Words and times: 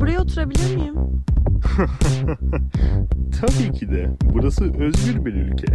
Buraya 0.00 0.20
oturabilir 0.22 0.76
miyim? 0.76 0.94
Tabii 3.40 3.72
ki 3.72 3.90
de. 3.90 4.10
Burası 4.34 4.64
özgür 4.64 5.24
bir 5.24 5.34
ülke. 5.34 5.66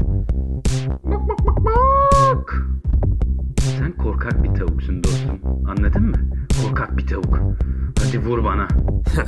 Sen 3.78 3.92
korkak 3.92 4.44
bir 4.44 4.54
tavuksun 4.54 5.04
dostum. 5.04 5.40
Anladın 5.68 6.04
mı? 6.04 6.18
Korkak 6.64 6.98
bir 6.98 7.08
tavuk. 7.08 7.40
Hadi 8.14 8.26
vur 8.26 8.44
bana. 8.44 8.68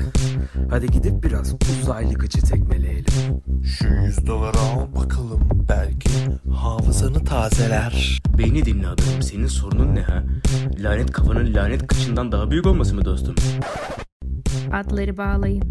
Hadi 0.69 0.87
gidip 0.87 1.23
biraz 1.23 1.55
uzaylı 1.81 2.13
gıcı 2.13 2.41
tekmeleyelim. 2.41 3.41
Şu 3.79 3.87
yüz 3.87 4.27
doları 4.27 4.57
al 4.57 4.95
bakalım 4.95 5.49
belki 5.69 6.09
hafızanı 6.53 7.25
tazeler. 7.25 8.21
Beni 8.37 8.65
dinle 8.65 8.87
adamım. 8.87 9.21
Senin 9.21 9.47
sorunun 9.47 9.95
ne 9.95 10.01
ha? 10.01 10.23
Lanet 10.79 11.11
kafanın 11.11 11.53
lanet 11.53 11.87
kıçından 11.87 12.31
daha 12.31 12.51
büyük 12.51 12.65
olması 12.65 12.95
mı 12.95 13.05
dostum? 13.05 13.35
Adları 14.73 15.17
bağlayın. 15.17 15.63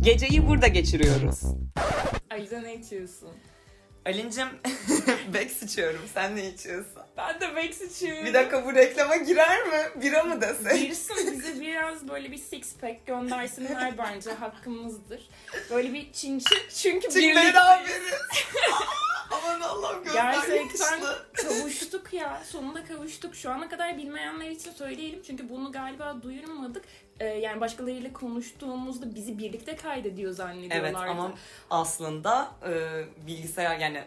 Geceyi 0.00 0.48
burada 0.48 0.66
geçiriyoruz. 0.66 1.42
Alize 2.30 2.62
ne 2.62 2.74
içiyorsun? 2.74 3.28
Alincim 4.06 4.48
Bex 5.34 5.62
içiyorum. 5.62 6.00
Sen 6.14 6.36
ne 6.36 6.48
içiyorsun? 6.48 7.02
Ben 7.16 7.40
de 7.40 7.56
Bex 7.56 7.80
içiyorum. 7.80 8.24
Bir 8.26 8.34
dakika 8.34 8.64
bu 8.66 8.74
reklama 8.74 9.16
girer 9.16 9.66
mi? 9.66 10.02
Bira 10.02 10.22
mı 10.24 10.40
desek? 10.40 10.78
Girsin 10.78 11.16
bize 11.32 11.60
biraz 11.60 12.08
böyle 12.08 12.32
bir 12.32 12.38
six 12.38 12.76
pack 12.80 13.06
göndersinler 13.06 13.98
bence 13.98 14.30
hakkımızdır. 14.32 15.28
Böyle 15.70 15.92
bir 15.92 16.12
çinçi 16.12 16.54
çünkü 16.74 17.08
Çık 17.08 17.16
birlikte 17.16 17.54
beraberiz. 17.54 18.14
Aman 19.30 19.60
Allah'ım 19.60 20.04
gözler 20.04 20.32
gerçekten 20.32 20.96
yakıştı. 20.96 21.26
kavuştuk 21.34 22.12
ya. 22.12 22.42
Sonunda 22.50 22.84
kavuştuk. 22.84 23.34
Şu 23.36 23.50
ana 23.50 23.68
kadar 23.68 23.96
bilmeyenler 23.98 24.50
için 24.50 24.72
söyleyelim. 24.72 25.22
Çünkü 25.26 25.48
bunu 25.48 25.72
galiba 25.72 26.22
duyurmadık. 26.22 26.84
Ee, 27.20 27.24
yani 27.26 27.60
başkalarıyla 27.60 28.12
konuştuğumuzda 28.12 29.14
bizi 29.14 29.38
birlikte 29.38 29.76
kaydediyor 29.76 30.32
zannediyorlardı. 30.32 30.86
Evet 30.86 30.96
ama 30.96 31.34
aslında 31.70 32.52
e, 32.68 33.04
bilgisayar 33.26 33.78
yani 33.78 34.04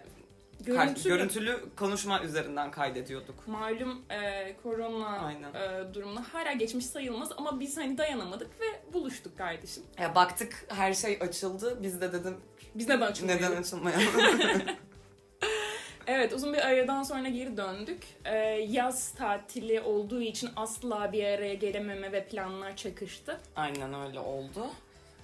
görüntülü, 0.59 1.09
görüntülü 1.09 1.66
konuşma 1.75 2.23
üzerinden 2.23 2.72
kaydediyorduk. 2.72 3.47
malum 3.47 4.02
e, 4.09 4.55
korona 4.64 5.08
Aynen. 5.19 5.53
e, 5.53 5.94
durumuna 5.94 6.33
hala 6.33 6.53
geçmiş 6.53 6.86
sayılmaz 6.86 7.30
ama 7.38 7.59
biz 7.59 7.77
hani 7.77 7.97
dayanamadık 7.97 8.61
ve 8.61 8.94
buluştuk 8.94 9.38
kardeşim. 9.38 9.83
Ya 10.02 10.16
baktık 10.16 10.66
her 10.67 10.94
şey 10.94 11.17
açıldı. 11.21 11.77
Biz 11.83 12.02
de 12.02 12.14
dedim 12.14 12.38
Biz 12.75 12.88
neden 12.89 13.02
açılmayalım? 13.08 13.45
neden 13.45 13.61
açılmayalım? 13.61 14.05
Evet 16.08 16.33
uzun 16.33 16.53
bir 16.53 16.67
aradan 16.67 17.03
sonra 17.03 17.30
geri 17.30 17.58
döndük. 17.58 18.03
Ee, 18.25 18.36
yaz 18.69 19.11
tatili 19.11 19.81
olduğu 19.81 20.22
için 20.22 20.49
asla 20.55 21.11
bir 21.11 21.23
araya 21.23 21.53
gelememe 21.53 22.11
ve 22.11 22.25
planlar 22.25 22.75
çakıştı. 22.75 23.39
Aynen 23.55 23.94
öyle 24.08 24.19
oldu. 24.19 24.67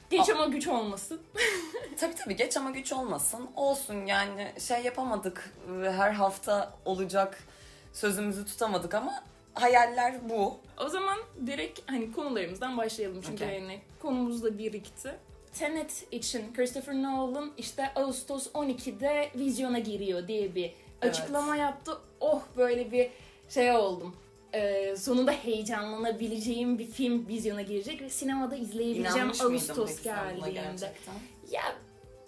Geç 0.09 0.29
ama 0.29 0.45
güç 0.45 0.67
olmasın. 0.67 1.21
Tabii 1.99 2.15
tabii 2.15 2.35
geç 2.35 2.57
ama 2.57 2.69
güç 2.71 2.93
olmasın. 2.93 3.49
Olsun 3.55 4.05
yani 4.05 4.51
şey 4.59 4.81
yapamadık. 4.81 5.53
ve 5.67 5.91
Her 5.91 6.11
hafta 6.11 6.73
olacak 6.85 7.43
sözümüzü 7.93 8.45
tutamadık 8.45 8.93
ama 8.93 9.23
hayaller 9.53 10.29
bu. 10.29 10.59
O 10.85 10.89
zaman 10.89 11.17
direkt 11.47 11.91
hani 11.91 12.11
konularımızdan 12.11 12.77
başlayalım 12.77 13.21
çünkü 13.21 13.43
Okey. 13.45 13.59
hani 13.59 13.81
konumuz 14.01 14.43
da 14.43 14.57
birikti. 14.57 15.15
Tenet 15.53 16.07
için 16.11 16.53
Christopher 16.53 16.95
Nolan 17.03 17.51
işte 17.57 17.93
Ağustos 17.95 18.47
12'de 18.47 19.29
vizyona 19.35 19.79
giriyor 19.79 20.27
diye 20.27 20.55
bir 20.55 20.63
Evet. 21.01 21.15
açıklama 21.15 21.55
yaptı. 21.55 21.91
Oh 22.19 22.41
böyle 22.57 22.91
bir 22.91 23.09
şey 23.49 23.71
oldum. 23.71 24.15
Ee, 24.53 24.95
sonunda 24.97 25.31
heyecanlanabileceğim 25.31 26.79
bir 26.79 26.85
film 26.85 27.27
vizyona 27.27 27.61
girecek 27.61 28.01
ve 28.01 28.09
sinemada 28.09 28.55
izleyebileceğim 28.55 29.17
İnanmış 29.17 29.41
Ağustos 29.41 30.03
geldiğinde. 30.03 30.93
Ya 31.51 31.61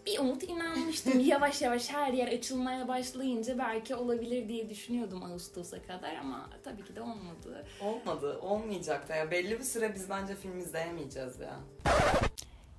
bir 0.06 0.20
umut 0.20 0.44
inanmıştım. 0.44 1.20
yavaş 1.26 1.62
yavaş 1.62 1.90
her 1.90 2.14
yer 2.14 2.28
açılmaya 2.28 2.88
başlayınca 2.88 3.58
belki 3.58 3.96
olabilir 3.96 4.48
diye 4.50 4.70
düşünüyordum 4.70 5.24
Ağustos'a 5.24 5.82
kadar 5.82 6.16
ama 6.16 6.50
tabii 6.64 6.86
ki 6.86 6.96
de 6.96 7.02
olmadı. 7.02 7.66
Olmadı, 7.82 8.40
olmayacak 8.42 9.10
da 9.10 9.16
ya. 9.16 9.32
Belli 9.32 9.60
bir 9.60 9.64
süre 9.64 9.96
biz 9.96 10.10
bence 10.10 10.36
film 10.36 10.60
izleyemeyeceğiz 10.60 11.40
ya. 11.40 11.60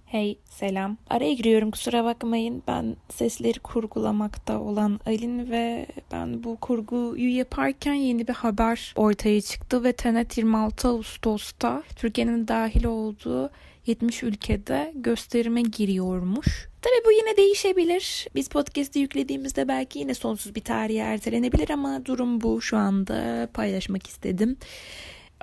Hey 0.06 0.39
selam. 0.50 0.97
Araya 1.11 1.33
giriyorum 1.33 1.71
kusura 1.71 2.05
bakmayın. 2.05 2.62
Ben 2.67 2.97
sesleri 3.09 3.59
kurgulamakta 3.59 4.61
olan 4.61 5.00
Alin 5.06 5.50
ve 5.50 5.87
ben 6.12 6.44
bu 6.44 6.56
kurguyu 6.56 7.37
yaparken 7.37 7.94
yeni 7.94 8.28
bir 8.28 8.33
haber 8.33 8.93
ortaya 8.97 9.41
çıktı 9.41 9.84
ve 9.84 9.93
Tenet 9.93 10.39
26 10.39 10.89
Ağustos'ta 10.89 11.83
Türkiye'nin 11.97 12.49
dahil 12.49 12.84
olduğu 12.84 13.50
70 13.87 14.22
ülkede 14.22 14.93
gösterime 14.94 15.62
giriyormuş. 15.62 16.69
Tabii 16.83 17.06
bu 17.06 17.12
yine 17.12 17.37
değişebilir. 17.37 18.28
Biz 18.34 18.49
podcast'i 18.49 18.99
yüklediğimizde 18.99 19.69
belki 19.69 19.99
yine 19.99 20.15
sonsuz 20.15 20.55
bir 20.55 20.61
tarihe 20.61 20.99
ertelenebilir 20.99 21.71
ama 21.71 22.06
durum 22.06 22.41
bu 22.41 22.62
şu 22.62 22.77
anda 22.77 23.49
paylaşmak 23.55 24.06
istedim. 24.06 24.56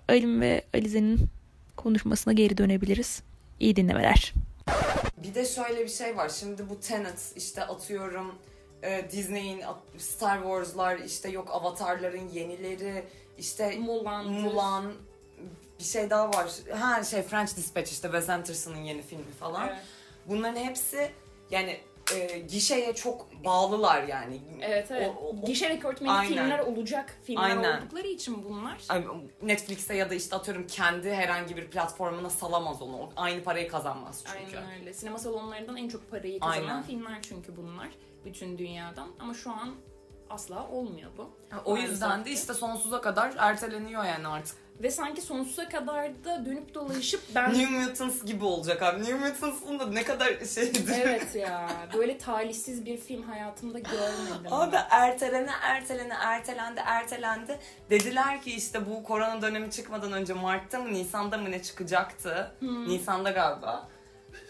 Alin 0.09 0.41
ve 0.41 0.63
Alize'nin 0.73 1.19
konuşmasına 1.75 2.33
geri 2.33 2.57
dönebiliriz. 2.57 3.23
İyi 3.59 3.75
dinlemeler. 3.75 4.33
Bir 5.17 5.35
de 5.35 5.45
şöyle 5.45 5.83
bir 5.83 5.89
şey 5.89 6.17
var. 6.17 6.29
Şimdi 6.29 6.69
bu 6.69 6.79
Tenet 6.79 7.33
işte 7.35 7.63
atıyorum 7.63 8.35
e, 8.83 9.11
Disney'in 9.11 9.63
Star 9.97 10.41
Wars'lar 10.41 10.97
işte 10.97 11.29
yok 11.29 11.47
Avatar'ların 11.51 12.29
yenileri 12.29 13.05
işte 13.37 13.77
Mulan'dır. 13.77 14.29
Mulan 14.29 14.93
bir 15.79 15.83
şey 15.83 16.09
daha 16.09 16.29
var. 16.29 16.51
Ha 16.71 17.03
şey 17.03 17.21
French 17.21 17.55
Dispatch 17.55 17.91
işte 17.91 18.07
Wes 18.07 18.29
Anderson'ın 18.29 18.83
yeni 18.83 19.01
filmi 19.01 19.31
falan. 19.39 19.67
Evet. 19.67 19.77
Bunların 20.27 20.55
hepsi 20.55 21.11
yani 21.51 21.79
e, 22.15 22.39
gişeye 22.39 22.95
çok 22.95 23.43
bağlılar 23.45 24.03
yani. 24.03 24.41
Evet 24.61 24.91
evet. 24.91 25.11
O- 25.17 25.25
o- 25.25 25.29
o- 25.29 25.45
Gişe 25.45 25.69
rekortmeni 25.69 26.11
Aynen. 26.11 26.29
filmler 26.29 26.59
olacak 26.59 27.17
filmler 27.23 27.43
Aynen. 27.57 27.77
oldukları 27.81 28.07
için 28.07 28.43
bunlar. 28.43 28.77
Netflix'e 29.41 29.95
ya 29.95 30.09
da 30.09 30.15
işte 30.15 30.35
atıyorum 30.35 30.67
kendi 30.67 31.13
herhangi 31.13 31.57
bir 31.57 31.67
platformuna 31.69 32.29
salamaz 32.29 32.81
onu. 32.81 33.09
Aynı 33.15 33.43
parayı 33.43 33.67
kazanmaz 33.67 34.23
çünkü. 34.25 34.57
Aynen 34.57 34.79
öyle. 34.79 34.93
Sinema 34.93 35.17
salonlarından 35.17 35.77
en 35.77 35.87
çok 35.89 36.11
parayı 36.11 36.39
kazanan 36.39 36.67
Aynen. 36.69 36.83
filmler 36.83 37.21
çünkü 37.21 37.57
bunlar. 37.57 37.89
Bütün 38.25 38.57
dünyadan. 38.57 39.07
Ama 39.19 39.33
şu 39.33 39.51
an 39.51 39.75
asla 40.29 40.67
olmuyor 40.67 41.11
bu. 41.17 41.29
O 41.65 41.77
yüzden 41.77 42.25
de 42.25 42.31
işte 42.31 42.53
sonsuza 42.53 43.01
kadar 43.01 43.33
erteleniyor 43.37 44.03
yani 44.03 44.27
artık. 44.27 44.57
Ve 44.83 44.91
sanki 44.91 45.21
sonsuza 45.21 45.69
kadar 45.69 46.23
da 46.25 46.45
dönüp 46.45 46.73
dolaşıp 46.73 47.21
ben... 47.35 47.53
New 47.53 47.79
Mutants 47.79 48.25
gibi 48.25 48.45
olacak 48.45 48.81
abi. 48.81 49.03
New 49.03 49.29
Mutants'ın 49.29 49.79
da 49.79 49.85
ne 49.85 50.03
kadar 50.03 50.27
şeydir. 50.55 50.93
evet 51.03 51.35
ya. 51.35 51.69
Böyle 51.93 52.17
talihsiz 52.17 52.85
bir 52.85 52.97
film 52.97 53.23
hayatımda 53.23 53.79
görmedim. 53.79 54.51
Abi 54.51 54.75
ertelene 54.89 55.51
ertelene 55.61 56.13
ertelendi 56.13 56.81
ertelendi. 56.85 57.59
Dediler 57.89 58.41
ki 58.41 58.55
işte 58.55 58.89
bu 58.89 59.03
korona 59.03 59.41
dönemi 59.41 59.71
çıkmadan 59.71 60.11
önce 60.11 60.33
Mart'ta 60.33 60.79
mı 60.79 60.93
Nisan'da 60.93 61.37
mı 61.37 61.51
ne 61.51 61.63
çıkacaktı? 61.63 62.55
Nisan'da 62.61 63.31
galiba. 63.31 63.87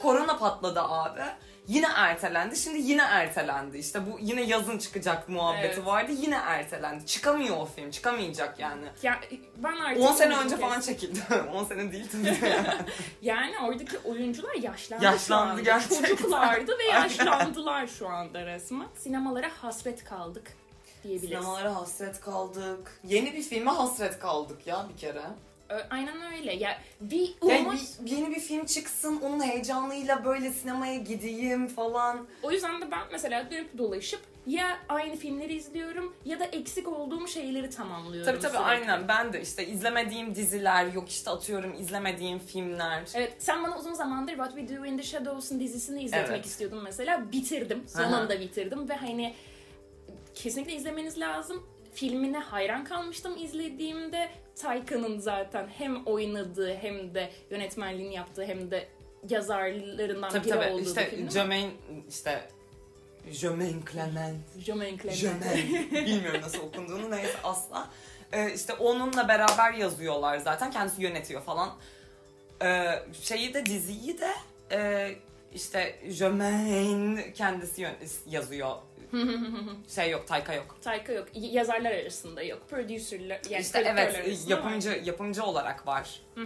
Korona 0.02 0.38
patladı 0.38 0.82
abi. 0.82 1.22
Yine 1.68 1.88
ertelendi. 1.96 2.56
Şimdi 2.58 2.80
yine 2.92 3.02
ertelendi. 3.02 3.78
İşte 3.78 4.00
bu 4.12 4.18
yine 4.22 4.42
yazın 4.42 4.78
çıkacak 4.78 5.30
muhabbeti 5.30 5.66
Evet. 5.68 5.86
vardı. 5.86 6.12
Yine 6.12 6.36
ertelendi. 6.36 7.06
Çıkamıyor 7.06 7.58
o 7.58 7.66
film. 7.66 7.92
Çıkamayacak 7.92 8.60
yani. 8.60 8.86
Ya, 9.04 9.20
ben 9.58 9.76
artık 9.76 10.04
10 10.04 10.14
sene 10.14 10.38
önce 10.38 10.56
kes- 10.56 10.60
falan 10.60 10.82
çekildi. 10.82 11.20
10 11.54 11.64
sene 11.64 11.92
değil 11.92 12.08
tabii 12.12 12.48
yani. 12.50 12.68
Yani 13.22 13.54
oradaki 13.64 13.98
oyuncular 13.98 14.56
yaşlandı 14.56 15.04
Yaşlandı 15.06 15.62
gerçekten. 15.62 16.04
Çocuklardı 16.16 16.78
ve 16.80 16.84
yaşlandılar 16.94 17.88
şu 17.88 18.10
anda 18.10 18.46
resmen. 18.46 18.88
Sinemalara 18.98 19.50
hasret 19.62 20.04
kaldık 20.04 20.52
diyebiliriz. 21.04 21.30
Sinemalara 21.30 21.76
hasret 21.76 22.20
kaldık. 22.22 23.00
Yeni 23.04 23.34
bir 23.34 23.42
filme 23.44 23.72
hasret 23.72 24.20
kaldık 24.20 24.68
ya 24.68 24.86
bir 24.94 24.98
kere. 24.98 25.22
Aynen 25.90 26.34
öyle. 26.38 26.54
Ya 26.54 26.82
bir 27.02 27.36
Yani 27.48 27.68
umut. 27.68 27.80
bir- 28.00 28.12
yeni 28.12 28.36
bir 28.36 28.40
film 28.40 28.66
çıksın, 28.66 29.20
onun 29.22 29.44
heyecanıyla 29.44 30.26
böyle 30.26 30.52
sinemaya 30.52 30.96
gideyim 30.98 31.68
falan. 31.68 32.28
O 32.44 32.52
yüzden 32.52 32.82
de 32.82 32.92
ben 32.92 33.02
mesela 33.12 33.52
dönüp 33.52 33.78
dolaşıp 33.78 34.20
ya 34.48 34.78
aynı 34.90 35.16
filmleri 35.16 35.54
izliyorum 35.56 36.16
ya 36.26 36.40
da 36.40 36.46
eksik 36.46 36.88
olduğum 36.88 37.28
şeyleri 37.28 37.70
tamamlıyorum. 37.70 38.26
Tabii 38.32 38.42
tabii 38.42 38.52
sürekli. 38.52 38.66
aynen 38.66 39.08
ben 39.08 39.34
de 39.34 39.42
işte 39.42 39.68
izlemediğim 39.68 40.36
diziler, 40.36 40.86
yok 40.94 41.10
işte 41.10 41.30
atıyorum 41.32 41.74
izlemediğim 41.80 42.40
filmler. 42.40 43.04
Evet 43.14 43.34
sen 43.40 43.64
bana 43.64 43.78
uzun 43.80 43.94
zamandır 43.94 44.34
What 44.34 44.56
We 44.58 44.78
Do 44.78 44.86
in 44.86 44.98
the 44.98 45.04
Shadows'ın 45.04 45.60
dizisini 45.60 46.04
izletmek 46.04 46.30
Evet. 46.30 46.46
istiyordun 46.46 46.84
mesela. 46.84 47.32
Bitirdim. 47.32 47.84
Sonunda 47.88 48.40
bitirdim 48.40 48.90
ve 48.90 48.96
hani 48.96 49.34
kesinlikle 50.36 50.74
izlemeniz 50.74 51.20
lazım. 51.20 51.64
Filmine 51.94 52.38
hayran 52.40 52.84
kalmıştım 52.84 53.38
izlediğimde. 53.38 54.30
Tayka'nın 54.56 55.20
zaten 55.20 55.68
hem 55.68 56.06
oynadığı 56.06 56.76
hem 56.76 57.16
de 57.16 57.30
yönetmenliğini 57.50 58.14
yaptığı 58.14 58.44
hem 58.44 58.72
de 58.72 58.88
yazarlarından 59.30 60.30
Tabii 60.30 60.44
biri 60.46 60.54
tabii 60.54 60.70
olduğu 60.70 60.82
bir 60.82 60.86
işte 60.86 61.10
film. 61.10 61.30
Jermaine 61.30 61.72
işte 62.10 62.48
Jermaine 63.32 63.80
Clement. 63.92 64.60
Jermaine 64.60 64.98
Clement. 64.98 65.18
Jermaine. 65.18 65.92
Bilmiyorum 66.06 66.42
nasıl 66.42 66.60
okunduğunu 66.60 67.12
neyse 67.12 67.38
asla. 67.44 67.90
Ee, 68.32 68.54
işte 68.54 68.74
onunla 68.74 69.28
beraber 69.28 69.74
yazıyorlar 69.74 70.38
zaten. 70.38 70.72
Kendisi 70.72 71.02
yönetiyor 71.02 71.42
falan. 71.42 71.70
Ee, 72.64 72.86
şeyi 73.22 73.54
de 73.54 73.66
diziyi 73.66 74.20
de 74.20 74.32
e, 74.72 75.10
işte 75.54 76.00
Jermaine 76.10 77.34
kendisi 77.34 77.88
yazıyor. 78.28 78.76
şey 79.96 80.10
yok, 80.10 80.28
Tayka 80.28 80.54
yok. 80.54 80.76
Taika 80.82 81.14
yok. 81.14 81.28
y- 81.34 81.52
Yazarlar 81.52 81.92
arasında 81.92 82.44
yok. 82.44 82.70
Producerler 82.70 83.42
yani 83.50 83.62
işte 83.62 83.80
evet 83.86 84.16
arasında 84.16 84.54
yapımcı 84.56 84.90
var. 84.92 84.96
yapımcı 84.96 85.44
olarak 85.44 85.88
var. 85.88 86.22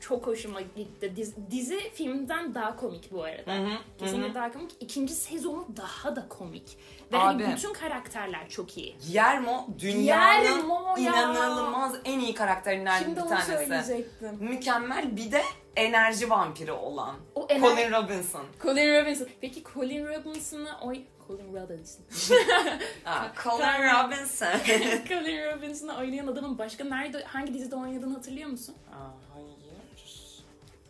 Çok 0.00 0.26
hoşuma 0.26 0.60
gitti. 0.60 1.16
Dizi, 1.16 1.34
dizi 1.50 1.90
filmden 1.90 2.54
daha 2.54 2.76
komik 2.76 3.12
bu 3.12 3.22
arada. 3.24 3.68
Kesinlikle 3.98 4.34
daha 4.34 4.52
komik. 4.52 4.70
İkinci 4.80 5.14
sezonu 5.14 5.66
daha 5.76 6.16
da 6.16 6.28
komik. 6.28 6.76
Ve 7.12 7.16
hani 7.16 7.44
Abi. 7.44 7.52
bütün 7.56 7.72
karakterler 7.72 8.48
çok 8.48 8.76
iyi. 8.78 8.96
Guillermo 9.06 9.66
dünyanın 9.78 10.42
Guillermo 10.60 10.98
ya. 10.98 11.12
inanılmaz 11.32 11.94
en 12.04 12.18
iyi 12.20 12.34
karakterlerinden 12.34 12.98
Şimdi 13.02 13.16
bir 13.16 13.20
onu 13.20 13.28
tanesi. 13.28 13.52
söyleyecektim. 13.52 14.36
Mükemmel 14.40 15.16
bir 15.16 15.32
de 15.32 15.42
enerji 15.76 16.30
vampiri 16.30 16.72
olan. 16.72 17.16
O 17.34 17.46
ener- 17.46 17.60
Colin 17.60 17.92
Robinson. 17.92 18.44
Colin 18.62 19.00
Robinson. 19.02 19.28
Peki 19.40 19.62
Colin 19.74 20.06
Robinson'ı 20.06 20.70
oy... 20.82 21.00
Colin 21.28 21.54
Robinson. 21.54 22.04
Aa, 23.06 23.28
Colin 23.44 23.82
Robinson. 23.82 24.48
Colin 25.08 25.44
Robinson'ı 25.44 25.98
oynayan 25.98 26.26
adamın 26.26 26.58
başka 26.58 26.84
nerede, 26.84 27.22
hangi 27.24 27.54
dizide 27.54 27.76
oynadığını 27.76 28.14
hatırlıyor 28.14 28.48
musun? 28.50 28.74
Aa, 28.92 29.10
hayır. 29.34 29.48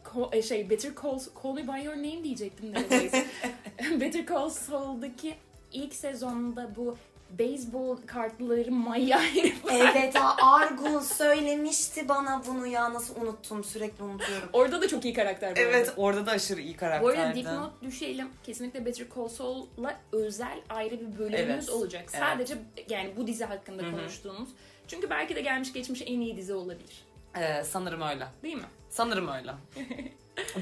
Ko- 0.05 0.37
e, 0.37 0.43
şey 0.43 0.70
Better 0.70 0.93
Call, 1.02 1.19
Call 1.43 1.52
Me 1.52 1.62
By 1.69 1.85
Your 1.85 1.96
Name 1.96 2.25
diyecektim 2.25 2.73
neredeyse. 2.73 3.26
Better 4.00 4.26
Call 4.26 4.49
Saul'daki 4.49 5.35
ilk 5.73 5.94
sezonda 5.94 6.76
bu 6.76 6.96
beyzbol 7.30 7.96
kartları 8.06 8.72
maya 8.72 9.22
herif. 9.22 9.56
Evet 9.70 10.14
ha, 10.14 10.36
Argun 10.54 11.00
söylemişti 11.00 12.08
bana 12.08 12.42
bunu 12.46 12.66
ya 12.66 12.94
nasıl 12.94 13.16
unuttum 13.22 13.64
sürekli 13.64 14.04
unutuyorum. 14.04 14.48
Orada 14.52 14.82
da 14.82 14.88
çok 14.88 15.04
iyi 15.04 15.14
karakter 15.14 15.56
bu 15.56 15.60
Evet 15.60 15.88
arada. 15.88 16.00
orada 16.02 16.26
da 16.26 16.30
aşırı 16.30 16.60
iyi 16.60 16.76
Bu 16.80 16.84
arada 16.86 17.00
karakterdi. 17.00 17.38
dipnot 17.38 17.82
düşelim. 17.82 18.28
Kesinlikle 18.44 18.86
Better 18.86 19.06
Call 19.16 19.28
Saul'la 19.28 20.00
özel 20.12 20.60
ayrı 20.69 21.00
bir 21.00 21.19
bölümümüz 21.19 21.48
Evet, 21.50 21.70
olacak. 21.70 22.04
evet. 22.10 22.20
Sadece 22.20 22.54
yani 22.90 23.12
bu 23.16 23.26
dizi 23.26 23.44
hakkında 23.44 23.82
Hı 23.82 23.86
hı. 23.86 23.90
konuştuğumuz. 23.90 24.48
Çünkü 24.88 25.10
belki 25.10 25.36
de 25.36 25.40
gelmiş 25.40 25.72
geçmiş 25.72 26.02
en 26.02 26.20
iyi 26.20 26.36
dizi 26.36 26.54
olabilir. 26.54 27.04
Ee, 27.36 27.64
sanırım 27.64 28.02
öyle. 28.02 28.26
Değil 28.42 28.54
mi? 28.56 28.62
Sanırım 28.90 29.28
öyle. 29.28 29.52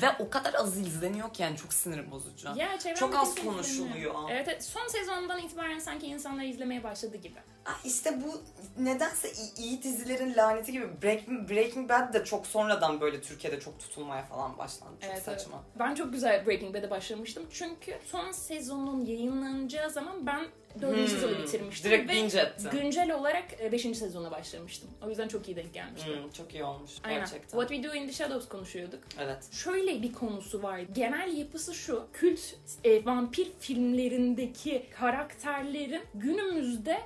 Ve 0.02 0.06
o 0.19 0.31
kadar 0.31 0.55
az 0.55 0.78
izleniyor 0.78 1.32
ki 1.32 1.43
yani 1.43 1.56
çok 1.56 1.73
sinir 1.73 2.11
bozucu. 2.11 2.49
Ya, 2.56 2.78
Çok 2.94 3.17
az 3.17 3.34
konuşuluyor. 3.34 4.14
Evet, 4.31 4.49
evet 4.49 4.64
son 4.64 4.88
sezondan 4.88 5.38
itibaren 5.38 5.78
sanki 5.78 6.06
insanlar 6.06 6.44
izlemeye 6.44 6.84
başladı 6.84 7.17
gibi. 7.17 7.38
İşte 7.84 8.14
bu 8.24 8.42
nedense 8.82 9.32
iyi, 9.32 9.54
iyi 9.66 9.82
dizilerin 9.82 10.34
laneti 10.36 10.72
gibi 10.72 10.86
Breaking, 11.02 11.50
Breaking 11.50 11.88
Bad 11.90 12.14
de 12.14 12.24
çok 12.24 12.46
sonradan 12.46 13.00
böyle 13.00 13.20
Türkiye'de 13.20 13.60
çok 13.60 13.78
tutulmaya 13.80 14.22
falan 14.22 14.58
başlandı. 14.58 14.94
Çok 15.00 15.10
Evet, 15.10 15.22
evet. 15.28 15.40
saçma. 15.40 15.62
Ben 15.78 15.94
çok 15.94 16.12
güzel 16.12 16.46
Breaking 16.46 16.74
Bad'e 16.76 16.90
başlamıştım. 16.90 17.46
Çünkü 17.50 17.98
son 18.06 18.32
sezonun 18.32 19.04
yayınlanacağı 19.06 19.90
zaman 19.90 20.26
ben 20.26 20.46
dördüncü 20.80 21.00
Hmm, 21.12 21.20
sezonu 21.20 21.38
bitirmiştim. 21.42 21.90
direkt 21.90 22.12
binge 22.12 22.38
ettin. 22.38 22.70
güncel 22.70 23.12
olarak 23.14 23.60
e, 23.60 23.72
beşinci 23.72 23.98
sezona 23.98 24.30
başlamıştım. 24.30 24.90
O 25.06 25.08
yüzden 25.08 25.28
çok 25.28 25.48
iyi 25.48 25.56
denk 25.56 25.74
gelmişti. 25.74 26.06
Hmm, 26.08 26.30
çok 26.30 26.54
iyi 26.54 26.64
olmuş 26.64 26.90
Aynen. 27.04 27.18
gerçekten. 27.18 27.58
What 27.58 27.68
We 27.68 27.88
Do 27.88 27.94
in 27.94 28.06
the 28.06 28.12
Shadows 28.12 28.48
konuşuyorduk. 28.48 29.00
Evet. 29.20 29.52
Şöyle 29.52 30.02
bir 30.02 30.12
konusu 30.12 30.62
var. 30.62 30.78
Genel 30.78 31.36
yapısı 31.38 31.74
şu. 31.74 32.06
Kült 32.12 32.40
e, 32.84 33.04
vampir 33.04 33.48
filmlerindeki 33.60 34.86
karakterlerin 34.98 36.02
günümüzde 36.14 37.00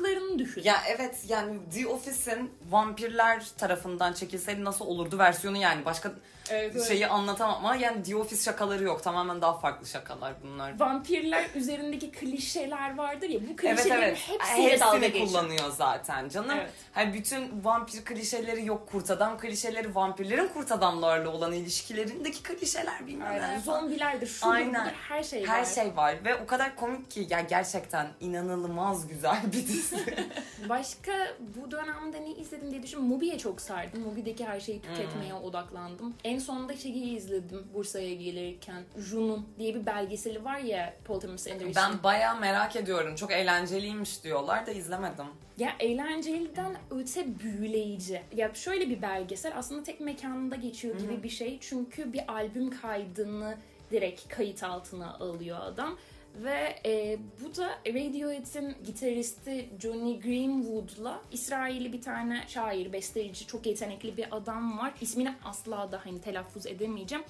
yaşadıklarını 0.00 0.38
düşün. 0.38 0.62
Ya 0.62 0.76
evet 0.88 1.24
yani 1.28 1.58
The 1.74 1.86
Office'in 1.86 2.50
vampirler 2.70 3.46
tarafından 3.58 4.12
çekilseydi 4.12 4.64
nasıl 4.64 4.84
olurdu 4.84 5.18
versiyonu 5.18 5.56
yani 5.56 5.84
başka 5.84 6.12
Evet, 6.50 6.72
evet. 6.76 6.88
şeyi 6.88 7.06
anlatamam 7.06 7.56
ama 7.56 7.76
yani 7.76 8.02
The 8.02 8.16
Office 8.16 8.42
şakaları 8.42 8.84
yok 8.84 9.02
tamamen 9.02 9.42
daha 9.42 9.58
farklı 9.58 9.86
şakalar 9.86 10.32
bunlar. 10.44 10.80
Vampirler 10.80 11.46
üzerindeki 11.54 12.10
klişeler 12.12 12.96
vardır 12.98 13.28
ya 13.28 13.40
bu 13.40 13.44
Evet 13.64 13.76
klişelerin 13.76 14.02
evet. 14.02 14.18
hepsiyle 14.28 14.80
dalga 14.80 14.96
Hepsini 14.96 15.12
geçiyor. 15.12 15.26
kullanıyor 15.42 15.70
zaten 15.70 16.28
canım. 16.28 16.56
Evet. 16.60 16.70
Hani 16.92 17.14
bütün 17.14 17.64
vampir 17.64 18.04
klişeleri 18.04 18.66
yok 18.66 18.88
kurt 18.90 19.10
adam 19.10 19.38
klişeleri 19.38 19.94
vampirlerin 19.94 20.48
kurt 20.48 20.72
adamlarla 20.72 21.28
olan 21.30 21.52
ilişkilerindeki 21.52 22.42
klişeler 22.42 23.06
bilmem 23.06 23.28
Aynen. 23.28 23.54
ne. 23.54 23.60
Zombilerdir, 23.60 24.26
şudur 24.26 24.52
Aynen. 24.54 24.92
her 25.08 25.22
şey 25.22 25.46
Her 25.46 25.58
var. 25.60 25.64
şey 25.64 25.96
var 25.96 26.14
ve 26.24 26.34
o 26.36 26.46
kadar 26.46 26.76
komik 26.76 27.10
ki 27.10 27.26
ya 27.30 27.40
gerçekten 27.40 28.06
inanılmaz 28.20 29.08
güzel 29.08 29.38
bir 29.46 29.52
dizi. 29.66 29.96
Başka 30.68 31.12
bu 31.56 31.70
dönemde 31.70 32.22
ne 32.22 32.30
izledim 32.30 32.70
diye 32.70 32.82
düşün. 32.82 33.00
Mubi'ye 33.02 33.38
çok 33.38 33.60
sardım. 33.60 34.00
Mubi'deki 34.02 34.46
her 34.46 34.60
şeyi 34.60 34.82
tüketmeye 34.82 35.32
Hmm. 35.32 35.44
odaklandım. 35.44 36.14
En 36.24 36.35
sonunda 36.40 36.76
şeyi 36.76 37.16
izledim 37.16 37.66
Bursa'ya 37.74 38.14
gelirken. 38.14 38.82
Junun 38.96 39.46
diye 39.58 39.74
bir 39.74 39.86
belgeseli 39.86 40.44
var 40.44 40.58
ya 40.58 40.94
Paul 41.04 41.20
Thomas 41.20 41.46
Anderson. 41.46 41.74
ben 41.76 42.02
bayağı 42.02 42.40
merak 42.40 42.76
ediyorum. 42.76 43.14
Çok 43.14 43.32
eğlenceliymiş 43.32 44.24
diyorlar 44.24 44.66
da 44.66 44.70
izlemedim. 44.70 45.26
Ya 45.58 45.72
eğlenceliden 45.80 46.76
öte 46.90 47.38
büyüleyici. 47.38 48.22
Ya 48.36 48.54
şöyle 48.54 48.90
bir 48.90 49.02
belgesel 49.02 49.52
aslında 49.56 49.82
tek 49.82 50.00
mekanda 50.00 50.56
geçiyor 50.56 50.98
gibi 50.98 51.22
bir 51.22 51.28
şey. 51.28 51.58
Çünkü 51.60 52.12
bir 52.12 52.32
albüm 52.32 52.80
kaydını 52.80 53.56
direkt 53.90 54.28
kayıt 54.28 54.62
altına 54.64 55.14
alıyor 55.14 55.58
adam. 55.62 55.98
Ve 56.44 56.74
e, 56.86 57.18
bu 57.44 57.56
da 57.56 57.78
Radiohead'in 57.86 58.76
gitaristi 58.84 59.68
Johnny 59.82 60.20
Greenwood'la 60.20 61.20
İsrailli 61.32 61.92
bir 61.92 62.02
tane 62.02 62.44
şair, 62.48 62.92
besteci, 62.92 63.46
çok 63.46 63.66
yetenekli 63.66 64.16
bir 64.16 64.36
adam 64.36 64.78
var. 64.78 64.94
İsmini 65.00 65.34
asla 65.44 65.92
da 65.92 66.00
hani 66.04 66.20
telaffuz 66.20 66.66
edemeyeceğim. 66.66 67.24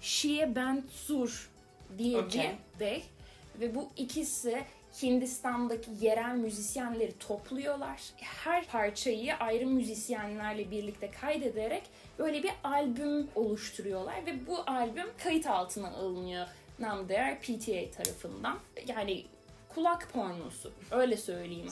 Şie 0.00 0.56
Bentzur 0.56 1.50
diye 1.98 2.18
Okey. 2.18 2.42
bir 2.74 2.80
bey. 2.80 3.04
Ve 3.60 3.74
bu 3.74 3.88
ikisi 3.96 4.64
Hindistan'daki 5.02 5.90
yerel 6.00 6.34
müzisyenleri 6.34 7.18
topluyorlar. 7.18 8.00
Her 8.16 8.66
parçayı 8.66 9.34
ayrı 9.34 9.66
müzisyenlerle 9.66 10.70
birlikte 10.70 11.10
kaydederek 11.10 11.82
böyle 12.18 12.42
bir 12.42 12.52
albüm 12.64 13.28
oluşturuyorlar 13.34 14.26
ve 14.26 14.46
bu 14.46 14.58
albüm 14.66 15.06
kayıt 15.24 15.46
altına 15.46 15.88
alınıyor 15.88 16.46
Namdear 16.78 17.40
PTA 17.40 17.90
tarafından. 18.02 18.58
Yani 18.86 19.24
kulak 19.68 20.12
pornosu 20.12 20.72
öyle 20.90 21.16
söyleyeyim. 21.16 21.68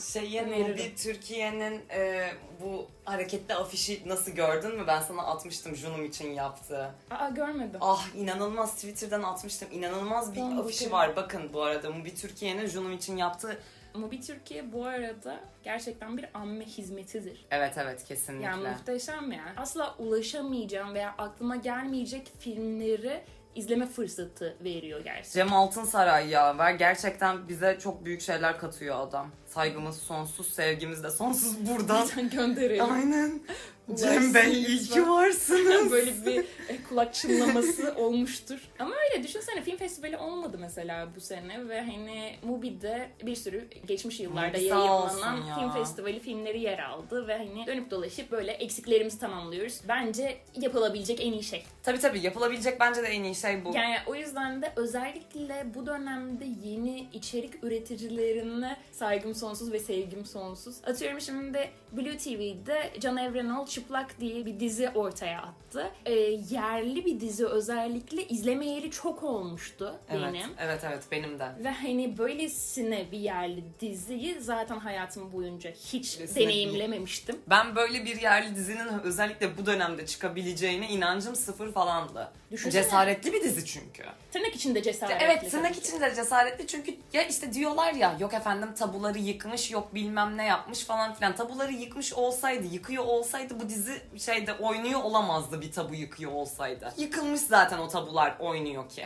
Öneririm. 0.47 0.77
bir 0.77 0.95
Türkiye'nin 0.95 1.81
e, 1.89 2.29
bu 2.61 2.87
hareketli 3.05 3.55
afişi 3.55 4.01
nasıl 4.09 4.31
gördün 4.31 4.75
mü? 4.75 4.83
Ben 4.87 5.01
sana 5.01 5.21
atmıştım 5.21 5.75
Junum 5.75 6.05
için 6.05 6.31
yaptığı. 6.31 6.91
Aa 7.11 7.29
görmedim. 7.29 7.79
Ah 7.81 8.07
inanılmaz 8.15 8.75
Twitter'dan 8.75 9.23
atmıştım. 9.23 9.67
İnanılmaz 9.71 10.31
bir 10.33 10.39
Tamam, 10.39 10.59
afişi 10.59 10.85
bakayım. 10.91 11.09
var. 11.09 11.15
Bakın 11.15 11.53
bu 11.53 11.63
arada 11.63 11.95
bu 11.95 12.05
bir 12.05 12.15
Türkiye'nin 12.15 12.67
Junum 12.67 12.93
için 12.93 13.17
yaptığı. 13.17 13.59
Ama 13.93 14.11
bir 14.11 14.21
Türkiye 14.21 14.73
bu 14.73 14.85
arada 14.85 15.39
gerçekten 15.63 16.17
bir 16.17 16.25
amme 16.33 16.65
hizmetidir. 16.65 17.45
Evet 17.51 17.73
evet 17.77 18.03
kesinlikle. 18.03 18.45
Yani 18.45 18.67
muhteşem 18.69 19.31
yani. 19.31 19.57
Asla 19.57 19.95
ulaşamayacağım 19.99 20.93
veya 20.93 21.15
aklıma 21.17 21.55
gelmeyecek 21.55 22.31
filmleri 22.39 23.23
izleme 23.55 23.87
fırsatı 23.87 24.55
veriyor 24.63 24.99
gerçekten. 25.03 25.31
Cem 25.31 25.53
Altınsaray 25.53 26.29
ya 26.29 26.57
ver 26.57 26.71
gerçekten 26.71 27.47
bize 27.47 27.77
çok 27.79 28.05
büyük 28.05 28.21
şeyler 28.21 28.59
katıyor 28.59 28.99
adam. 28.99 29.31
Saygımız 29.59 29.97
sonsuz, 29.97 30.47
sevgimiz 30.47 31.03
de 31.03 31.11
sonsuz 31.11 31.67
buradan. 31.69 32.07
Gönderelim. 32.31 32.91
Aynen. 32.91 33.41
Cem 33.95 34.33
Bey 34.33 34.63
iyi 34.63 34.79
ki 34.79 35.09
varsınız. 35.09 35.91
Böyle 35.91 36.25
bir 36.25 36.39
e, 36.69 36.83
kulak 36.89 37.13
çınlaması 37.13 37.93
olmuştur. 37.97 38.59
Ama 38.79 38.95
öyle 38.95 39.23
düşünsene 39.23 39.61
film 39.61 39.77
festivali 39.77 40.17
olmadı 40.17 40.57
mesela 40.59 41.07
bu 41.15 41.21
sene 41.21 41.69
ve 41.69 41.81
hani 41.81 42.35
Mubi'de 42.43 43.09
bir 43.23 43.35
sürü 43.35 43.67
geçmiş 43.87 44.19
yıllarda 44.19 44.57
Mubi 44.57 44.63
yayınlanan 44.67 45.37
ya. 45.45 45.55
film 45.55 45.71
festivali 45.71 46.19
filmleri 46.19 46.61
yer 46.61 46.79
aldı 46.79 47.27
ve 47.27 47.37
hani 47.37 47.67
dönüp 47.67 47.91
dolaşıp 47.91 48.31
böyle 48.31 48.51
eksiklerimizi 48.51 49.19
tamamlıyoruz. 49.19 49.81
Bence 49.87 50.37
yapılabilecek 50.61 51.21
en 51.21 51.31
iyi 51.31 51.43
şey. 51.43 51.63
Tabii 51.83 51.99
tabii 51.99 52.19
yapılabilecek 52.19 52.79
bence 52.79 53.03
de 53.03 53.07
en 53.07 53.23
iyi 53.23 53.35
şey 53.35 53.65
bu. 53.65 53.75
Yani 53.75 53.95
o 54.07 54.15
yüzden 54.15 54.61
de 54.61 54.73
özellikle 54.75 55.65
bu 55.75 55.85
dönemde 55.85 56.45
yeni 56.63 57.07
içerik 57.13 57.63
üreticilerine 57.63 58.77
saygım 58.91 59.35
sonsuz 59.35 59.44
ve 59.45 59.79
sevgim 59.79 60.25
sonsuz. 60.25 60.75
Atıyorum 60.85 61.21
şimdi 61.21 61.69
Blue 61.91 62.17
TV'de 62.17 62.91
Can 62.99 63.17
Evrenol 63.17 63.65
Çıplak 63.65 64.19
diye 64.19 64.45
bir 64.45 64.59
dizi 64.59 64.89
ortaya 64.89 65.41
attı. 65.41 65.91
Ee, 66.05 66.13
yerli 66.49 67.05
bir 67.05 67.19
dizi 67.19 67.45
özellikle 67.47 68.27
izlemeyeli 68.27 68.91
çok 68.91 69.23
olmuştu 69.23 69.99
evet, 70.09 70.33
benim. 70.33 70.49
evet 70.59 70.81
evet 70.85 71.03
benim 71.11 71.39
de. 71.39 71.47
Ve 71.63 71.69
hani 71.71 72.17
böylesine 72.17 73.11
bir 73.11 73.19
yerli 73.19 73.63
diziyi 73.79 74.39
zaten 74.39 74.79
hayatım 74.79 75.33
boyunca 75.33 75.71
hiç 75.71 76.17
Kesinlikle. 76.17 76.41
deneyimlememiştim. 76.41 77.39
Ben 77.49 77.75
böyle 77.75 78.05
bir 78.05 78.21
yerli 78.21 78.55
dizinin 78.55 78.87
özellikle 79.03 79.57
bu 79.57 79.65
dönemde 79.65 80.05
çıkabileceğine 80.05 80.89
inancım 80.89 81.35
sıfır 81.35 81.71
falandı. 81.71 82.31
Düşünsene. 82.51 82.83
Cesaretli 82.83 83.33
bir 83.33 83.43
dizi 83.43 83.65
çünkü. 83.65 84.03
Tırnak 84.31 84.55
içinde 84.55 84.83
cesaretli. 84.83 85.25
evet 85.25 85.51
tırnak 85.51 85.77
içinde 85.77 86.15
cesaretli 86.15 86.67
çünkü 86.67 86.95
ya 87.13 87.23
işte 87.23 87.53
diyorlar 87.53 87.93
ya 87.93 88.17
yok 88.19 88.33
efendim 88.33 88.69
tabuları 88.73 89.19
yıkmış 89.35 89.71
yok 89.71 89.95
bilmem 89.95 90.37
ne 90.37 90.45
yapmış 90.45 90.83
falan 90.83 91.13
filan. 91.13 91.35
Tabuları 91.35 91.71
yıkmış 91.73 92.13
olsaydı, 92.13 92.67
yıkıyor 92.73 93.03
olsaydı 93.05 93.59
bu 93.59 93.69
dizi 93.69 94.01
şeyde 94.17 94.53
oynuyor 94.53 95.03
olamazdı 95.03 95.61
bir 95.61 95.71
tabu 95.71 95.95
yıkıyor 95.95 96.31
olsaydı. 96.31 96.93
Yıkılmış 96.97 97.41
zaten 97.41 97.77
o 97.79 97.87
tabular 97.87 98.35
oynuyor 98.39 98.89
ki. 98.89 99.05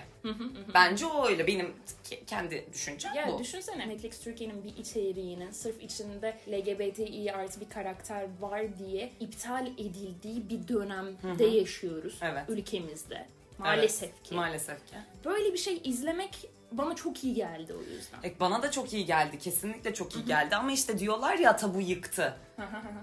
Bence 0.73 1.05
o 1.05 1.27
öyle 1.27 1.47
benim 1.47 1.73
ke- 2.09 2.25
kendi 2.25 2.65
düşüncem 2.73 3.13
Ya 3.15 3.27
bu. 3.27 3.39
düşünsene 3.39 3.89
Netflix 3.89 4.19
Türkiye'nin 4.19 4.63
bir 4.63 4.77
içeriğinin 4.77 5.51
sırf 5.51 5.83
içinde 5.83 6.37
LGBTİ 6.47 7.33
artı 7.33 7.61
bir 7.61 7.69
karakter 7.69 8.27
var 8.39 8.61
diye 8.79 9.11
iptal 9.19 9.67
edildiği 9.67 10.49
bir 10.49 10.67
dönemde 10.67 11.45
yaşıyoruz 11.45 12.19
Evet. 12.21 12.43
ülkemizde. 12.49 13.25
Maalesef 13.57 14.09
Evet, 14.09 14.23
ki. 14.23 14.35
Maalesef 14.35 14.87
ki. 14.87 14.95
Böyle 15.25 15.53
bir 15.53 15.57
şey 15.57 15.81
izlemek 15.83 16.49
bana 16.71 16.95
çok 16.95 17.23
iyi 17.23 17.33
geldi 17.33 17.73
o 17.73 17.81
yüzden. 17.81 18.17
E, 18.23 18.39
Bana 18.39 18.61
da 18.63 18.71
çok 18.71 18.93
iyi 18.93 19.05
geldi. 19.05 19.39
Kesinlikle 19.39 19.93
çok 19.93 20.15
iyi 20.15 20.25
geldi. 20.25 20.55
Ama 20.55 20.71
işte 20.71 20.99
diyorlar 20.99 21.33
ya 21.35 21.55
tabu 21.57 21.81
yıktı. 21.81 22.37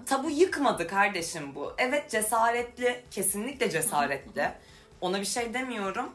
tabu 0.05 0.29
yıkmadı 0.29 0.87
kardeşim 0.87 1.55
bu. 1.55 1.73
Evet 1.77 2.09
cesaretli. 2.11 3.03
Kesinlikle 3.11 3.69
cesaretli. 3.69 4.51
Ona 5.01 5.19
bir 5.21 5.25
şey 5.25 5.53
demiyorum. 5.53 6.09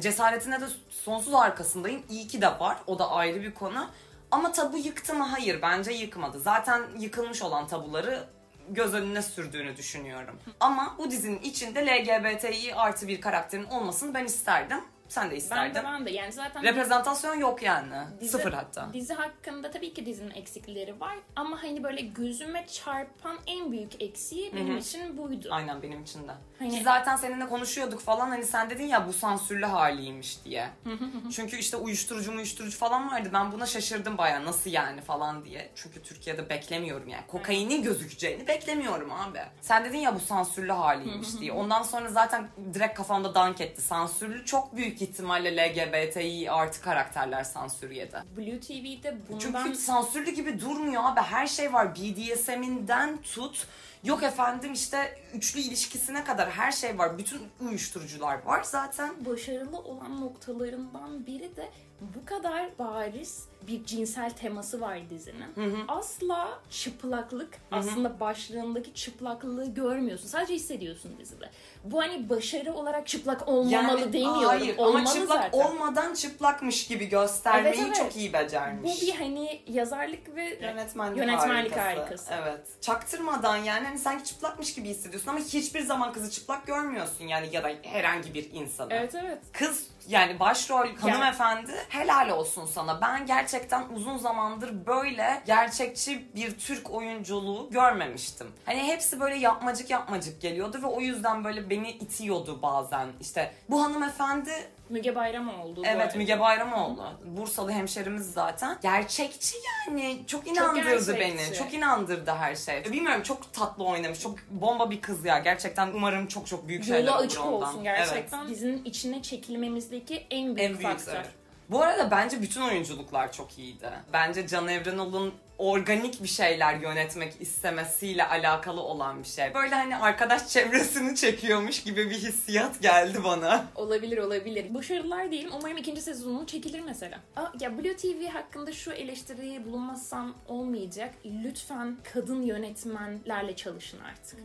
Cesaretine 0.00 0.60
de 0.60 0.64
sonsuz 0.90 1.34
arkasındayım. 1.34 2.02
İyi 2.10 2.28
ki 2.28 2.40
de 2.40 2.46
var. 2.46 2.76
O 2.86 2.98
da 2.98 3.10
ayrı 3.10 3.42
bir 3.42 3.54
konu. 3.54 3.90
Ama 4.30 4.52
tabu 4.52 4.76
yıktı 4.76 5.14
mı? 5.14 5.24
Hayır. 5.24 5.62
Bence 5.62 5.90
yıkmadı. 5.92 6.40
Zaten 6.40 6.82
yıkılmış 6.98 7.42
olan 7.42 7.66
tabuları 7.66 8.24
göz 8.68 8.94
önüne 8.94 9.22
sürdüğünü 9.22 9.76
düşünüyorum. 9.76 10.38
Ama 10.60 10.94
bu 10.98 11.10
dizinin 11.10 11.40
içinde 11.40 11.86
LGBTİ 11.86 12.74
artı 12.74 13.08
bir 13.08 13.20
karakterin 13.20 13.64
olmasını 13.64 14.14
ben 14.14 14.24
isterdim. 14.24 14.80
Sen 15.08 15.26
de 15.26 15.30
Ben 15.30 15.36
isterdin. 15.36 15.74
de 15.74 15.84
ben 15.84 16.06
de 16.06 16.10
yani 16.10 16.32
zaten 16.32 16.62
Reprezentasyon 16.62 17.34
yok 17.34 17.62
yani. 17.62 17.94
Dizi- 18.20 18.28
Sıfır 18.30 18.52
hatta. 18.52 18.90
Dizi 18.92 19.14
hakkında 19.14 19.70
tabii 19.70 19.94
ki 19.94 20.06
dizinin 20.06 20.30
eksikleri 20.30 21.00
var 21.00 21.16
ama 21.36 21.62
hani 21.62 21.84
böyle 21.84 22.00
gözüme 22.00 22.66
çarpan 22.66 23.36
en 23.46 23.72
büyük 23.72 24.02
eksiği 24.02 24.54
benim 24.54 24.78
için 24.78 25.18
buydu. 25.18 25.48
Aynen 25.50 25.82
benim 25.82 26.02
için 26.02 26.28
de. 26.28 26.32
Hani- 26.58 26.70
Ki 26.78 26.82
zaten 26.84 27.16
seninle 27.16 27.46
konuşuyorduk 27.48 28.00
falan 28.00 28.28
hani 28.28 28.44
sen 28.44 28.70
dedin 28.70 28.86
ya 28.86 29.08
bu 29.08 29.12
sansürlü 29.12 29.66
haliymiş 29.66 30.44
diye. 30.44 30.68
Çünkü 31.36 31.56
işte 31.56 31.76
uyuşturucu 31.76 32.32
uyuşturucu 32.32 32.78
falan 32.78 33.10
vardı. 33.10 33.28
Ben 33.32 33.52
buna 33.52 33.66
şaşırdım 33.66 34.18
baya 34.18 34.44
nasıl 34.44 34.70
yani 34.70 35.00
falan 35.00 35.44
diye. 35.44 35.70
Çünkü 35.74 36.02
Türkiye'de 36.02 36.48
beklemiyorum 36.48 37.08
yani. 37.08 37.26
Kokainin 37.28 37.82
gözükeceğini 37.82 38.46
beklemiyorum 38.46 39.12
abi. 39.12 39.38
Sen 39.60 39.84
dedin 39.84 39.98
ya 39.98 40.14
bu 40.14 40.20
sansürlü 40.20 40.72
haliymiş 40.72 41.28
diye. 41.40 41.52
Ondan 41.52 41.82
sonra 41.82 42.08
zaten 42.08 42.48
direkt 42.74 42.96
kafamda 42.96 43.34
dank 43.34 43.60
etti. 43.60 43.82
Sansürlü 43.82 44.44
çok 44.44 44.76
büyük 44.76 44.95
ihtimalle 45.02 45.56
LGBTİ 45.56 46.50
artı 46.50 46.80
karakterler 46.82 47.44
sansür 47.44 47.90
yedi. 47.90 48.16
Blue 48.36 48.60
TV'de 48.60 49.16
bundan 49.28 49.38
Çünkü 49.64 49.74
sansürlü 49.78 50.30
gibi 50.30 50.60
durmuyor 50.60 51.02
abi. 51.04 51.20
Her 51.20 51.46
şey 51.46 51.72
var. 51.72 51.94
BDSM'inden 51.94 53.16
tut. 53.22 53.66
Yok 54.04 54.22
efendim 54.22 54.72
işte 54.72 55.18
üçlü 55.34 55.60
ilişkisine 55.60 56.24
kadar 56.24 56.50
her 56.50 56.72
şey 56.72 56.98
var. 56.98 57.18
Bütün 57.18 57.40
uyuşturucular 57.60 58.42
var 58.44 58.62
zaten. 58.62 59.24
başarılı 59.26 59.78
olan 59.78 60.20
noktalarından 60.20 61.26
biri 61.26 61.56
de 61.56 61.68
bu 62.00 62.24
kadar 62.26 62.78
bariz 62.78 63.48
bir 63.68 63.84
cinsel 63.84 64.30
teması 64.30 64.80
var 64.80 64.98
dizinin. 65.10 65.84
Asla 65.88 66.48
çıplaklık, 66.70 67.54
aslında 67.70 68.20
başlığındaki 68.20 68.94
çıplaklığı 68.94 69.74
görmüyorsun. 69.74 70.26
Sadece 70.28 70.54
hissediyorsun 70.54 71.18
dizide. 71.18 71.50
Bu 71.84 72.00
hani 72.02 72.28
başarı 72.28 72.72
olarak 72.74 73.06
çıplak 73.06 73.48
olmamalı 73.48 74.12
demiyorum. 74.12 74.44
hayır 74.44 74.78
Olmalı 74.78 74.98
ama 74.98 75.12
çıplak 75.12 75.42
zaten. 75.44 75.58
olmadan 75.60 76.14
çıplakmış 76.14 76.86
gibi 76.86 77.06
göstermeyi 77.08 77.74
Evet, 77.74 77.84
evet. 77.86 77.96
çok 77.96 78.16
iyi 78.16 78.32
becermiş. 78.32 78.92
Bu 79.02 79.06
bir 79.06 79.14
hani 79.14 79.62
yazarlık 79.68 80.36
ve 80.36 80.58
Yönetmenlik, 80.62 81.18
Yönetmenlik 81.18 81.76
harikası. 81.76 82.00
harikası. 82.00 82.34
Evet. 82.42 82.66
Çaktırmadan 82.80 83.56
yani 83.56 83.85
hani 83.86 83.98
sanki 83.98 84.24
çıplakmış 84.24 84.74
gibi 84.74 84.88
hissediyorsun 84.88 85.30
ama 85.30 85.38
hiçbir 85.38 85.80
zaman 85.80 86.12
kızı 86.12 86.30
çıplak 86.30 86.66
görmüyorsun 86.66 87.24
yani 87.24 87.48
ya 87.52 87.64
da 87.64 87.70
herhangi 87.82 88.34
bir 88.34 88.52
insanı. 88.52 88.88
Evet 88.90 89.14
evet. 89.14 89.38
Kız 89.52 89.86
yani 90.08 90.40
başrol 90.40 90.96
hanımefendi 90.96 91.72
helal 91.88 92.28
olsun 92.28 92.66
sana. 92.66 93.00
Ben 93.00 93.26
gerçekten 93.26 93.88
uzun 93.94 94.18
zamandır 94.18 94.86
böyle 94.86 95.42
gerçekçi 95.46 96.28
bir 96.34 96.58
Türk 96.58 96.90
oyunculuğu 96.90 97.70
görmemiştim. 97.70 98.46
Hani 98.66 98.82
hepsi 98.82 99.20
böyle 99.20 99.36
yapmacık 99.36 99.90
yapmacık 99.90 100.40
geliyordu 100.40 100.78
ve 100.82 100.86
o 100.86 101.00
yüzden 101.00 101.44
böyle 101.44 101.70
beni 101.70 101.90
itiyordu 101.90 102.62
bazen. 102.62 103.08
İşte 103.20 103.54
bu 103.70 103.84
hanımefendi 103.84 104.52
Müge 104.88 105.14
Bayramoğlu. 105.14 105.82
evet. 105.86 106.16
Müge 106.16 106.40
Bayramoğlu. 106.40 107.04
Bursalı 107.24 107.72
hemşerimiz 107.72 108.32
zaten. 108.32 108.78
Gerçekçi 108.82 109.56
yani. 109.88 110.18
Çok 110.26 110.46
inandırdı 110.46 110.88
gerçekçi. 110.88 111.20
beni. 111.20 111.54
Çok 111.58 111.74
inandırdı 111.74 112.30
her 112.30 112.56
şey. 112.56 112.84
Bilmiyorum 112.84 113.22
çok 113.22 113.52
tatlı 113.52 113.84
oynamış. 113.84 114.20
Çok 114.20 114.38
bomba 114.50 114.90
bir 114.90 115.00
kız 115.00 115.24
ya. 115.24 115.38
Gerçekten 115.38 115.88
umarım 115.94 116.26
çok 116.26 116.46
çok 116.46 116.68
büyük 116.68 116.84
şeyler 116.84 117.12
olur 117.12 117.24
açık 117.24 117.40
ondan. 117.44 117.52
olsun 117.68 117.82
gerçekten. 117.82 118.38
Evet. 118.40 118.50
Dizinin 118.50 118.84
içine 118.84 119.22
çekilmemizdeki 119.22 120.26
en 120.30 120.56
büyük, 120.56 120.70
En 120.70 120.78
büyük 120.78 120.82
faktör. 120.98 121.14
evet. 121.14 121.26
Bu 121.70 121.82
arada 121.82 122.10
bence 122.10 122.42
bütün 122.42 122.60
oyunculuklar 122.60 123.32
çok 123.32 123.58
iyiydi. 123.58 123.90
Bence 124.12 124.46
Can 124.48 124.68
Evrenol'un 124.68 125.34
organik 125.58 126.22
bir 126.22 126.28
şeyler 126.28 126.74
yönetmek 126.80 127.32
istemesiyle 127.40 128.26
alakalı 128.26 128.80
olan 128.80 129.22
bir 129.22 129.28
şey. 129.28 129.54
Böyle 129.54 129.74
hani 129.74 129.96
arkadaş 129.96 130.48
çevresini 130.48 131.16
çekiyormuş 131.16 131.82
gibi 131.82 132.10
bir 132.10 132.14
hissiyat 132.14 132.82
geldi 132.82 133.24
bana. 133.24 133.64
Olabilir 133.74 134.18
olabilir. 134.18 134.74
Başarılar 134.74 135.30
diyelim. 135.30 135.50
Umarım 135.58 135.76
ikinci 135.76 136.00
sezonu 136.02 136.46
çekilir 136.46 136.80
mesela. 136.80 137.20
Aa, 137.36 137.46
ya 137.60 137.78
Blue 137.78 137.96
TV 137.96 138.26
hakkında 138.32 138.72
şu 138.72 138.92
eleştiriyi 138.92 139.64
bulunmazsam 139.66 140.34
olmayacak. 140.48 141.14
Lütfen 141.44 141.96
kadın 142.12 142.42
yönetmenlerle 142.42 143.56
çalışın 143.56 143.98
artık. 144.00 144.38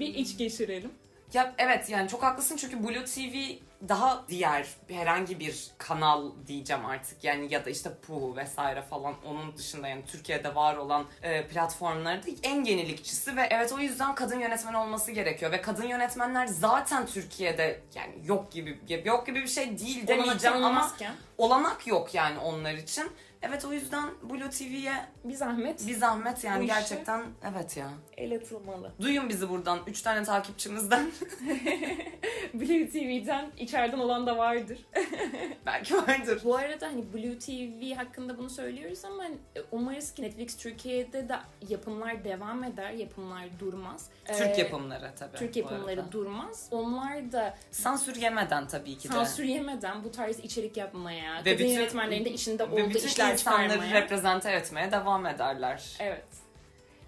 Bir 0.00 0.14
iç 0.14 0.38
geçirelim. 0.38 0.90
Ya 1.32 1.54
evet 1.58 1.90
yani 1.90 2.08
çok 2.08 2.22
haklısın 2.22 2.56
çünkü 2.56 2.84
Blue 2.84 3.04
TV 3.04 3.66
daha 3.88 4.24
diğer 4.28 4.66
herhangi 4.88 5.40
bir 5.40 5.66
kanal 5.78 6.30
diyeceğim 6.46 6.86
artık. 6.86 7.24
Yani 7.24 7.52
ya 7.52 7.64
da 7.64 7.70
işte 7.70 7.90
Puhu 8.06 8.36
vesaire 8.36 8.82
falan 8.82 9.14
onun 9.24 9.56
dışında 9.56 9.88
yani 9.88 10.04
Türkiye'de 10.06 10.54
var 10.54 10.76
olan 10.76 11.04
e, 11.22 11.46
platformlarda 11.46 12.26
en 12.42 12.64
yenilikçisi 12.64 13.36
ve 13.36 13.48
evet 13.50 13.72
o 13.72 13.78
yüzden 13.78 14.14
kadın 14.14 14.40
yönetmen 14.40 14.74
olması 14.74 15.12
gerekiyor. 15.12 15.52
Ve 15.52 15.60
kadın 15.60 15.86
yönetmenler 15.86 16.46
zaten 16.46 17.06
Türkiye'de 17.06 17.80
yani 17.94 18.14
yok 18.24 18.52
gibi 18.52 18.80
yok 19.04 19.26
gibi 19.26 19.42
bir 19.42 19.48
şey 19.48 19.78
değil 19.78 20.06
demeyeceğim 20.06 20.64
ama 20.64 20.92
olanak 21.38 21.86
yok 21.86 22.14
yani 22.14 22.38
onlar 22.38 22.74
için. 22.74 23.10
Evet 23.48 23.64
o 23.64 23.72
yüzden 23.72 24.08
Blue 24.22 24.50
TV'ye 24.50 24.92
bir 25.24 25.34
zahmet 25.34 25.86
bir 25.86 25.94
zahmet 25.94 26.42
Bu 26.42 26.46
yani 26.46 26.64
işi- 26.64 26.74
gerçekten 26.74 27.22
evet 27.52 27.76
ya. 27.76 27.88
el 28.16 28.36
atılmalı. 28.36 28.92
Duyun 29.00 29.28
bizi 29.28 29.48
buradan 29.48 29.78
3 29.86 30.02
tane 30.02 30.24
takipçimizden 30.24 31.06
Blue 32.54 32.88
TV'den 32.90 33.50
içeriden 33.58 33.98
olan 33.98 34.26
da 34.26 34.36
vardır. 34.38 34.78
belki 35.66 35.96
vardır. 35.96 36.40
Bu 36.44 36.56
arada 36.56 36.86
hani 36.86 37.12
Blue 37.14 37.38
TV 37.38 37.94
hakkında 37.96 38.38
bunu 38.38 38.50
söylüyoruz 38.50 39.04
ama 39.04 39.24
hani 39.24 39.36
umarız 39.72 40.14
ki 40.14 40.22
Netflix 40.22 40.56
Türkiye'de 40.56 41.28
de 41.28 41.36
yapımlar 41.68 42.24
devam 42.24 42.64
eder, 42.64 42.90
yapımlar 42.90 43.44
durmaz. 43.60 44.06
Türk 44.24 44.58
Ee, 44.58 44.60
yapımları 44.60 45.10
tabii. 45.18 45.36
Türk 45.36 45.54
bu 45.54 45.58
yapımları 45.58 46.00
arada. 46.00 46.12
durmaz. 46.12 46.68
Onlar 46.70 47.32
da 47.32 47.56
Sansür 47.70 48.16
yemeden 48.16 48.68
tabii 48.68 48.98
ki 48.98 49.08
de. 49.08 49.12
sansür 49.12 49.44
yemeden 49.44 50.04
bu 50.04 50.10
tarz 50.10 50.38
içerik 50.38 50.76
yapmaya, 50.76 51.34
Ve 51.34 51.38
kadın 51.38 51.52
bütün- 51.58 51.68
yönetmenlerin 51.68 52.24
de 52.24 52.30
içinde 52.30 52.62
Ve 52.70 52.72
olduğu 52.72 52.90
bütün 52.90 53.06
işler 53.08 53.35
insanları 53.40 53.90
reprezente 53.90 54.50
etmeye 54.50 54.92
devam 54.92 55.26
ederler. 55.26 55.96
Evet. 56.00 56.26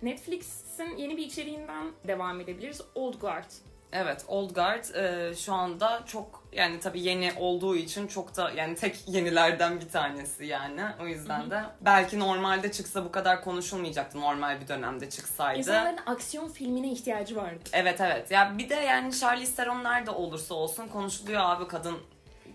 Netflix'in 0.03 0.97
yeni 0.97 1.17
bir 1.17 1.27
içeriğinden 1.27 1.87
devam 2.07 2.41
edebiliriz. 2.41 2.81
Old 2.95 3.21
Guard. 3.21 3.51
Evet, 3.93 4.25
Old 4.29 4.51
Guard 4.51 4.95
e, 4.95 5.35
şu 5.35 5.55
anda 5.55 6.03
çok 6.07 6.45
yani 6.53 6.81
tabii 6.81 7.01
yeni 7.03 7.33
olduğu 7.37 7.77
için 7.77 8.07
çok 8.07 8.37
da 8.37 8.51
yani 8.51 8.75
tek 8.75 9.09
yenilerden 9.09 9.81
bir 9.81 9.89
tanesi 9.89 10.47
yani. 10.47 10.83
O 11.03 11.07
yüzden 11.07 11.51
de 11.51 11.63
belki 11.81 12.19
normalde 12.19 12.73
çıksa 12.73 13.05
bu 13.05 13.13
kadar 13.13 13.45
konuşulmayacaktı 13.45 14.21
normal 14.21 14.61
bir 14.61 14.69
dönemde 14.69 15.11
çıksaydı. 15.11 15.59
İnsanların 15.59 15.99
aksiyon 16.07 16.49
filmine 16.49 16.93
ihtiyacı 16.93 17.37
vardı. 17.37 17.61
Evet 17.73 18.01
evet. 18.01 18.31
Ya 18.31 18.59
bir 18.59 18.69
de 18.69 18.75
yani 18.75 19.15
Charlize 19.15 19.55
Theron 19.55 19.85
nerede 19.85 20.11
olursa 20.11 20.55
olsun 20.55 20.89
konuşuluyor 20.89 21.41
abi 21.45 21.69
kadın 21.69 21.99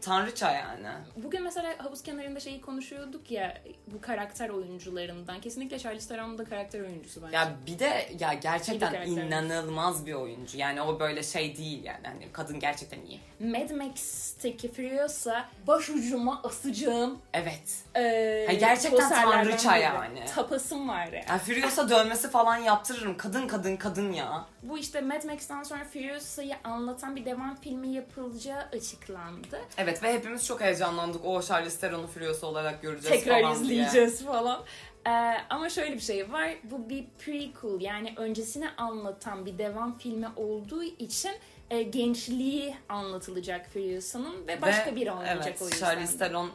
tanrıça 0.04 0.52
yani. 0.52 0.88
Bugün 1.18 1.44
mesela 1.44 1.76
havuz 1.78 2.04
kenarında 2.04 2.40
şeyi 2.40 2.62
konuşuyorduk 2.62 3.32
ya 3.32 3.58
bu 3.88 4.02
karakter 4.02 4.50
oyuncularından. 4.50 5.42
Kesinlikle 5.42 5.80
Charlize 5.80 6.08
Theron 6.08 6.38
da 6.38 6.44
karakter 6.46 6.80
oyuncusu 6.82 7.22
bence. 7.24 7.36
Ya 7.38 7.52
bir 7.68 7.80
de 7.80 8.10
ya 8.20 8.32
bir 8.32 8.38
gerçekten 8.42 8.92
karaktermiş. 8.92 9.24
inanılmaz 9.24 10.06
bir 10.06 10.14
oyuncu. 10.14 10.58
Yani 10.58 10.82
o 10.82 11.00
böyle 11.00 11.24
şey 11.24 11.58
değil 11.58 11.84
yani. 11.84 12.08
Hani 12.08 12.28
kadın 12.34 12.60
gerçekten 12.60 13.00
iyi. 13.02 13.20
Mad 13.40 13.70
Max'teki 13.70 14.72
Furiosa 14.74 15.46
başucuma 15.68 16.42
asacağım. 16.44 17.20
Evet. 17.34 17.84
Ee, 17.96 18.44
Ha, 18.48 18.54
gerçekten 18.54 19.10
tanrıça 19.10 19.78
yani. 19.78 20.26
Tapasım 20.36 20.90
var 20.90 21.08
ya. 21.08 21.24
Ya 21.30 21.38
Furiosa 21.38 21.90
dövmesi 21.90 22.30
falan 22.30 22.58
yaptırırım. 22.58 23.18
Kadın 23.18 23.48
kadın 23.48 23.78
kadın 23.78 24.12
ya. 24.12 24.46
Bu 24.64 24.78
işte 24.78 25.02
Mad 25.02 25.24
Max'ten 25.24 25.64
sonra 25.64 25.84
Furiosa'yı 25.86 26.56
anlatan 26.64 27.16
bir 27.16 27.26
devam 27.26 27.56
filmi 27.56 27.88
yapılacağı 27.88 28.62
açıklandı. 28.62 29.60
Evet 29.78 29.93
Evet 29.94 30.04
ve 30.04 30.14
hepimiz 30.14 30.46
çok 30.46 30.62
heyecanlandık. 30.62 31.26
O 31.26 31.42
Charlize 31.42 31.80
Theron'u 31.80 32.08
Furiosa 32.08 32.48
olarak 32.48 32.82
göreceğiz 32.82 33.24
tekrar 33.24 33.42
falan 33.42 33.56
diye. 33.56 33.64
izleyeceğiz 33.64 34.26
falan. 34.26 34.64
Ee, 35.08 35.10
ama 35.50 35.70
şöyle 35.70 35.96
bir 35.96 36.00
şey 36.00 36.32
var. 36.32 36.50
Bu 36.64 36.90
bir 36.90 37.06
prequel 37.20 37.82
yani 37.82 38.14
öncesini 38.18 38.70
anlatan 38.70 39.46
bir 39.46 39.58
devam 39.58 39.98
filmi 39.98 40.28
olduğu 40.36 40.84
için 40.84 41.32
e, 41.70 41.84
gençliği 41.84 42.76
anlatılacak 42.90 43.70
Furiosa'nın 43.74 44.48
ve 44.48 44.62
başka 44.62 44.92
Ve, 44.92 44.96
biri 44.96 45.12
olmayacak 45.12 45.48
evet, 45.48 45.62
o 45.62 45.66
yüzden. 45.66 45.80
Charlize 45.80 46.18
Theron. 46.18 46.52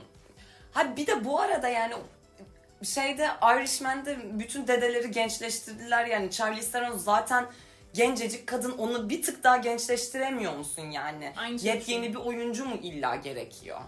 Ha 0.73 0.97
bir 0.97 1.07
de 1.07 1.25
bu 1.25 1.41
arada 1.41 1.69
yani 1.69 1.95
şeyde 2.83 3.29
Irishman'de 3.43 4.19
bütün 4.39 4.67
dedeleri 4.67 5.11
gençleştirdiler 5.11 6.07
yani 6.07 6.31
Charlize 6.31 6.71
Theron 6.71 6.97
zaten 6.97 7.47
gencecik 7.95 8.47
kadın 8.47 8.73
onu 8.73 9.11
bir 9.11 9.23
tık 9.23 9.45
daha 9.45 9.57
gençleştiremiyor 9.57 10.57
musun 10.57 10.83
yani? 10.83 11.33
Aynı 11.37 11.59
şeyi 11.59 11.75
Yepyeni 11.75 12.11
bir 12.13 12.19
oyuncu 12.19 12.65
mu 12.65 12.77
illa 12.83 13.17
gerekiyor? 13.17 13.81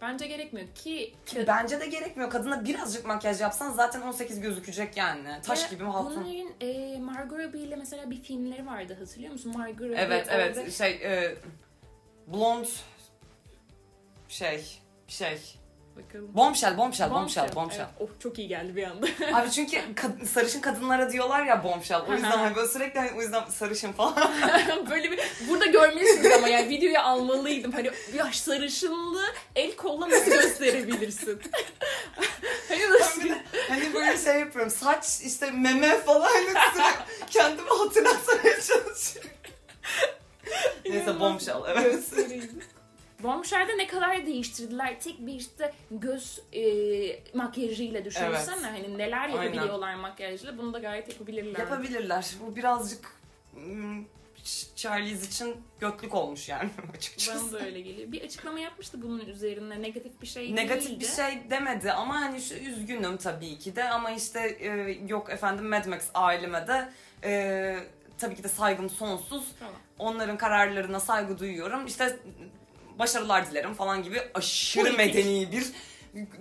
Bence 0.00 0.26
gerekmiyor 0.26 0.66
ki 0.74 1.14
Ki 1.26 1.44
bence 1.46 1.80
de 1.80 1.86
gerekmiyor. 1.86 2.30
Kadına 2.30 2.64
birazcık 2.64 3.06
makyaj 3.06 3.40
yapsan 3.40 3.72
zaten 3.72 4.00
18 4.00 4.40
gözükecek 4.40 4.96
yani. 4.96 5.40
Taş 5.42 5.70
gibi 5.70 5.84
mi 5.84 5.90
hatun? 5.90 6.24
Bunların 6.24 6.48
e, 6.60 6.98
Margot 6.98 7.38
Robbie 7.38 7.60
ile 7.60 7.76
mesela 7.76 8.10
bir 8.10 8.22
filmleri 8.22 8.66
vardı 8.66 8.96
hatırlıyor 8.98 9.32
musun? 9.32 9.52
Margot 9.56 9.80
Robbie 9.80 9.98
Evet 9.98 10.26
orada- 10.26 10.36
evet 10.36 10.72
şey 10.72 10.90
e, 10.92 11.36
blond 12.26 12.66
şey 14.28 14.80
şey 15.08 15.38
Bakalım. 15.96 16.34
bombshell 16.34 16.78
bombshell 16.78 17.10
bombshell 17.10 17.54
bombshell. 17.54 17.80
Evet, 17.80 17.90
oh 18.00 18.08
çok 18.22 18.38
iyi 18.38 18.48
geldi 18.48 18.76
bir 18.76 18.84
anda. 18.84 19.06
Abi 19.32 19.50
çünkü 19.50 19.76
kad- 19.76 20.26
sarışın 20.26 20.60
kadınlara 20.60 21.12
diyorlar 21.12 21.44
ya 21.46 21.64
bombshell. 21.64 22.00
O 22.08 22.12
yüzden 22.12 22.30
hani 22.38 22.56
böyle 22.56 22.68
sürekli 22.68 22.98
hani 23.00 23.10
o 23.18 23.22
yüzden 23.22 23.44
sarışın 23.50 23.92
falan. 23.92 24.16
Böyle 24.90 25.10
bir 25.10 25.20
burada 25.48 25.66
görmelisiniz 25.66 26.32
ama 26.32 26.48
yani 26.48 26.68
videoyu 26.68 26.98
almalıydım. 26.98 27.72
Hani 27.72 27.90
yaş 28.14 28.36
sarışınlığı 28.40 29.26
el 29.56 29.76
kolla 29.76 30.10
nasıl 30.10 30.30
gösterebilirsin? 30.30 31.40
hani 32.68 32.80
nasıl? 33.00 33.24
Bir 33.24 33.30
de 33.30 33.42
hani 33.68 33.94
böyle 33.94 34.18
şey 34.18 34.40
yapıyorum. 34.40 34.70
Saç 34.70 35.20
işte 35.24 35.50
meme 35.50 35.98
falan 35.98 36.28
hani 36.28 36.46
sürekli 36.46 37.26
kendimi 37.30 37.68
hatırlatmaya 37.68 38.60
çalışıyorum. 38.60 39.30
Neyse 40.88 41.20
bombshell 41.20 41.56
evet. 41.68 41.92
Göstereyim. 41.92 42.62
Bombshell'de 43.22 43.78
ne 43.78 43.86
kadar 43.86 44.26
değiştirdiler. 44.26 45.00
Tek 45.00 45.26
bir 45.26 45.34
işte 45.34 45.74
göz 45.90 46.40
e, 46.52 46.62
makyajıyla 47.34 48.04
düşünsene. 48.04 48.66
Evet. 48.70 48.84
Hani 48.84 48.98
neler 48.98 49.28
yapabiliyorlar 49.28 49.94
makyajla. 49.94 50.58
Bunu 50.58 50.74
da 50.74 50.78
gayet 50.78 51.08
yapabilirler. 51.08 51.58
Yapabilirler. 51.58 52.34
Bu 52.40 52.56
birazcık 52.56 53.12
hmm, 53.54 54.04
Charlize 54.76 55.26
için 55.26 55.56
göklük 55.80 56.14
olmuş 56.14 56.48
yani 56.48 56.70
açıkçası. 56.96 57.52
Bana 57.52 57.60
da 57.60 57.66
öyle 57.66 57.80
geliyor. 57.80 58.12
Bir 58.12 58.22
açıklama 58.22 58.60
yapmıştı 58.60 59.02
bunun 59.02 59.26
üzerine. 59.26 59.82
Negatif 59.82 60.22
bir 60.22 60.26
şey 60.26 60.56
Negatif 60.56 60.88
değildi. 60.88 61.00
bir 61.00 61.08
şey 61.08 61.50
demedi 61.50 61.92
ama 61.92 62.14
hani 62.14 62.40
şu 62.40 62.54
üzgünüm 62.54 63.16
tabii 63.16 63.58
ki 63.58 63.76
de 63.76 63.88
ama 63.88 64.10
işte 64.10 64.40
e, 64.40 64.98
yok 65.08 65.30
efendim 65.30 65.68
Mad 65.68 65.86
Max 65.86 66.08
aileme 66.14 66.66
de 66.66 66.88
e, 67.24 67.76
tabii 68.18 68.34
ki 68.34 68.44
de 68.44 68.48
saygım 68.48 68.90
sonsuz. 68.90 69.44
Tamam. 69.58 69.74
Onların 69.98 70.36
kararlarına 70.36 71.00
saygı 71.00 71.38
duyuyorum. 71.38 71.86
İşte 71.86 72.18
başarılar 72.98 73.50
dilerim 73.50 73.74
falan 73.74 74.02
gibi 74.02 74.22
aşırı 74.34 74.84
Politik. 74.84 75.14
medeni 75.14 75.52
bir 75.52 75.72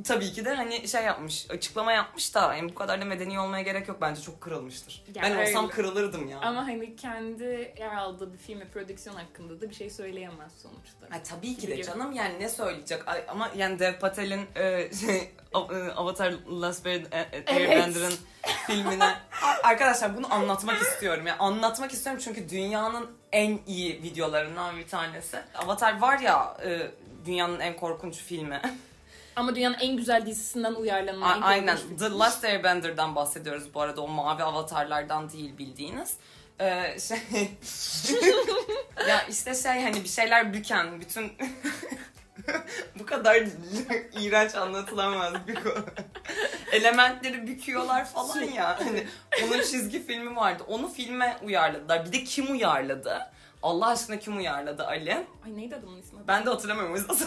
tabii 0.04 0.32
ki 0.32 0.46
de 0.46 0.54
hani 0.54 0.88
şey 0.88 1.04
yapmış, 1.04 1.46
açıklama 1.50 1.92
yapmış 1.92 2.36
da 2.36 2.56
yani 2.56 2.70
bu 2.70 2.76
kadar 2.76 3.02
da 3.02 3.06
medeni 3.06 3.40
olmaya 3.40 3.64
gerek 3.64 3.88
yok 3.88 3.98
bence 4.02 4.22
çok 4.22 4.42
kırılmıştır. 4.42 5.04
Ya 5.16 5.24
ben 5.24 5.36
olsam 5.36 5.64
öyle. 5.64 5.74
kırılırdım 5.74 6.30
ya. 6.30 6.40
Ama 6.40 6.68
hani 6.68 6.96
kendi 6.96 7.74
yer 7.80 7.96
aldığı 7.96 8.34
bir 8.34 8.38
film 8.38 8.60
ve 8.60 8.66
prodüksiyon 8.68 9.16
hakkında 9.16 9.62
da 9.62 9.70
bir 9.70 9.76
şey 9.76 9.90
söyleyemez 9.90 10.52
sonuçta. 10.62 11.16
Ha, 11.16 11.24
tabii 11.24 11.58
ki 11.58 11.68
de 11.68 11.84
canım 11.84 12.12
yani 12.12 12.40
ne 12.40 12.50
söyleyecek 12.50 13.08
Ay, 13.08 13.24
ama 13.28 13.52
yani 13.56 13.80
Dev 13.80 14.00
Patel'in 14.00 14.42
e, 14.56 14.90
şey, 15.06 15.18
e, 15.54 15.58
Avatar 15.96 16.34
Last 16.62 16.86
Airbender'ın 16.86 18.14
filmine 18.68 19.16
arkadaşlar 19.64 20.18
bunu 20.18 20.34
anlatmak 20.34 20.82
istiyorum 20.82 21.28
yani 21.28 21.40
anlatmak 21.40 21.92
istiyorum 21.92 22.22
çünkü 22.26 22.50
dünyanın 22.50 23.12
en 23.32 23.60
iyi 23.68 24.04
videolarından 24.04 24.78
bir 24.78 24.88
tanesi. 24.88 25.38
Avatar 25.56 26.02
var 26.02 26.20
ya 26.20 26.58
e, 26.66 26.92
dünyanın 27.26 27.60
en 27.60 27.76
korkunç 27.76 28.16
filmi. 28.16 28.62
Ama 29.36 29.56
dünyanın 29.56 29.78
en 29.80 29.98
güzel 29.98 30.26
dizisinden 30.26 30.74
uyarlanan 30.74 31.22
A- 31.22 31.36
en 31.36 31.42
Aynen. 31.42 31.78
The 32.00 32.10
Last 32.10 32.46
Airbender'dan 32.46 33.16
bahsediyoruz 33.16 33.74
bu 33.74 33.82
arada. 33.82 34.02
O 34.02 34.08
mavi 34.08 34.44
avatarlardan 34.44 35.32
değil 35.32 35.58
bildiğiniz. 35.58 36.14
Ee, 36.60 36.98
şey... 37.00 37.18
ya 39.10 39.24
işte 39.30 39.56
şey 39.56 39.84
hani 39.84 40.04
bir 40.04 40.10
şeyler 40.10 40.54
büken 40.54 41.02
bütün... 41.02 41.34
bu 43.00 43.06
kadar 43.06 43.36
iğrenç 44.20 44.56
anlatılamaz 44.56 45.34
bir 45.48 45.56
konu. 45.56 45.86
Elementleri 46.72 47.48
büküyorlar 47.48 48.06
falan 48.06 48.42
ya. 48.42 48.80
Hani 48.86 49.08
onun 49.44 49.62
çizgi 49.62 50.06
filmi 50.06 50.36
vardı. 50.36 50.64
Onu 50.68 50.90
filme 50.90 51.38
uyarladılar. 51.44 52.06
Bir 52.06 52.12
de 52.12 52.24
kim 52.24 52.52
uyarladı? 52.52 53.32
Allah 53.64 53.88
aşkına 53.88 54.20
kim 54.20 54.38
uyarladı 54.38 54.86
Ali? 54.88 55.14
Ay 55.46 55.58
neydi 55.58 55.76
adamın 55.76 55.98
ismi? 56.02 56.20
Ben 56.28 56.46
de 56.46 56.50
hatırlamıyorum 56.50 56.94
o 56.94 56.98
yüzden. 56.98 57.18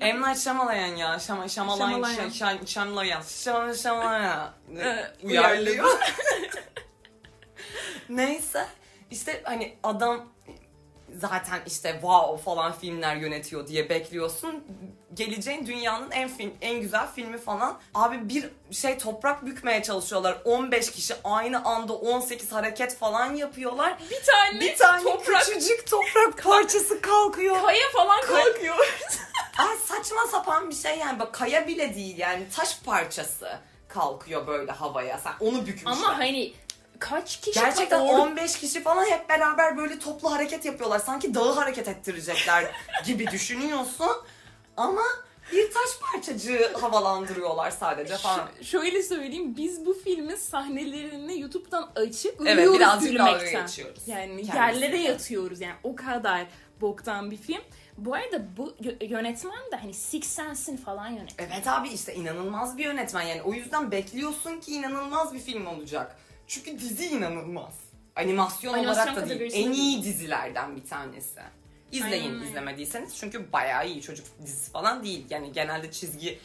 M. 0.00 0.20
Night 0.20 0.38
Shyamalan 0.38 0.74
ya. 0.74 1.18
Şama, 1.18 1.48
Shyamalan, 1.48 1.76
Shyamalan. 1.76 2.14
Shy- 2.14 2.30
Shy- 2.30 2.66
Shyamalan. 2.66 3.22
Shyamalan. 3.22 3.72
Shyamalan. 3.72 4.50
Ee, 4.78 5.06
Uyarlıyor. 5.22 5.98
Neyse. 8.08 8.66
işte 9.10 9.40
hani 9.44 9.76
adam 9.82 10.28
zaten 11.14 11.60
işte 11.66 11.92
wow 11.92 12.44
falan 12.44 12.72
filmler 12.72 13.16
yönetiyor 13.16 13.66
diye 13.68 13.88
bekliyorsun. 13.88 14.64
Geleceğin 15.14 15.66
dünyanın 15.66 16.10
en 16.10 16.28
film, 16.28 16.52
en 16.60 16.80
güzel 16.80 17.06
filmi 17.14 17.38
falan. 17.38 17.78
Abi 17.94 18.28
bir 18.28 18.50
şey 18.70 18.98
toprak 18.98 19.46
bükmeye 19.46 19.82
çalışıyorlar. 19.82 20.38
15 20.44 20.90
kişi 20.90 21.14
aynı 21.24 21.64
anda 21.64 21.92
18 21.92 22.52
hareket 22.52 22.96
falan 22.96 23.34
yapıyorlar. 23.34 23.98
Bir 24.10 24.22
tane, 24.26 24.60
Bir 24.60 24.76
tane 24.76 25.02
toprak 25.02 25.42
küçücük 25.44 25.90
toprak 25.90 26.42
parçası 26.44 27.00
kalkıyor. 27.00 27.62
kaya 27.62 27.84
falan 27.92 28.20
Kay- 28.20 28.44
kalkıyor. 28.44 28.76
Ay 29.58 29.76
saçma 29.84 30.26
sapan 30.30 30.70
bir 30.70 30.74
şey 30.74 30.98
yani. 30.98 31.18
Bak 31.20 31.32
kaya 31.34 31.66
bile 31.66 31.94
değil 31.94 32.18
yani 32.18 32.46
taş 32.56 32.78
parçası 32.84 33.58
kalkıyor 33.88 34.46
böyle 34.46 34.72
havaya. 34.72 35.18
Sen 35.18 35.32
onu 35.40 35.66
bükmüşler. 35.66 35.92
Ama 35.92 36.18
hani 36.18 36.52
kaç 37.10 37.40
kişi 37.40 37.60
Gerçekten 37.60 38.00
orada- 38.00 38.22
15 38.22 38.58
kişi 38.58 38.82
falan 38.82 39.04
hep 39.04 39.28
beraber 39.28 39.76
böyle 39.76 39.98
toplu 39.98 40.32
hareket 40.32 40.64
yapıyorlar. 40.64 40.98
Sanki 40.98 41.34
dağı 41.34 41.52
hareket 41.52 41.88
ettirecekler 41.88 42.64
gibi 43.06 43.26
düşünüyorsun. 43.26 44.10
Ama 44.76 45.02
bir 45.52 45.70
taş 45.72 45.88
parçacığı 46.12 46.72
havalandırıyorlar 46.80 47.70
sadece 47.70 48.16
falan. 48.16 48.48
Ş- 48.58 48.64
şöyle 48.64 49.02
söyleyeyim 49.02 49.54
biz 49.56 49.86
bu 49.86 49.94
filmin 50.04 50.36
sahnelerini 50.36 51.40
YouTube'dan 51.40 51.90
açıp 51.96 52.34
Evet, 52.40 52.56
uyuyoruz 52.56 52.78
birazcık 52.78 53.10
gülmekten. 53.12 53.66
geçiyoruz 53.66 54.02
Yani 54.06 54.28
kendisiyle. 54.28 54.56
yerlere 54.58 54.96
yatıyoruz 54.98 55.60
yani 55.60 55.74
o 55.82 55.96
kadar 55.96 56.46
boktan 56.80 57.30
bir 57.30 57.36
film. 57.36 57.60
Bu 57.98 58.14
arada 58.14 58.56
bu 58.56 58.74
yö- 58.82 59.04
yönetmen 59.10 59.70
de 59.72 59.76
hani 59.76 59.94
Six 59.94 60.24
Sense'in 60.26 60.76
falan 60.76 61.08
yönetmen. 61.08 61.48
Evet 61.52 61.66
abi 61.68 61.88
işte 61.88 62.14
inanılmaz 62.14 62.76
bir 62.78 62.84
yönetmen 62.84 63.22
yani. 63.22 63.42
O 63.42 63.52
yüzden 63.52 63.90
bekliyorsun 63.90 64.60
ki 64.60 64.72
inanılmaz 64.72 65.34
bir 65.34 65.38
film 65.40 65.66
olacak. 65.66 66.16
Çünkü 66.46 66.78
dizi 66.78 67.06
inanılmaz. 67.06 67.74
Animasyon, 68.16 68.74
Animasyon 68.74 69.06
olarak 69.06 69.16
da 69.30 69.38
değil. 69.38 69.50
En 69.54 69.72
iyi 69.72 70.04
dizilerden 70.04 70.76
bir 70.76 70.84
tanesi. 70.86 71.40
İzleyin 71.92 72.34
Aynen 72.34 72.46
izlemediyseniz 72.46 73.16
çünkü 73.16 73.52
bayağı 73.52 73.88
iyi 73.88 74.02
çocuk 74.02 74.26
dizisi 74.42 74.70
falan 74.70 75.04
değil. 75.04 75.26
Yani 75.30 75.52
genelde 75.52 75.90
çizgiyi 75.90 76.38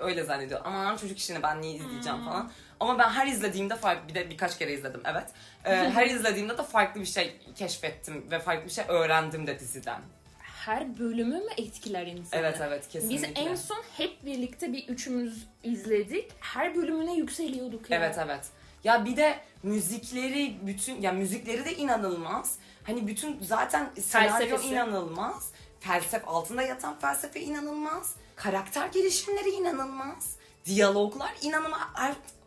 öyle 0.00 0.24
zannediyor. 0.24 0.60
Aman 0.64 0.96
çocuk 0.96 1.18
işini 1.18 1.42
ben 1.42 1.62
niye 1.62 1.74
izleyeceğim 1.74 2.18
Hmm. 2.18 2.24
falan. 2.24 2.50
Ama 2.80 2.98
ben 2.98 3.10
her 3.10 3.26
izlediğimde 3.26 3.76
farklı 3.76 4.08
bir 4.08 4.14
de 4.14 4.30
birkaç 4.30 4.58
kere 4.58 4.72
izledim 4.72 5.00
evet. 5.04 5.24
Ee, 5.64 5.70
her 5.94 6.06
izlediğimde 6.06 6.58
de 6.58 6.62
farklı 6.62 7.00
bir 7.00 7.06
şey 7.06 7.36
keşfettim 7.54 8.30
ve 8.30 8.38
farklı 8.38 8.64
bir 8.64 8.70
şey 8.70 8.84
öğrendim 8.88 9.46
de 9.46 9.60
diziden. 9.60 10.00
Her 10.38 10.98
bölümü 10.98 11.38
mü 11.38 11.50
etkiler 11.58 12.06
insanı? 12.06 12.40
Evet 12.40 12.58
evet 12.60 12.84
Biz 12.84 12.92
kesinlikle. 12.92 13.42
en 13.42 13.54
son 13.54 13.82
hep 13.96 14.24
birlikte 14.24 14.72
bir 14.72 14.88
üçümüz 14.88 15.46
izledik. 15.62 16.30
Her 16.40 16.74
bölümüne 16.74 17.14
yükseliyorduk 17.14 17.90
ya. 17.90 17.98
Evet 17.98 18.16
evet. 18.18 18.44
Ya 18.84 19.04
bir 19.04 19.16
de 19.16 19.38
müzikleri 19.62 20.56
bütün 20.62 21.00
ya 21.00 21.12
müzikleri 21.12 21.64
de 21.64 21.74
inanılmaz. 21.76 22.58
Hani 22.84 23.06
bütün 23.06 23.38
zaten 23.42 23.90
senaryo 24.00 24.30
Felsefesi. 24.32 24.68
inanılmaz. 24.68 25.50
Felsef 25.80 26.28
altında 26.28 26.62
yatan 26.62 26.98
felsefe 26.98 27.40
inanılmaz. 27.40 28.14
Karakter 28.36 28.86
gelişimleri 28.86 29.48
inanılmaz. 29.50 30.36
Diyaloglar 30.64 31.32
inanılmaz. 31.42 31.80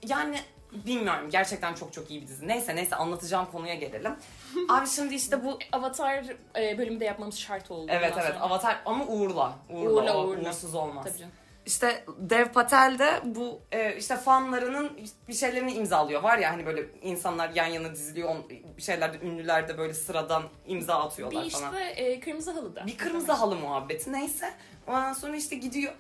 Yani 0.07 0.39
bilmiyorum 0.71 1.29
gerçekten 1.29 1.73
çok 1.73 1.93
çok 1.93 2.11
iyi 2.11 2.21
bir 2.21 2.27
dizi. 2.27 2.47
Neyse 2.47 2.75
neyse 2.75 2.95
anlatacağım 2.95 3.51
konuya 3.51 3.75
gelelim. 3.75 4.15
Abi 4.69 4.87
şimdi 4.87 5.15
işte 5.15 5.43
bu 5.45 5.59
Avatar 5.71 6.25
e, 6.55 6.77
bölümü 6.77 6.99
de 6.99 7.05
yapmamız 7.05 7.37
şart 7.39 7.71
oldu. 7.71 7.91
Evet 7.91 8.11
bundan 8.11 8.23
evet 8.25 8.33
sonra. 8.35 8.45
Avatar 8.45 8.81
ama 8.85 9.05
uğurla. 9.05 9.53
Uğurla, 9.69 9.89
Uğurla, 9.91 10.17
o 10.17 10.23
uğurla. 10.27 10.49
uğursuz 10.49 10.75
olmaz. 10.75 11.05
Tabii 11.07 11.17
canım. 11.17 11.33
İşte 11.69 12.03
Dev 12.17 12.45
Patel 12.45 12.95
de 12.99 13.21
bu 13.23 13.61
e, 13.71 13.95
işte 13.95 14.17
fanlarının 14.17 14.91
bir 15.27 15.33
şeylerini 15.33 15.73
imzalıyor. 15.73 16.23
Var 16.23 16.37
ya 16.37 16.51
hani 16.51 16.65
böyle 16.65 16.85
insanlar 17.01 17.49
yan 17.49 17.65
yana 17.67 17.91
diziliyor. 17.91 18.35
Bir 18.77 18.81
şeylerde 18.81 19.25
ünlüler 19.25 19.67
de 19.67 19.77
böyle 19.77 19.93
sıradan 19.93 20.43
imza 20.67 20.95
atıyorlar 21.03 21.45
Bir 21.45 21.49
falan. 21.49 21.73
işte 21.73 22.01
e, 22.01 22.19
kırmızı 22.19 22.51
halıda. 22.51 22.87
Bir 22.87 22.97
kırmızı 22.97 23.31
halı 23.31 23.55
muhabbeti 23.55 24.13
neyse. 24.13 24.53
Ondan 24.87 25.13
sonra 25.13 25.35
işte 25.35 25.55
gidiyor 25.55 25.93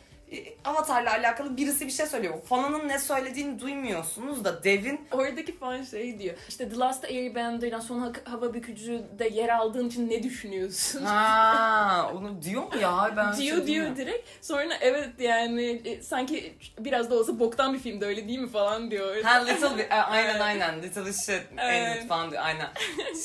Avatar'la 0.65 1.11
alakalı 1.11 1.57
birisi 1.57 1.85
bir 1.87 1.91
şey 1.91 2.05
söylüyor. 2.05 2.33
Fanının 2.45 2.87
ne 2.87 2.99
söylediğini 2.99 3.59
duymuyorsunuz 3.59 4.43
da 4.45 4.63
Dev'in 4.63 5.07
Oradaki 5.11 5.57
fan 5.57 5.83
şey 5.83 6.19
diyor. 6.19 6.35
İşte 6.49 6.69
The 6.69 6.75
Last 6.77 7.03
Airbender'dan 7.05 7.79
son 7.79 7.99
ha- 7.99 8.11
hava 8.31 8.53
bükücüde 8.53 9.27
yer 9.27 9.49
aldığın 9.49 9.87
için 9.87 10.09
ne 10.09 10.23
düşünüyorsun? 10.23 11.05
ha 11.05 12.11
onu 12.15 12.41
diyor 12.41 12.61
mu 12.61 12.69
ya 12.81 13.13
ben 13.17 13.31
şey 13.31 13.45
diyor 13.45 13.55
diyor 13.55 13.67
bilmiyorum. 13.67 13.95
direkt. 13.97 14.45
Sonra 14.45 14.73
evet 14.81 15.09
yani 15.19 15.81
e, 15.85 16.01
sanki 16.01 16.53
biraz 16.79 17.11
da 17.11 17.15
olsa 17.15 17.39
boktan 17.39 17.73
bir 17.73 17.79
filmdi 17.79 18.05
öyle 18.05 18.27
değil 18.27 18.39
mi 18.39 18.49
falan 18.49 18.91
diyor. 18.91 19.23
Ha 19.23 19.37
Little 19.45 19.77
bit, 19.77 19.91
e, 19.91 19.95
aynen 19.95 20.39
aynen 20.39 20.83
Little 20.83 21.13
shit 21.13 21.43
Evet. 21.57 22.07
falan 22.07 22.31
diyor 22.31 22.41
aynen. 22.45 22.67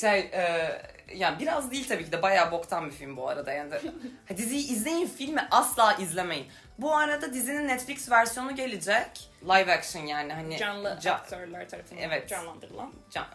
Şey 0.01 0.19
e, 0.19 0.71
yani 1.15 1.39
biraz 1.39 1.71
değil 1.71 1.87
tabii 1.87 2.05
ki 2.05 2.11
de 2.11 2.21
bayağı 2.21 2.51
boktan 2.51 2.85
bir 2.85 2.91
film 2.91 3.17
bu 3.17 3.29
arada 3.29 3.53
yani. 3.53 3.73
Ha, 4.27 4.37
diziyi 4.37 4.71
izleyin 4.71 5.07
filmi 5.07 5.47
asla 5.51 5.93
izlemeyin. 5.93 6.45
Bu 6.79 6.95
arada 6.95 7.33
dizinin 7.33 7.67
Netflix 7.67 8.11
versiyonu 8.11 8.55
gelecek. 8.55 9.29
Live 9.43 9.73
action 9.73 10.01
yani 10.05 10.33
hani. 10.33 10.57
Canlı 10.57 10.87
ca- 11.01 11.11
aktörler 11.11 11.69
tarafından 11.69 12.03
Evet. 12.03 12.29
canlandırılan. 12.29 12.91
can- 13.11 13.25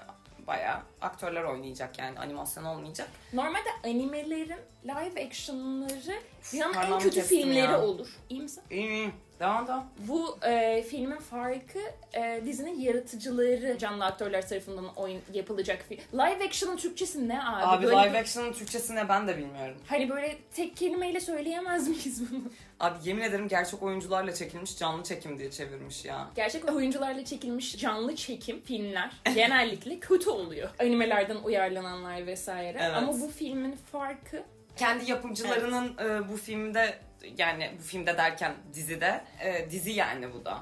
bayağı 0.47 0.79
aktörler 1.01 1.43
oynayacak 1.45 1.99
yani 1.99 2.19
animasyon 2.19 2.65
olmayacak. 2.65 3.09
Normalde 3.33 3.69
animelerin 3.85 4.59
live 4.85 5.27
action'ları 5.27 6.21
dünyanın 6.53 6.75
en 6.93 6.99
kötü 6.99 7.21
filmleri 7.23 7.73
ya. 7.73 7.83
olur. 7.83 8.09
İyi 8.29 8.43
misin? 8.43 8.63
İyi 8.71 8.89
iyi. 8.91 9.11
Devam 9.41 9.69
devam. 9.69 9.87
Bu 9.99 10.39
e, 10.43 10.83
filmin 10.83 11.17
farkı 11.19 11.79
e, 12.15 12.43
dizinin 12.47 12.81
yaratıcıları 12.81 13.79
canlı 13.79 14.05
aktörler 14.05 14.49
tarafından 14.49 14.95
oyun 14.97 15.23
yapılacak 15.33 15.85
film. 15.89 16.01
Live 16.15 16.45
action'ın 16.45 16.77
Türkçesi 16.77 17.29
ne 17.29 17.43
abi? 17.45 17.65
Abi 17.65 17.87
Böyle 17.87 17.97
live 18.09 18.19
action'ın 18.19 18.53
Türkçesi 18.53 18.95
ne 18.95 19.09
ben 19.09 19.29
de 19.29 19.39
bilmiyorum. 19.39 19.77
Hani 19.87 20.09
böyle 20.11 20.39
tek 20.55 20.77
kelimeyle 20.77 21.21
söyleyemez 21.21 21.89
miyiz 21.89 22.31
bunu? 22.31 22.43
Abi 22.81 23.09
yemin 23.09 23.23
ederim 23.23 23.49
gerçek 23.49 23.83
oyuncularla 23.83 24.35
çekilmiş 24.35 24.79
canlı 24.79 25.03
çekim 25.03 25.39
diye 25.39 25.51
çevirmiş 25.51 26.05
ya. 26.05 26.29
Gerçek 26.35 26.73
oyuncularla 26.73 27.25
çekilmiş 27.25 27.77
canlı 27.77 28.17
çekim 28.17 28.61
filmler 28.61 29.11
genellikle 29.35 30.01
kötü 30.01 30.31
oluyor. 30.31 30.71
Animelerden 30.79 31.37
uyarlananlar 31.37 32.27
vesaire. 32.27 32.79
Evet. 32.83 32.97
Ama 32.97 33.13
bu 33.13 33.29
filmin 33.29 33.77
farkı 33.93 34.43
kendi 34.77 35.11
yapımcılarının 35.11 35.97
e, 35.99 36.29
bu 36.29 36.37
filmde 36.37 36.99
yani 37.39 37.73
bu 37.79 37.83
filmde 37.83 38.17
derken 38.19 38.53
dizide 38.75 39.21
e, 39.41 39.71
dizi 39.71 39.91
yani 39.91 40.33
bu 40.35 40.45
da. 40.45 40.59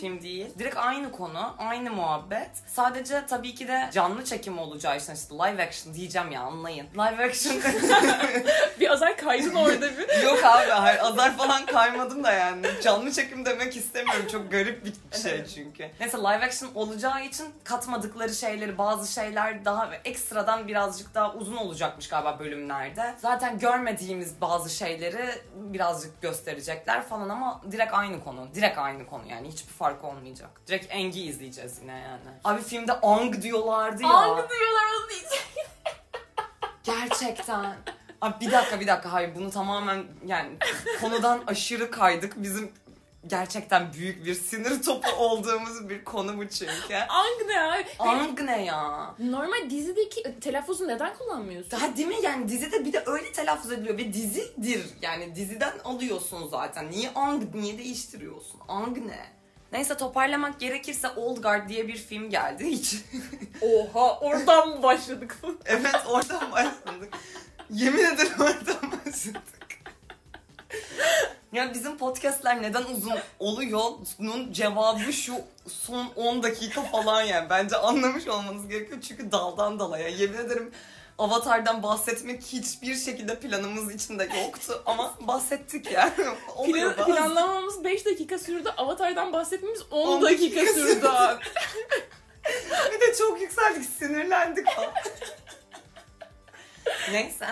Film 0.00 0.22
değil. 0.22 0.46
Direkt 0.58 0.76
aynı 0.76 1.12
konu, 1.12 1.54
aynı 1.58 1.90
muhabbet. 1.90 2.50
Sadece 2.66 3.26
tabii 3.26 3.54
ki 3.54 3.68
de 3.68 3.90
canlı 3.92 4.24
çekim 4.24 4.58
olacağı 4.58 4.96
için 4.96 5.14
işte 5.14 5.34
live 5.34 5.62
action 5.66 5.94
diyeceğim 5.94 6.30
ya 6.32 6.40
anlayın. 6.40 6.86
Live 6.94 7.24
action 7.24 7.56
bir 8.80 8.90
azar 8.90 9.16
kaydın 9.16 9.54
orada 9.54 9.98
bir. 9.98 10.22
yok 10.22 10.44
abi 10.44 10.70
hayır 10.70 10.98
azar 10.98 11.36
falan 11.36 11.66
kaymadım 11.66 12.24
da 12.24 12.32
yani. 12.32 12.66
Canlı 12.82 13.12
çekim 13.12 13.44
demek 13.44 13.76
istemiyorum. 13.76 14.26
Çok 14.32 14.50
garip 14.50 14.84
bir 14.84 15.18
şey 15.22 15.46
çünkü. 15.46 15.90
Neyse 16.00 16.18
live 16.18 16.44
action 16.44 16.70
olacağı 16.74 17.24
için 17.24 17.46
katmadıkları 17.64 18.34
şeyleri 18.34 18.78
bazı 18.78 19.12
şeyler 19.12 19.64
daha 19.64 19.94
ekstradan 20.04 20.68
birazcık 20.68 21.14
daha 21.14 21.34
uzun 21.34 21.56
olacakmış 21.56 22.08
galiba 22.08 22.38
bölümlerde. 22.38 23.14
Zaten 23.18 23.58
görmediğimiz 23.58 24.40
bazı 24.40 24.70
şeyleri 24.70 25.30
birazcık 26.00 26.22
gösterecekler 26.22 27.02
falan 27.02 27.28
ama 27.28 27.60
direkt 27.72 27.94
aynı 27.94 28.24
konu. 28.24 28.48
Direkt 28.54 28.78
aynı 28.78 29.06
konu 29.06 29.22
yani 29.26 29.48
hiçbir 29.48 29.72
fark 29.72 30.04
olmayacak. 30.04 30.50
Direkt 30.66 30.86
Eng'i 30.90 31.20
izleyeceğiz 31.20 31.78
yine 31.80 31.92
yani. 31.92 32.38
Abi 32.44 32.62
filmde 32.62 32.92
Ang 32.92 33.42
diyorlardı 33.42 34.02
ya. 34.02 34.08
Ang 34.08 34.36
diyorlar 34.36 34.84
onu 35.00 35.08
diyeceğim. 35.08 35.44
Gerçekten. 36.84 37.76
Abi 38.20 38.34
bir 38.40 38.52
dakika 38.52 38.80
bir 38.80 38.86
dakika 38.86 39.12
hayır 39.12 39.34
bunu 39.34 39.50
tamamen 39.50 40.04
yani 40.26 40.50
konudan 41.00 41.42
aşırı 41.46 41.90
kaydık. 41.90 42.32
Bizim 42.36 42.72
gerçekten 43.26 43.92
büyük 43.92 44.24
bir 44.24 44.34
sinir 44.34 44.82
topu 44.82 45.08
olduğumuz 45.18 45.88
bir 45.88 46.04
konu 46.04 46.38
bu 46.38 46.48
çünkü. 46.48 46.94
Ang 47.08 47.46
ne 47.46 47.60
abi? 47.60 47.86
Ang 47.98 48.40
ne 48.40 48.64
ya? 48.64 49.14
Normal 49.18 49.70
dizideki 49.70 50.40
telaffuzu 50.40 50.88
neden 50.88 51.18
kullanmıyorsun? 51.18 51.70
Daha 51.70 51.96
değil 51.96 52.08
mi 52.08 52.14
yani 52.22 52.48
dizide 52.48 52.84
bir 52.84 52.92
de 52.92 53.02
öyle 53.06 53.32
telaffuz 53.32 53.72
ediliyor 53.72 53.98
ve 53.98 54.12
dizidir. 54.12 54.86
Yani 55.02 55.34
diziden 55.34 55.72
alıyorsun 55.84 56.48
zaten. 56.48 56.90
Niye 56.90 57.10
Ang 57.14 57.54
niye 57.54 57.78
değiştiriyorsun? 57.78 58.60
Ang 58.68 58.96
ne? 58.98 59.40
Neyse 59.72 59.96
toparlamak 59.96 60.60
gerekirse 60.60 61.08
Old 61.08 61.42
Guard 61.42 61.68
diye 61.68 61.88
bir 61.88 61.96
film 61.96 62.30
geldi 62.30 62.66
hiç. 62.66 62.94
Oha 63.62 64.18
oradan 64.20 64.68
mı 64.68 64.82
başladık? 64.82 65.38
evet 65.64 65.96
oradan 66.08 66.52
başladık. 66.52 67.14
Yemin 67.70 68.04
ederim 68.04 68.40
oradan 68.40 68.92
başladık. 69.06 69.42
Ya 71.52 71.74
bizim 71.74 71.98
podcastler 71.98 72.62
neden 72.62 72.84
uzun 72.84 73.12
oluyor? 73.38 73.82
Bunun 74.18 74.52
cevabı 74.52 75.12
şu 75.12 75.34
son 75.68 76.12
10 76.16 76.42
dakika 76.42 76.82
falan 76.82 77.22
yani. 77.22 77.50
Bence 77.50 77.76
anlamış 77.76 78.28
olmanız 78.28 78.68
gerekiyor 78.68 78.98
çünkü 79.08 79.32
daldan 79.32 79.78
dalaya. 79.78 80.08
Yemin 80.08 80.38
ederim 80.38 80.72
Avatar'dan 81.18 81.82
bahsetmek 81.82 82.42
hiçbir 82.42 82.96
şekilde 82.96 83.40
planımız 83.40 83.94
içinde 83.94 84.24
yoktu 84.24 84.82
ama 84.86 85.14
bahsettik 85.20 85.92
yani. 85.92 86.12
Plan, 86.66 86.94
planlamamız 87.06 87.84
5 87.84 88.06
dakika 88.06 88.38
sürdü. 88.38 88.68
Avatar'dan 88.76 89.32
bahsetmemiz 89.32 89.82
10, 89.90 90.06
10 90.06 90.22
dakika, 90.22 90.56
dakika 90.60 90.72
sürdü. 90.72 91.06
Bir 92.92 93.00
de 93.00 93.14
çok 93.18 93.40
yükseldik, 93.40 93.84
sinirlendik 93.98 94.66
falan. 94.66 94.92
Neyse. 97.12 97.46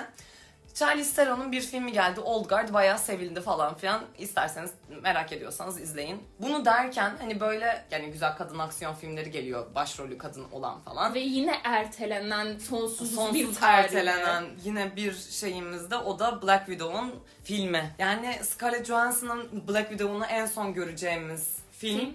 Charlize 0.79 1.15
Theron'un 1.15 1.53
bir 1.53 1.61
filmi 1.61 1.93
geldi. 1.93 2.21
Old 2.21 2.49
Guard 2.49 2.73
bayağı 2.73 2.99
sevildi 2.99 3.41
falan 3.41 3.75
filan. 3.75 4.03
İsterseniz 4.19 4.71
merak 5.03 5.33
ediyorsanız 5.33 5.81
izleyin. 5.81 6.23
Bunu 6.39 6.65
derken 6.65 7.17
hani 7.21 7.41
böyle 7.41 7.85
yani 7.91 8.11
güzel 8.11 8.37
kadın 8.37 8.59
aksiyon 8.59 8.95
filmleri 8.95 9.31
geliyor. 9.31 9.75
Başrolü 9.75 10.19
kadın 10.19 10.45
olan 10.53 10.81
falan. 10.81 11.15
Ve 11.15 11.21
yine 11.21 11.61
ertelenen 11.65 12.59
sonsuz, 12.59 13.11
bir 13.11 13.17
Sonsuz 13.17 13.59
tarih. 13.59 13.85
ertelenen 13.85 14.45
yine 14.65 14.97
bir 14.97 15.15
şeyimizde 15.15 15.97
o 15.97 16.19
da 16.19 16.43
Black 16.43 16.67
Widow'un 16.67 17.15
filmi. 17.45 17.95
Yani 17.99 18.39
Scarlett 18.43 18.87
Johansson'ın 18.87 19.69
Black 19.69 19.89
Widow'unu 19.89 20.25
en 20.25 20.47
son 20.47 20.75
göreceğimiz 20.75 21.57
film. 21.73 21.99
Film. 21.99 22.15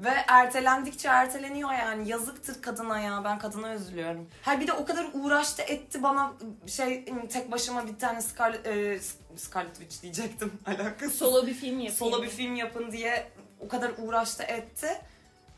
Ve 0.00 0.10
ertelendikçe 0.28 1.08
erteleniyor 1.08 1.72
yani. 1.72 2.08
Yazıktır 2.08 2.62
kadına 2.62 3.00
ya. 3.00 3.24
Ben 3.24 3.38
kadına 3.38 3.74
üzülüyorum. 3.74 4.28
Ha 4.42 4.60
bir 4.60 4.66
de 4.66 4.72
o 4.72 4.84
kadar 4.84 5.06
uğraştı 5.14 5.62
etti 5.62 6.02
bana 6.02 6.32
şey 6.66 7.04
tek 7.32 7.52
başıma 7.52 7.86
bir 7.86 7.98
tane 7.98 8.22
Scarlet, 8.22 8.66
e, 8.66 9.00
Scarlet 9.36 9.74
Witch 9.76 10.02
diyecektim. 10.02 10.52
Alakası. 10.66 11.16
Solo 11.16 11.46
bir 11.46 11.54
film 11.54 11.80
yapayım. 11.80 11.94
Solo 11.94 12.22
bir 12.22 12.28
film 12.28 12.54
yapın 12.56 12.92
diye 12.92 13.32
o 13.60 13.68
kadar 13.68 13.92
uğraştı 13.98 14.42
etti. 14.42 14.88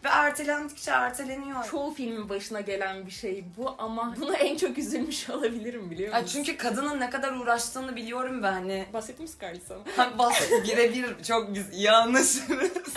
Ve 0.07 0.11
ertelendikçe 0.11 0.91
erteleniyor. 0.91 1.65
Çoğu 1.71 1.95
filmin 1.95 2.29
başına 2.29 2.61
gelen 2.61 3.07
bir 3.07 3.11
şey 3.11 3.45
bu 3.57 3.75
ama 3.79 4.15
buna 4.21 4.37
en 4.37 4.57
çok 4.57 4.79
üzülmüş 4.79 5.31
olabilirim 5.31 5.91
biliyor 5.91 6.09
musun? 6.09 6.21
Ya 6.23 6.27
çünkü 6.27 6.57
kadının 6.57 7.01
ne 7.01 7.11
kadar 7.11 7.33
uğraştığını 7.33 7.97
biliyorum 7.97 8.43
ve 8.43 8.47
hani 8.47 8.87
Bahsettim 8.93 9.29
Scarlett 9.29 9.63
sana? 9.69 9.79
Ha, 9.97 10.19
bas 10.19 10.35
birebir 10.65 11.25
çok 11.25 11.55
biz 11.55 11.73
iyi 11.73 11.91
anlaşırız. 11.91 12.95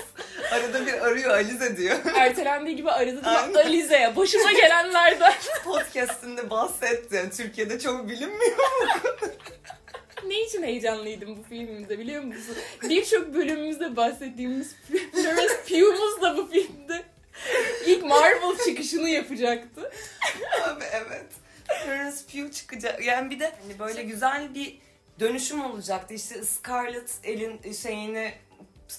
Arada 0.52 0.86
bir 0.86 0.94
arıyor 0.94 1.32
Alize 1.32 1.78
diyor. 1.78 1.98
Ertelendiği 2.16 2.76
gibi 2.76 2.92
aradı 2.92 3.24
da. 3.24 3.60
Alize'ye 3.66 4.16
başıma 4.16 4.52
gelenlerden. 4.52 5.34
Podcast'inde 5.64 6.50
bahsetti. 6.50 7.30
Türkiye'de 7.38 7.80
çok 7.80 8.10
bilinmiyor. 8.10 8.58
Ne 10.28 10.42
için 10.42 10.64
heyecanlıydım 10.64 11.38
bu 11.38 11.44
filmde 11.44 12.00
biliyor 12.00 12.24
musun? 12.24 12.56
Birçok 12.84 13.34
bölümümüzde 13.34 13.96
bahsettiğimiz 13.96 14.76
Florence 15.12 15.54
Pugh'umuz 15.70 16.22
da 16.22 16.38
bu 16.38 16.48
filmde 16.48 17.04
ilk 17.86 18.04
Marvel 18.04 18.58
çıkışını 18.66 19.10
yapacaktı. 19.10 19.92
Abi 20.68 20.84
evet. 20.92 21.26
Florence 21.84 22.18
Pugh 22.32 22.54
çıkacak. 22.54 23.06
Yani 23.06 23.30
bir 23.30 23.40
de 23.40 23.54
hani 23.64 23.80
böyle 23.80 24.04
güzel 24.04 24.56
bir 24.56 24.78
dönüşüm 25.20 25.66
olacaktı. 25.66 26.14
İşte 26.14 26.44
Scarlett 26.44 27.12
elin 27.24 27.74
şeyini 27.74 28.34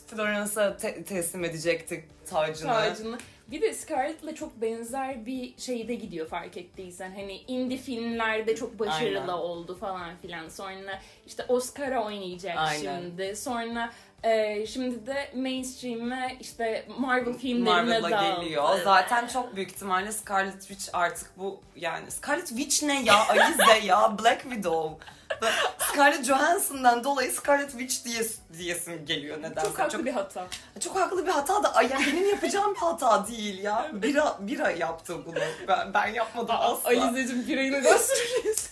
Florence'a 0.06 0.76
te- 0.76 1.04
teslim 1.04 1.44
edecekti 1.44 2.04
tacını. 2.30 2.72
Tacını. 2.72 3.18
Bir 3.50 3.62
de 3.62 3.74
Scarlett'la 3.74 4.34
çok 4.34 4.60
benzer 4.60 5.26
bir 5.26 5.54
şeyde 5.58 5.94
gidiyor 5.94 6.28
fark 6.28 6.56
ettiysen. 6.56 7.10
Hani 7.10 7.40
indie 7.48 7.78
filmlerde 7.78 8.56
çok 8.56 8.78
başarılı 8.78 9.20
Aynen. 9.20 9.32
oldu 9.32 9.76
falan 9.76 10.16
filan. 10.16 10.48
Sonra 10.48 11.02
işte 11.26 11.44
Oscar'a 11.48 12.04
oynayacak 12.04 12.58
Aynen. 12.58 13.00
şimdi. 13.00 13.36
Sonra 13.36 13.90
e, 14.22 14.66
şimdi 14.66 15.06
de 15.06 15.30
mainstream'e 15.36 16.36
işte 16.40 16.86
Marvel 16.98 17.34
filmlerine 17.34 18.00
Marvel'a 18.00 18.10
daldı. 18.10 18.42
geliyor. 18.42 18.68
Zaten 18.84 19.26
çok 19.26 19.56
büyük 19.56 19.70
ihtimalle 19.70 20.12
Scarlet 20.12 20.60
Witch 20.60 20.88
artık 20.92 21.38
bu 21.38 21.60
yani 21.76 22.10
Scarlet 22.10 22.48
Witch 22.48 22.82
ne 22.82 23.02
ya? 23.02 23.28
Alize 23.28 23.86
ya 23.86 24.18
Black 24.18 24.42
Widow. 24.42 25.06
Scarlett 25.78 26.24
Johansson'dan 26.24 27.04
dolayı 27.04 27.32
Scarlet 27.32 27.70
Witch 27.70 28.04
diye 28.04 28.22
diyesim 28.58 29.06
geliyor 29.06 29.38
nedense. 29.42 29.66
Çok 29.66 29.78
haklı 29.78 30.04
bir 30.04 30.12
hata. 30.12 30.46
Çok 30.80 30.96
haklı 30.96 31.26
bir 31.26 31.30
hata 31.30 31.62
da 31.62 31.74
ay, 31.74 31.88
yani 31.90 32.06
benim 32.06 32.30
yapacağım 32.30 32.74
bir 32.74 32.78
hata 32.80 33.26
değil 33.26 33.62
ya. 33.62 33.90
Bira, 33.92 34.36
bira 34.40 34.70
yaptı 34.70 35.26
bunu. 35.26 35.38
Ben, 35.68 35.94
ben 35.94 36.06
yapmadım 36.06 36.56
asla. 36.58 36.88
Alizeciğim 36.88 37.48
birayı 37.48 37.72
neden 37.72 37.96
sürüyorsun? 37.98 38.70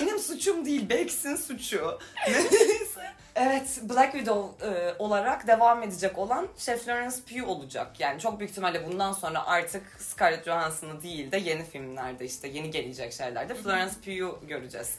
Benim 0.00 0.18
suçum 0.18 0.64
değil, 0.64 0.88
Bex'in 0.88 1.36
suçu. 1.36 1.98
Evet, 3.36 3.80
Black 3.82 4.12
Widow 4.12 4.66
e, 4.68 4.94
olarak 4.98 5.46
devam 5.46 5.82
edecek 5.82 6.18
olan 6.18 6.48
şey 6.58 6.76
Florence 6.76 7.16
Pugh 7.28 7.48
olacak. 7.48 8.00
Yani 8.00 8.20
çok 8.20 8.38
büyük 8.38 8.50
ihtimalle 8.50 8.86
bundan 8.86 9.12
sonra 9.12 9.46
artık 9.46 9.82
Scarlett 9.98 10.44
Johansson'ı 10.44 11.02
değil 11.02 11.32
de 11.32 11.36
yeni 11.36 11.64
filmlerde 11.64 12.24
işte 12.24 12.48
yeni 12.48 12.70
gelecek 12.70 13.12
şeylerde 13.12 13.54
Florence 13.54 13.94
Pugh'u 14.04 14.46
göreceğiz. 14.48 14.98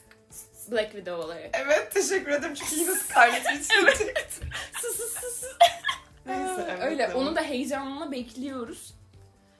Black 0.72 0.92
Widow 0.92 1.26
olarak. 1.26 1.50
Evet, 1.54 1.92
teşekkür 1.94 2.32
ederim 2.32 2.54
çünkü 2.54 2.76
yine 2.76 2.96
Scarlett 2.96 3.46
Witch 3.46 3.70
diyecektim. 4.00 4.50
Sus 4.82 4.98
sus 4.98 5.14
sus. 5.14 5.44
Neyse, 6.26 6.66
evet, 6.70 6.84
Öyle. 6.84 7.14
Onu 7.14 7.36
da 7.36 7.42
heyecanla 7.42 8.12
bekliyoruz. 8.12 8.94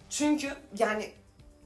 Çünkü 0.10 0.54
yani 0.78 1.12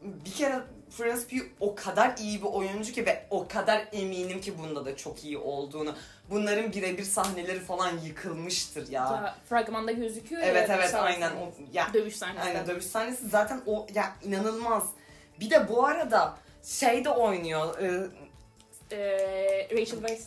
bir 0.04 0.32
kere 0.32 0.62
Florence 0.92 1.28
Pugh 1.28 1.46
o 1.60 1.76
kadar 1.76 2.18
iyi 2.18 2.42
bir 2.42 2.48
oyuncu 2.48 2.92
ki 2.94 3.06
ve 3.06 3.26
o 3.30 3.48
kadar 3.48 3.88
eminim 3.92 4.42
ki 4.42 4.58
bunda 4.58 4.86
da 4.86 4.98
çok 4.98 5.24
iyi 5.24 5.38
olduğunu. 5.38 5.96
Bunların 6.30 6.74
birebir 6.74 7.04
sahneleri 7.04 7.60
falan 7.60 7.98
yıkılmıştır 7.98 8.88
ya. 8.92 9.02
Ya, 9.04 9.36
fragmanda 9.50 9.92
gözüküyor 9.92 10.42
evet 10.46 10.70
ya. 10.70 10.76
evet 10.76 10.90
sağ 10.90 11.00
aynen 11.02 11.32
o 11.32 11.52
ya 11.74 11.88
Dövüş 11.94 12.16
sahnesi. 12.16 12.48
aynen 12.48 12.68
dövüş 12.68 12.86
sahnesi 12.86 13.28
zaten 13.30 13.62
o 13.66 13.88
ya 13.96 14.16
inanılmaz. 14.24 14.84
Bir 15.40 15.50
de 15.50 15.70
bu 15.70 15.86
arada 15.86 16.38
şey 16.64 17.06
de 17.06 17.10
oynuyor. 17.10 17.80
e, 17.80 18.08
Ee, 18.92 19.68
Rachel 19.72 20.00
Weisz. 20.00 20.24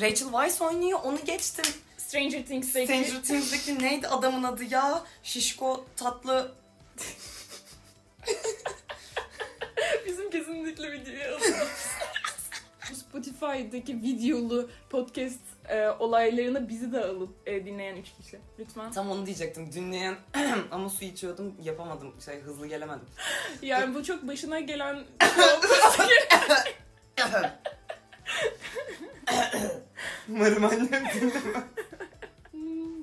Rachel 0.00 0.28
Weisz 0.28 0.62
oynuyor. 0.62 0.98
Onu 1.04 1.18
geçtim. 1.24 1.64
Stranger 1.98 2.46
Things'teki. 2.46 2.86
Stranger 2.86 3.22
Things'deki 3.22 3.78
neydi 3.82 4.08
adamın 4.08 4.42
adı 4.42 4.64
ya? 4.64 5.02
Şişko 5.22 5.84
tatlı 5.96 6.52
kesinlikle 10.38 10.92
videoya. 10.92 11.38
Bu 12.90 12.94
Spotify'daki 12.94 14.02
videolu 14.02 14.70
podcast 14.90 15.40
e, 15.68 15.88
olaylarına 15.88 16.68
bizi 16.68 16.92
de 16.92 17.04
alın 17.04 17.30
e, 17.46 17.66
dinleyen 17.66 17.96
üç 17.96 18.06
kişi. 18.20 18.38
Lütfen. 18.58 18.92
Tam 18.92 19.10
onu 19.10 19.26
diyecektim. 19.26 19.72
Dinleyen 19.72 20.16
ama 20.70 20.88
su 20.88 21.04
içiyordum 21.04 21.54
yapamadım. 21.62 22.14
Şey 22.24 22.40
hızlı 22.40 22.66
gelemedim. 22.66 23.06
Yani 23.62 23.94
bu 23.94 24.04
çok 24.04 24.28
başına 24.28 24.60
gelen 24.60 25.04
Umarım 30.28 30.64
annem 30.64 30.88
dinlemez. 30.90 31.42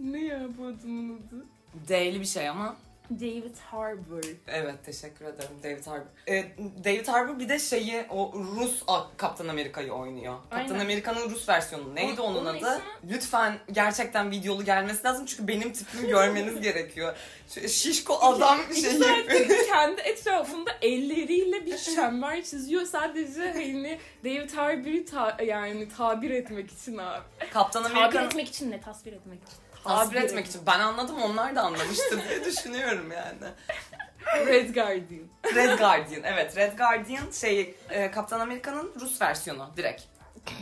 Ne 0.02 0.26
ya 0.26 0.48
bu 0.58 0.66
adamın 0.66 1.16
adı? 1.18 1.46
D'li 1.88 2.20
bir 2.20 2.26
şey 2.26 2.50
ama. 2.50 2.78
David 3.12 3.56
Harbour. 3.72 4.24
Evet 4.48 4.76
teşekkür 4.86 5.26
ederim 5.26 5.50
David 5.64 5.86
Harbour. 5.88 6.06
Ee, 6.30 6.46
David 6.84 7.08
Harbour 7.08 7.40
bir 7.40 7.50
de 7.50 7.60
şeyi 7.60 8.06
o 8.10 8.34
Rus 8.56 8.84
Kaptan 9.18 9.48
Amerika'yı 9.48 9.92
oynuyor. 9.94 10.36
Kaptan. 10.50 10.80
Amerika'nın 10.80 11.30
Rus 11.30 11.50
versiyonu. 11.50 11.96
Neydi 11.96 12.22
O- 12.22 12.24
onun, 12.24 12.38
onun 12.46 12.46
adı? 12.58 12.82
Lütfen 13.12 13.58
gerçekten 13.72 14.32
videolu 14.32 14.66
gelmesi 14.66 15.04
lazım 15.04 15.26
çünkü 15.26 15.48
benim 15.48 15.74
tipimi 15.74 16.08
görmeniz 16.08 16.62
gerekiyor. 16.62 17.16
Şişko 17.68 18.18
adam 18.22 18.60
İki 18.72 18.82
şey 18.82 19.00
kendi 19.68 20.02
etrafında 20.02 20.72
elleriyle 20.82 21.66
bir 21.66 21.78
çember 21.78 22.44
çiziyor. 22.44 22.86
Sadece 22.86 23.52
hani 23.54 24.00
David 24.26 24.52
Harbour'ı 24.52 25.06
ta- 25.06 25.38
yani 25.44 25.90
tabir 25.98 26.30
etmek 26.32 26.72
için 26.72 26.98
abi. 26.98 27.24
Kaptan 27.54 27.84
Tabir 27.84 27.96
Amerika'nın 27.96 28.26
etmek 28.28 28.48
için 28.48 28.72
ne? 28.72 28.82
Tasvir 28.82 29.14
etmek 29.14 29.40
için. 29.44 29.65
Tabir 29.88 30.16
etmek 30.16 30.46
için. 30.48 30.62
Ben 30.68 30.80
anladım 30.80 31.22
onlar 31.22 31.56
da 31.56 31.62
anlamıştır 31.62 32.30
diye 32.30 32.46
düşünüyorum 32.46 33.12
yani. 33.12 33.54
Red 34.48 34.74
Guardian. 34.74 35.28
Red 35.56 35.80
Guardian 35.80 36.24
evet 36.24 36.58
Red 36.58 36.78
Guardian 36.78 37.32
şey 37.32 37.76
e, 37.90 38.12
Kaptan 38.12 38.40
Amerika'nın 38.40 38.94
Rus 39.02 39.22
versiyonu 39.22 39.70
direkt. 39.78 40.02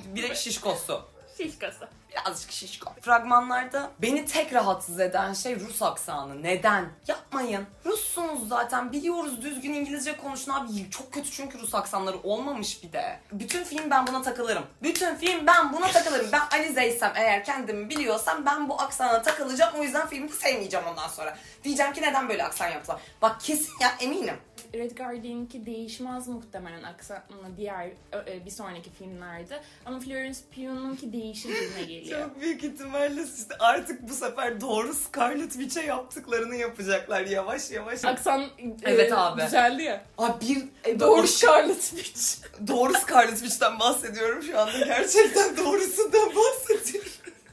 Bir 0.06 0.24
de 0.30 0.36
şişkosu. 0.36 1.10
Şişkası. 1.38 1.88
Birazcık 2.14 2.52
şişko. 2.52 2.94
Fragmanlarda 3.02 3.92
beni 4.00 4.26
tek 4.26 4.54
rahatsız 4.54 5.00
eden 5.00 5.34
şey 5.34 5.60
Rus 5.60 5.82
aksanı. 5.82 6.44
Neden? 6.44 6.90
Yapmayın. 7.08 7.66
Russunuz 7.86 8.50
zaten. 8.50 8.92
Biliyoruz 8.92 9.42
düzgün 9.42 9.74
İngilizce 9.74 10.18
konuşun 10.18 10.52
abi. 10.52 10.90
Çok 10.90 11.14
kötü 11.14 11.32
çünkü 11.32 11.60
Rus 11.60 11.76
aksanları 11.76 12.18
olmamış 12.24 12.84
bir 12.84 12.94
de. 12.94 13.20
Bütün 13.32 13.64
film 13.64 13.90
ben 13.90 14.08
buna 14.08 14.22
takılırım. 14.22 14.64
Bütün 14.84 15.16
film 15.16 15.48
ben 15.48 15.74
buna 15.74 15.88
takılırım. 15.88 16.28
Ben 16.32 16.42
Alize'ysem 16.52 17.14
eğer 17.16 17.44
kendimi 17.44 17.90
biliyorsam 17.90 18.46
ben 18.46 18.70
bu 18.70 18.82
aksana 18.82 19.22
takılacağım. 19.22 19.80
O 19.80 19.84
yüzden 19.84 20.08
filmi 20.08 20.30
sevmeyeceğim 20.30 20.86
ondan 20.88 21.08
sonra. 21.08 21.38
Diyeceğim 21.64 21.94
ki 21.94 22.02
neden 22.02 22.30
böyle 22.30 22.44
aksan 22.44 22.68
yaptılar. 22.68 23.02
Bak 23.22 23.42
kesin 23.42 23.74
ya 23.82 23.92
eminim. 24.00 24.38
Red 24.74 24.92
Guardian'inki 24.98 25.66
değişmez 25.66 26.28
muhtemelen 26.28 26.84
aksanla 26.84 27.58
diğer 27.58 27.88
e, 28.28 28.46
bir 28.46 28.52
sonraki 28.52 28.90
filmlerde. 28.92 29.62
Ama 29.86 30.00
Florence 30.00 30.40
Pugh'unki 30.56 31.14
değişir 31.14 31.50
gibime 31.50 31.84
geliyor. 31.88 32.22
Çok 32.24 32.42
büyük 32.42 32.64
ihtimalle 32.64 33.22
işte 33.38 33.56
artık 33.60 34.10
bu 34.10 34.14
sefer 34.14 34.62
doğru 34.62 34.94
Scarlet 34.94 35.52
Witch'e 35.54 35.82
yaptıklarını 35.82 36.56
yapacaklar 36.56 37.22
yavaş 37.26 37.72
yavaş. 37.72 38.06
Aksan 38.06 38.42
e, 38.42 38.48
Evet 38.84 39.14
abi. 39.16 39.42
düzeldi 39.42 39.84
ya. 39.84 40.04
Abi 40.18 40.46
bir 40.48 40.90
e, 40.92 41.00
Doğru 41.00 41.22
o- 41.22 41.28
Scarlet 41.28 41.82
Witch. 41.82 42.48
doğru 42.68 42.94
Scarlet 42.94 43.38
Witch'ten 43.40 43.80
bahsediyorum 43.80 44.44
şu 44.44 44.60
anda. 44.60 44.86
Gerçekten 44.86 45.58
doğrusundan 45.66 46.30
bahsediyorum. 46.36 47.12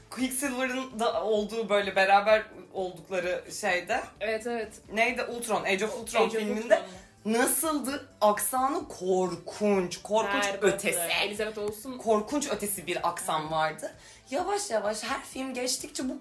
Quicksilver'ın 0.09 0.99
da 0.99 1.23
olduğu 1.23 1.69
böyle 1.69 1.95
beraber 1.95 2.43
oldukları 2.73 3.43
şeyde 3.61 4.01
evet 4.19 4.47
evet. 4.47 4.73
neydi 4.93 5.23
Ultron, 5.23 5.63
Age 5.63 5.85
of 5.85 5.99
Ultron 5.99 6.21
Age 6.21 6.37
of 6.37 6.43
filminde 6.43 6.61
Ultron'da. 6.63 6.81
Nasıldı? 7.25 8.07
Aksanı 8.21 8.87
korkunç, 8.87 10.01
korkunç 10.01 10.43
Berbatı. 10.45 10.67
ötesi. 10.67 10.99
Elizabeth 11.23 11.57
Olsen 11.57 11.97
Korkunç 11.97 12.47
ötesi 12.51 12.87
bir 12.87 13.07
aksan 13.09 13.51
vardı. 13.51 13.91
Yavaş 14.31 14.69
yavaş 14.69 15.03
her 15.03 15.21
film 15.21 15.53
geçtikçe 15.53 16.09
bu 16.09 16.17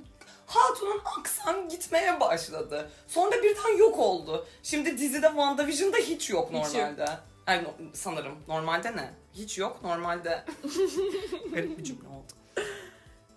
Hatun'un 0.46 1.00
aksan 1.18 1.68
gitmeye 1.68 2.20
başladı. 2.20 2.90
Sonra 3.08 3.42
birden 3.42 3.78
yok 3.78 3.98
oldu. 3.98 4.46
Şimdi 4.62 4.98
dizide 4.98 5.26
WandaVision'da 5.26 5.96
hiç 5.96 6.30
yok 6.30 6.48
Hiç 6.52 6.54
yok. 6.54 6.74
normalde. 6.74 7.06
Yani 7.48 7.66
sanırım. 7.94 8.34
Normalde 8.48 8.96
ne? 8.96 9.10
Hiç 9.34 9.58
yok. 9.58 9.80
Normalde. 9.82 10.44
Garip 11.54 11.78
bir 11.78 11.84
cümle 11.84 12.08
oldu. 12.08 12.32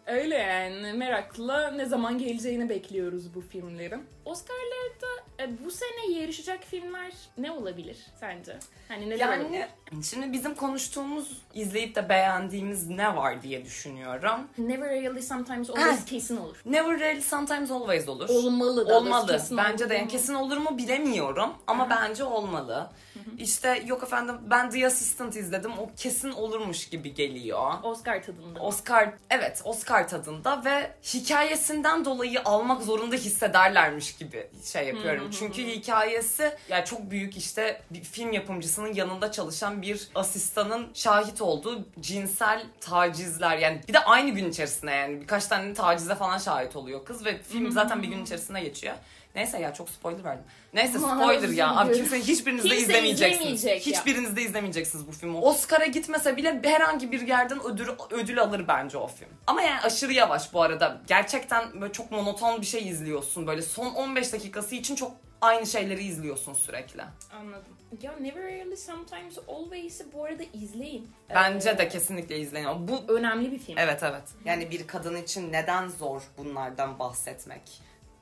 Öyle 0.06 0.36
yani 0.36 0.94
merakla 0.94 1.72
ne 1.72 1.86
zaman 1.86 2.18
geleceğini 2.18 2.70
bekliyoruz 2.70 3.36
bu 3.36 3.42
filmlerin. 3.42 4.06
Oscar'larda 4.26 5.23
e, 5.44 5.66
bu 5.66 5.72
sene 5.72 6.20
yarışacak 6.20 6.64
filmler 6.64 7.12
ne 7.38 7.52
olabilir 7.52 7.98
sence? 8.20 8.58
Hani 8.88 9.10
neler 9.10 9.20
Yani 9.20 9.44
olabilir? 9.44 9.66
şimdi 10.10 10.32
bizim 10.32 10.56
konuştuğumuz, 10.56 11.42
izleyip 11.54 11.96
de 11.96 12.10
beğendiğimiz 12.10 12.88
ne 12.90 13.16
var 13.16 13.42
diye 13.42 13.66
düşünüyorum. 13.66 14.48
Never 14.58 14.90
Really 14.90 15.22
Sometimes 15.22 15.70
Always 15.70 16.06
kesin 16.06 16.38
olur. 16.38 16.62
Never 16.66 17.00
really 17.00 17.22
sometimes 17.22 17.72
always 17.72 18.10
olur. 18.10 18.30
Olmalı 18.30 18.88
da. 18.90 18.98
Olmalı. 18.98 19.32
kesin 19.32 19.58
bence 19.58 19.90
de 19.90 19.94
olur 19.96 20.02
mu? 20.04 20.08
kesin 20.08 20.34
olur 20.34 20.58
mu 20.58 20.78
bilemiyorum 20.78 21.50
ama 21.68 21.90
bence 21.90 22.24
olmalı. 22.24 22.90
İşte 23.38 23.84
yok 23.86 24.04
efendim 24.04 24.36
ben 24.50 24.70
The 24.70 24.88
Assistant 24.88 25.36
izledim. 25.36 25.72
O 25.80 25.90
kesin 25.98 26.32
olurmuş 26.32 26.90
gibi 26.90 27.14
geliyor. 27.14 27.74
Oscar 27.84 28.24
tadında. 28.24 28.60
Oscar 28.60 29.14
evet 29.30 29.62
Oscar 29.64 30.08
tadında 30.08 30.66
ve 30.66 30.92
hikayesinden 31.14 32.06
dolayı 32.06 32.42
almak 32.46 32.82
zorunda 32.82 33.16
hissederlermiş 33.16 34.16
gibi 34.16 34.48
şey 34.64 34.88
yapıyorum. 34.88 35.32
Çünkü 35.40 35.62
hikayesi 35.68 36.56
yani 36.70 36.86
çok 36.86 37.12
büyük 37.12 37.38
işte 37.38 37.82
bir 37.90 38.02
film 38.04 38.32
yapımcısının 38.32 38.94
yanında 38.94 39.32
çalışan 39.32 39.82
bir 39.82 40.08
asistanın 40.16 40.88
şahit 40.94 41.42
olduğu 41.42 41.86
cinsel 42.00 42.66
tacizler 42.82 43.58
yani 43.58 43.82
bir 43.88 43.94
de 43.94 44.00
aynı 44.00 44.30
gün 44.30 44.50
içerisinde 44.50 44.92
yani 44.92 45.22
birkaç 45.22 45.48
tane 45.48 45.74
tacize 45.74 46.16
falan 46.16 46.38
şahit 46.38 46.76
oluyor 46.76 47.06
kız 47.06 47.26
ve 47.26 47.42
film 47.42 47.72
zaten 47.72 48.04
bir 48.04 48.08
gün 48.08 48.24
içerisinde 48.24 48.62
geçiyor. 48.62 48.96
Neyse 49.36 49.60
ya 49.60 49.74
çok 49.74 49.90
spoiler 49.90 50.24
verdim. 50.24 50.44
Neyse 50.74 51.00
spoiler 51.00 51.50
ya. 51.50 51.76
Abi 51.76 51.94
kimse 51.94 52.20
hiçbiriniz 52.20 52.64
de 52.64 52.70
Kimse 52.70 52.84
izlemeyeceksiniz. 52.84 53.54
izlemeyecek 53.54 53.88
ya. 53.88 54.00
Hiçbiriniz 54.00 54.36
de 54.36 54.42
izlemeyeceksiniz 54.42 55.08
bu 55.08 55.12
filmi. 55.12 55.38
Oscar'a 55.38 55.86
gitmese 55.86 56.38
bile 56.38 56.62
herhangi 56.64 57.12
bir 57.12 57.28
yerden 57.28 57.64
ödül 57.64 57.88
ödül 58.12 58.42
alır 58.42 58.68
bence 58.68 58.98
o 58.98 59.08
film. 59.08 59.30
Ama 59.48 59.62
yani 59.62 59.82
aşırı 59.82 60.14
yavaş 60.14 60.54
bu 60.54 60.62
arada. 60.62 61.02
Gerçekten 61.08 61.82
böyle 61.82 61.94
çok 61.94 62.12
monoton 62.12 62.62
bir 62.62 62.66
şey 62.66 62.88
izliyorsun. 62.90 63.48
Böyle 63.48 63.62
son 63.62 63.86
15 63.94 64.34
dakikası 64.34 64.76
için 64.76 64.96
çok 64.96 65.12
aynı 65.42 65.68
şeyleri 65.68 66.04
izliyorsun 66.04 66.54
sürekli. 66.54 67.02
Anladım. 67.40 67.74
Ya 68.02 68.12
Never 68.20 68.44
Really 68.44 68.78
Sometimes 68.78 69.38
Always'i 69.48 70.14
bu 70.14 70.24
arada 70.26 70.44
izleyin. 70.54 71.12
Bence 71.36 71.70
Ee, 71.70 71.78
de 71.78 71.88
kesinlikle 71.90 72.40
izleyin. 72.40 72.68
Bu 72.88 73.14
önemli 73.14 73.52
bir 73.52 73.60
film. 73.60 73.78
Evet 73.78 74.04
evet. 74.04 74.24
Yani 74.46 74.72
bir 74.72 74.88
kadın 74.88 75.16
için 75.16 75.52
neden 75.52 75.88
zor 75.88 76.22
bunlardan 76.38 77.00
bahsetmek? 77.00 77.62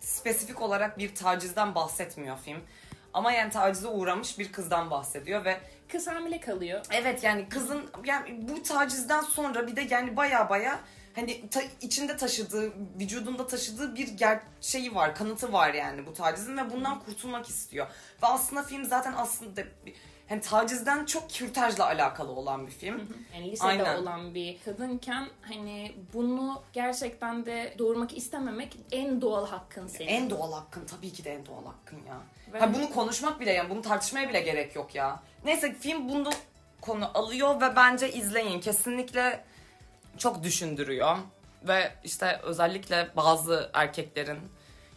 Spesifik 0.01 0.61
olarak 0.61 0.97
bir 0.97 1.15
tacizden 1.15 1.75
bahsetmiyor 1.75 2.37
film. 2.37 2.59
Ama 3.13 3.31
yani 3.31 3.51
tacize 3.51 3.87
uğramış 3.87 4.39
bir 4.39 4.51
kızdan 4.51 4.91
bahsediyor 4.91 5.45
ve 5.45 5.59
Kız 5.91 6.07
hamile 6.07 6.39
kalıyor. 6.39 6.85
Evet 6.91 7.23
yani 7.23 7.49
kızın 7.49 7.89
yani 8.05 8.47
bu 8.49 8.63
tacizden 8.63 9.21
sonra 9.21 9.67
bir 9.67 9.75
de 9.75 9.87
yani 9.89 10.17
baya 10.17 10.49
baya 10.49 10.79
hani 11.15 11.49
ta- 11.49 11.63
içinde 11.81 12.17
taşıdığı, 12.17 12.71
vücudunda 12.99 13.47
taşıdığı 13.47 13.95
bir 13.95 14.07
gerçeği 14.07 14.95
var, 14.95 15.15
kanıtı 15.15 15.53
var 15.53 15.73
yani 15.73 16.05
bu 16.05 16.13
tacizin 16.13 16.57
ve 16.57 16.71
bundan 16.71 16.99
kurtulmak 16.99 17.49
istiyor. 17.49 17.87
Ve 18.23 18.27
aslında 18.27 18.63
film 18.63 18.85
zaten 18.85 19.13
aslında 19.17 19.61
hani 20.31 20.41
tacizden 20.41 21.05
çok 21.05 21.29
kürtajla 21.29 21.85
alakalı 21.85 22.31
olan 22.31 22.67
bir 22.67 22.71
film. 22.71 23.09
Yani 23.35 23.51
lisede 23.51 23.67
Aynen. 23.67 23.97
olan 24.03 24.35
bir 24.35 24.57
kadınken 24.65 25.27
hani 25.41 25.95
bunu 26.13 26.61
gerçekten 26.73 27.45
de 27.45 27.75
doğurmak 27.79 28.17
istememek 28.17 28.77
en 28.91 29.21
doğal 29.21 29.47
hakkın 29.47 29.87
senin. 29.87 30.07
En 30.07 30.29
doğal 30.29 30.53
hakkın 30.53 30.85
tabii 30.85 31.13
ki 31.13 31.23
de 31.23 31.33
en 31.33 31.45
doğal 31.45 31.65
hakkın 31.65 31.97
ya. 32.07 32.17
Ve- 32.53 32.59
Ha, 32.59 32.73
bunu 32.73 32.89
konuşmak 32.89 33.39
bile 33.39 33.51
yani 33.51 33.69
bunu 33.69 33.81
tartışmaya 33.81 34.29
bile 34.29 34.41
gerek 34.41 34.75
yok 34.75 34.95
ya. 34.95 35.19
Neyse 35.45 35.73
film 35.73 36.09
bunu 36.09 36.29
konu 36.81 37.11
alıyor 37.13 37.61
ve 37.61 37.75
bence 37.75 38.11
izleyin. 38.11 38.59
Kesinlikle 38.61 39.43
çok 40.17 40.43
düşündürüyor. 40.43 41.17
Ve 41.63 41.91
işte 42.03 42.39
özellikle 42.43 43.07
bazı 43.15 43.69
erkeklerin 43.73 44.39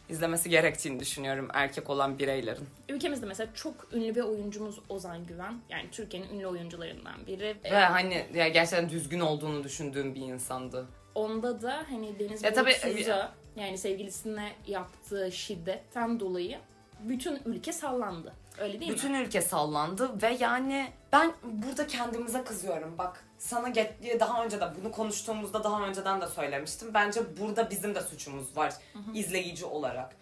izlemesi 0.09 0.51
gerektiğini 0.51 1.01
düşünüyorum 1.01 1.49
erkek 1.55 1.91
olan 1.91 2.19
bireylerin. 2.19 2.67
Ülkemizde 2.89 3.27
mesela 3.27 3.55
çok 3.55 3.75
ünlü 3.95 4.15
bir 4.15 4.21
oyuncumuz 4.21 4.79
Ozan 4.89 5.27
Güven. 5.27 5.55
Yani 5.71 5.91
Türkiye'nin 5.93 6.29
ünlü 6.35 6.47
oyuncularından 6.47 7.27
biri. 7.27 7.57
Ve 7.65 7.79
hani 7.85 8.27
ya 8.35 8.49
gerçekten 8.49 8.89
düzgün 8.91 9.21
olduğunu 9.21 9.65
düşündüğüm 9.65 10.15
bir 10.15 10.21
insandı. 10.21 10.87
Onda 11.15 11.63
da 11.63 11.85
hani 11.91 12.19
Deniz 12.19 12.43
Ya 12.43 12.53
tabii- 12.53 12.71
Bulutsuz'a 12.85 13.33
yani 13.57 13.79
sevgilisine 13.79 14.53
yaptığı 14.67 15.33
şiddetten 15.33 16.21
dolayı 16.21 16.59
bütün 17.01 17.39
ülke 17.45 17.73
sallandı. 17.73 18.33
Öyle 18.59 18.81
değil 18.81 18.93
Bütün 18.93 19.13
mi? 19.13 19.19
ülke 19.19 19.41
sallandı 19.43 20.23
ve 20.23 20.37
yani 20.41 20.87
ben 21.13 21.33
burada 21.43 21.87
kendimize 21.87 22.45
kızıyorum. 22.45 22.99
Bak 22.99 23.24
sana 23.39 23.69
get- 23.69 24.21
daha 24.21 24.45
önce 24.45 24.61
de 24.61 24.69
bunu 24.81 24.93
konuştuğumuzda 24.93 25.65
daha 25.65 25.83
önceden 25.83 26.21
de 26.21 26.27
söylemiştim. 26.27 26.95
Bence 26.95 27.21
burada 27.41 27.71
bizim 27.71 27.95
de 27.95 28.01
suçumuz 28.01 28.57
var 28.57 28.75
izleyici 29.15 29.65
olarak. 29.65 30.17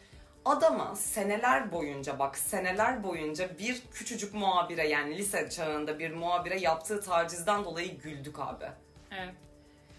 Adama 0.45 0.97
seneler 0.97 1.73
boyunca 1.73 2.19
bak 2.19 2.39
seneler 2.39 3.03
boyunca 3.03 3.59
bir 3.59 3.83
küçücük 3.93 4.35
muhabire 4.35 4.89
yani 4.89 5.19
lise 5.19 5.51
çağında 5.51 5.99
bir 5.99 6.11
muhabire 6.11 6.61
yaptığı 6.61 7.01
tacizden 7.01 7.65
dolayı 7.65 7.99
güldük 7.99 8.39
abi. 8.39 8.65
Evet. 9.11 9.35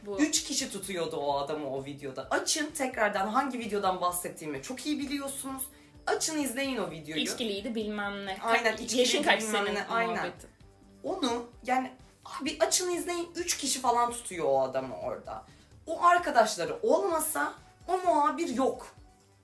Bu 0.06 0.20
Üç 0.20 0.44
kişi 0.44 0.72
tutuyordu 0.72 1.16
o 1.18 1.38
adamı 1.38 1.70
o 1.76 1.86
videoda. 1.86 2.28
Açın 2.32 2.72
tekrardan 2.72 3.28
hangi 3.28 3.60
videodan 3.60 4.02
bahsettiğimi 4.02 4.62
çok 4.62 4.86
iyi 4.86 5.00
biliyorsunuz. 5.00 5.64
Açın 6.08 6.40
izleyin 6.40 6.78
o 6.78 6.92
videoyu. 6.92 7.22
içkiliydi 7.22 7.76
bilmem 7.76 8.26
ne. 8.26 8.38
Aynen, 8.44 8.74
içkiliydi 8.74 9.00
Yaşın 9.00 9.24
kaç 9.24 9.42
bilmem 9.42 9.66
ne, 9.66 9.88
aynen. 9.88 10.12
muhabbeti. 10.14 10.48
Onu 11.04 11.46
yani 11.66 11.92
abi 12.26 12.58
açın 12.60 12.92
izleyin 12.92 13.30
3 13.36 13.58
kişi 13.58 13.80
falan 13.82 14.12
tutuyor 14.12 14.46
o 14.48 14.62
adamı 14.62 14.98
orada. 14.98 15.44
O 15.88 16.04
arkadaşları 16.04 16.80
olmasa 16.84 17.54
o 17.88 17.98
muhabir 17.98 18.50
yok. 18.50 18.88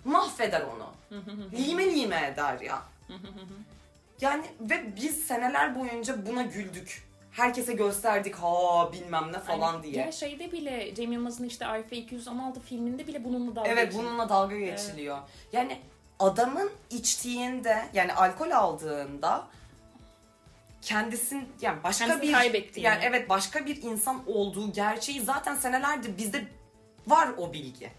Mahveder 0.06 0.62
onu. 0.62 0.88
lime 1.54 1.96
lime 1.96 2.26
eder 2.34 2.60
ya. 2.60 2.82
yani 4.22 4.46
ve 4.62 4.96
biz 4.96 5.24
seneler 5.28 5.76
boyunca 5.80 6.26
buna 6.26 6.42
güldük. 6.42 7.10
Herkese 7.32 7.74
gösterdik 7.74 8.36
ha 8.36 8.90
bilmem 8.94 9.32
ne 9.34 9.40
falan 9.40 9.74
Hani 9.74 9.84
diye. 9.84 10.06
Ya 10.06 10.12
şeyde 10.12 10.52
bile 10.52 10.96
Cem 10.96 11.12
Yılmaz'ın 11.12 11.44
işte 11.44 11.66
Arif 11.66 11.94
216 11.94 12.60
filminde 12.60 13.08
bile 13.08 13.24
bununla 13.24 13.56
dalga 13.56 13.70
Evet 13.70 13.86
geçildi. 13.86 14.04
bununla 14.04 14.30
dalga 14.30 14.56
geçiliyor. 14.60 15.18
Yani 15.54 15.80
adamın 16.20 16.72
içtiğinde 16.90 17.86
yani 17.94 18.14
alkol 18.14 18.52
aldığında 18.52 19.48
kendisin 20.82 21.50
yani 21.62 21.84
başka 21.84 22.06
Kendisini 22.06 22.28
bir 22.28 22.34
kaybettiğini. 22.34 22.88
yani 22.88 23.00
evet 23.04 23.30
başka 23.30 23.66
bir 23.66 23.84
insan 23.84 24.24
olduğu 24.28 24.74
gerçeği 24.74 25.22
zaten 25.22 25.56
senelerdir 25.56 26.18
bizde 26.18 26.48
var 27.08 27.30
o 27.38 27.54
bilgi. 27.54 27.92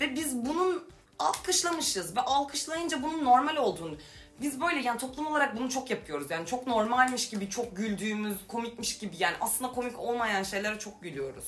Ve 0.00 0.14
biz 0.14 0.46
bunun 0.46 0.88
alkışlamışız 1.18 2.16
ve 2.16 2.20
alkışlayınca 2.20 3.02
bunun 3.02 3.24
normal 3.24 3.56
olduğunu 3.56 3.96
biz 4.40 4.60
böyle 4.60 4.80
yani 4.80 4.98
toplum 4.98 5.26
olarak 5.26 5.56
bunu 5.58 5.70
çok 5.70 5.90
yapıyoruz. 5.90 6.30
Yani 6.30 6.46
çok 6.46 6.66
normalmiş 6.66 7.28
gibi, 7.30 7.50
çok 7.50 7.76
güldüğümüz, 7.76 8.36
komikmiş 8.48 8.98
gibi 8.98 9.16
yani 9.18 9.36
aslında 9.40 9.72
komik 9.72 9.98
olmayan 9.98 10.42
şeylere 10.42 10.78
çok 10.78 11.02
gülüyoruz. 11.02 11.44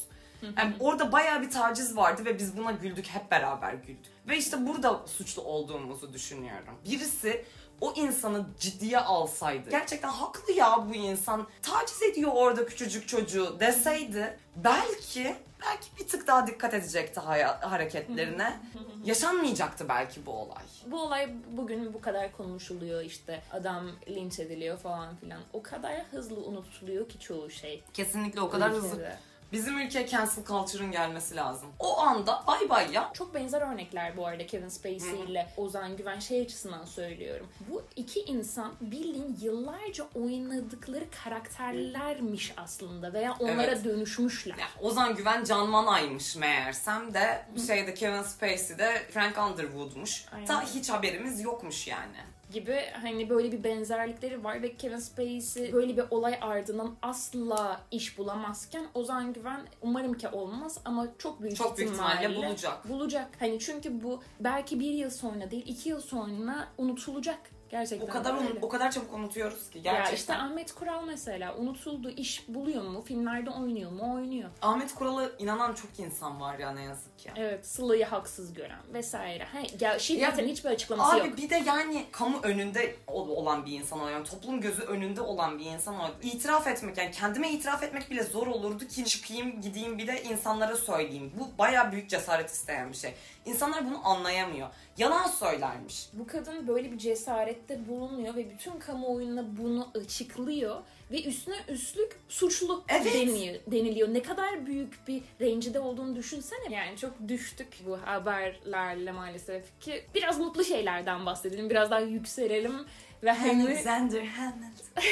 Yani 0.57 0.75
orada 0.81 1.13
bayağı 1.13 1.43
bir 1.43 1.51
taciz 1.51 1.97
vardı 1.97 2.25
ve 2.25 2.39
biz 2.39 2.57
buna 2.57 2.73
güldük, 2.73 3.07
hep 3.07 3.31
beraber 3.31 3.75
güldük. 3.75 4.13
Ve 4.29 4.39
işte 4.39 4.67
burada 4.67 5.07
suçlu 5.07 5.43
olduğumuzu 5.43 6.13
düşünüyorum. 6.13 6.75
Birisi 6.91 7.45
o 7.85 7.93
insanı 7.97 8.47
ciddiye 8.61 8.99
alsaydı, 8.99 9.71
gerçekten 9.71 10.09
haklı 10.09 10.53
ya 10.53 10.85
bu 10.89 10.95
insan, 10.95 11.47
taciz 11.63 12.03
ediyor 12.03 12.31
orada 12.35 12.67
küçücük 12.67 13.09
çocuğu 13.09 13.61
deseydi, 13.61 14.39
belki 14.57 15.37
belki 15.67 15.87
bir 16.01 16.09
tık 16.09 16.27
daha 16.27 16.47
dikkat 16.47 16.75
edecekti 16.75 17.21
hareketlerine. 17.61 18.61
Yaşanmayacaktı 19.05 19.89
belki 19.89 20.27
bu 20.27 20.33
olay. 20.33 20.63
Bu 20.87 21.03
olay 21.03 21.35
bugün 21.57 21.95
bu 21.95 22.01
kadar 22.01 22.37
konuşuluyor 22.37 23.03
işte 23.03 23.43
adam 23.53 23.91
linç 24.09 24.39
ediliyor 24.39 24.79
falan 24.79 25.17
filan. 25.17 25.41
O 25.53 25.63
kadar 25.63 26.05
hızlı 26.11 26.37
unutuluyor 26.37 27.09
ki 27.09 27.21
çoğu 27.21 27.51
şey. 27.51 27.85
Kesinlikle 27.95 28.41
o 28.41 28.51
kadar 28.51 28.71
ülkede. 28.71 28.89
hızlı. 28.89 29.13
Bizim 29.55 29.79
ülkeye 29.79 30.07
cancel 30.07 30.45
culture'ın 30.45 30.93
gelmesi 30.93 31.37
lazım. 31.37 31.69
O 31.79 31.99
anda 32.01 32.45
bay 32.47 32.69
bay 32.69 32.93
ya. 32.93 33.11
Çok 33.15 33.35
benzer 33.35 33.63
örnekler 33.73 34.17
bu 34.17 34.27
arada 34.27 34.47
Kevin 34.47 34.69
Spacey 34.69 35.21
ile 35.29 35.53
Ozan 35.57 35.97
Güven 35.97 36.19
şey 36.19 36.41
açısından 36.43 36.85
söylüyorum. 36.85 37.47
Bu 37.71 37.83
iki 37.97 38.21
insan 38.21 38.73
bildiğin 38.81 39.39
yıllarca 39.41 40.05
oynadıkları 40.15 41.05
karakterlermiş 41.25 42.53
aslında 42.57 43.13
veya 43.13 43.37
onlara 43.41 43.63
Evet. 43.63 43.85
dönüşmüşler. 43.85 44.57
Ya, 44.59 44.67
Ozan 44.81 45.17
Güven 45.17 45.45
Can 45.45 45.69
Manay'mış 45.69 46.37
meğersem 46.37 47.15
de 47.15 47.47
şeyde 47.67 47.95
Kevin 47.95 48.23
Spacey 48.23 48.79
de 48.79 49.03
Frank 49.11 49.39
Underwood'muş. 49.39 50.25
Aynen. 50.33 50.47
Ta 50.47 50.63
hiç 50.63 50.91
haberimiz 50.91 51.41
yokmuş 51.41 51.87
yani. 51.87 52.17
Gibi 52.55 52.81
hani 53.03 53.31
böyle 53.31 53.53
bir 53.53 53.65
benzerlikleri 53.65 54.45
var 54.45 54.63
ve 54.63 54.77
Kevin 54.77 54.99
Spacey 54.99 55.73
böyle 55.73 55.97
bir 55.97 56.05
olay 56.11 56.39
ardından 56.41 56.97
asla 57.03 57.81
iş 57.91 58.19
bulamazken 58.19 58.87
Ozan 58.95 59.33
Güven 59.33 59.61
umarım 59.83 60.15
ki 60.15 60.29
olmaz 60.29 60.81
ama 60.85 61.09
çok 61.19 61.43
büyük, 61.43 61.57
Çok 61.57 61.79
büyük 61.79 61.91
ihtimalle 61.91 62.25
ihtimalle 62.25 62.47
bulacak. 62.49 62.89
Bulacak. 62.89 63.29
Hani 63.41 63.59
çünkü 63.59 64.03
bu 64.03 64.23
belki 64.41 64.81
bir 64.81 64.91
yıl 64.91 65.11
sonra 65.11 65.51
değil 65.51 65.65
iki 65.67 65.89
yıl 65.89 66.01
sonra 66.01 66.69
unutulacak. 66.79 67.39
Gerçekten 67.75 68.07
O 68.07 68.11
kadar 68.11 68.35
öyle. 68.39 68.59
o 68.63 68.69
kadar 68.69 68.91
çabuk 68.91 69.13
unutuyoruz 69.15 69.71
ki 69.71 69.79
Ya 69.85 69.93
gerçekten. 69.93 70.17
işte 70.17 70.35
Ahmet 70.35 70.73
Kural 70.75 71.05
mesela 71.07 71.55
unutuldu 71.57 72.11
iş 72.11 72.45
buluyor 72.49 72.83
mu? 72.83 73.03
Filmlerde 73.03 73.51
oynuyor 73.51 73.91
mu? 73.93 74.15
Oynuyor. 74.15 74.51
Ahmet 74.63 74.95
Kural'a 74.95 75.31
inanan 75.39 75.75
çok 75.75 75.99
insan 75.99 76.41
var 76.41 76.59
ya 76.59 76.71
ne 76.73 76.83
yazık 76.83 77.19
ki. 77.19 77.31
Evet 77.37 77.67
Sıla'yı 77.67 78.05
haksız 78.05 78.55
gören 78.55 78.79
vesaire. 78.93 79.45
Ha, 79.45 79.59
ya 79.81 79.99
şiddetin 79.99 80.43
Ya, 80.43 80.49
hiçbir 80.49 80.69
açıklaması 80.71 81.17
Abi 81.17 81.29
yok. 81.29 81.37
bir 81.37 81.51
de 81.51 81.63
yani 81.67 82.05
kamu 82.13 82.39
önünde 82.43 82.97
ol- 83.07 83.29
olan 83.29 83.67
bir 83.67 83.73
insan 83.73 84.01
o 84.01 84.09
yani 84.09 84.25
toplum 84.25 84.61
gözü 84.61 84.83
önünde 84.83 85.21
olan 85.21 85.59
bir 85.59 85.65
insan 85.65 86.01
o. 86.01 86.07
İtiraf 86.23 86.67
etmek 86.67 86.99
yani 86.99 87.11
kendime 87.11 87.51
itiraf 87.51 87.83
etmek 87.83 88.11
bile 88.11 88.23
zor 88.23 88.47
olurdu 88.47 88.87
ki 88.89 89.05
çıkayım 89.05 89.61
gideyim 89.61 89.99
bir 89.99 90.07
de 90.07 90.23
insanlara 90.23 90.77
söyleyeyim. 90.77 91.33
Bu 91.39 91.59
baya 91.59 91.93
büyük 91.93 92.11
cesaret 92.11 92.51
isteyen 92.51 92.93
bir 92.93 92.97
şey. 92.97 93.15
İnsanlar 93.47 93.87
bunu 93.87 94.09
anlayamıyor. 94.09 94.69
Yalan 94.99 95.27
söylermiş. 95.29 96.07
Bu 96.13 96.27
kadın 96.27 96.69
böyle 96.69 96.93
bir 96.93 96.99
cesarette 96.99 97.89
bulunuyor 97.89 98.37
ve 98.37 98.51
bütün 98.51 98.79
kamuoyuna 98.79 99.57
bunu 99.59 99.89
açıklıyor 99.95 100.81
ve 101.13 101.23
üstüne 101.25 101.57
üstlük 101.69 102.17
suçlu 102.29 102.85
Evet. 102.89 103.15
deniyor, 103.15 103.55
deniliyor. 103.67 104.15
Ne 104.15 104.23
kadar 104.23 104.67
büyük 104.67 105.09
bir 105.09 105.23
rencide 105.41 105.81
olduğunu 105.81 106.17
düşünsene. 106.17 106.75
Yani 106.75 106.97
çok 106.99 107.13
düştük 107.29 107.69
bu 107.87 107.99
haberlerle 108.05 109.13
maalesef 109.13 109.81
ki. 109.81 110.05
Biraz 110.15 110.39
mutlu 110.39 110.65
şeylerden 110.65 111.27
bahsedelim, 111.27 111.71
biraz 111.71 111.91
daha 111.91 112.01
yükselelim 112.01 112.87
ve 113.23 113.31
hani 113.31 113.63
Alexander 113.65 114.23
Hamilton. 114.25 115.03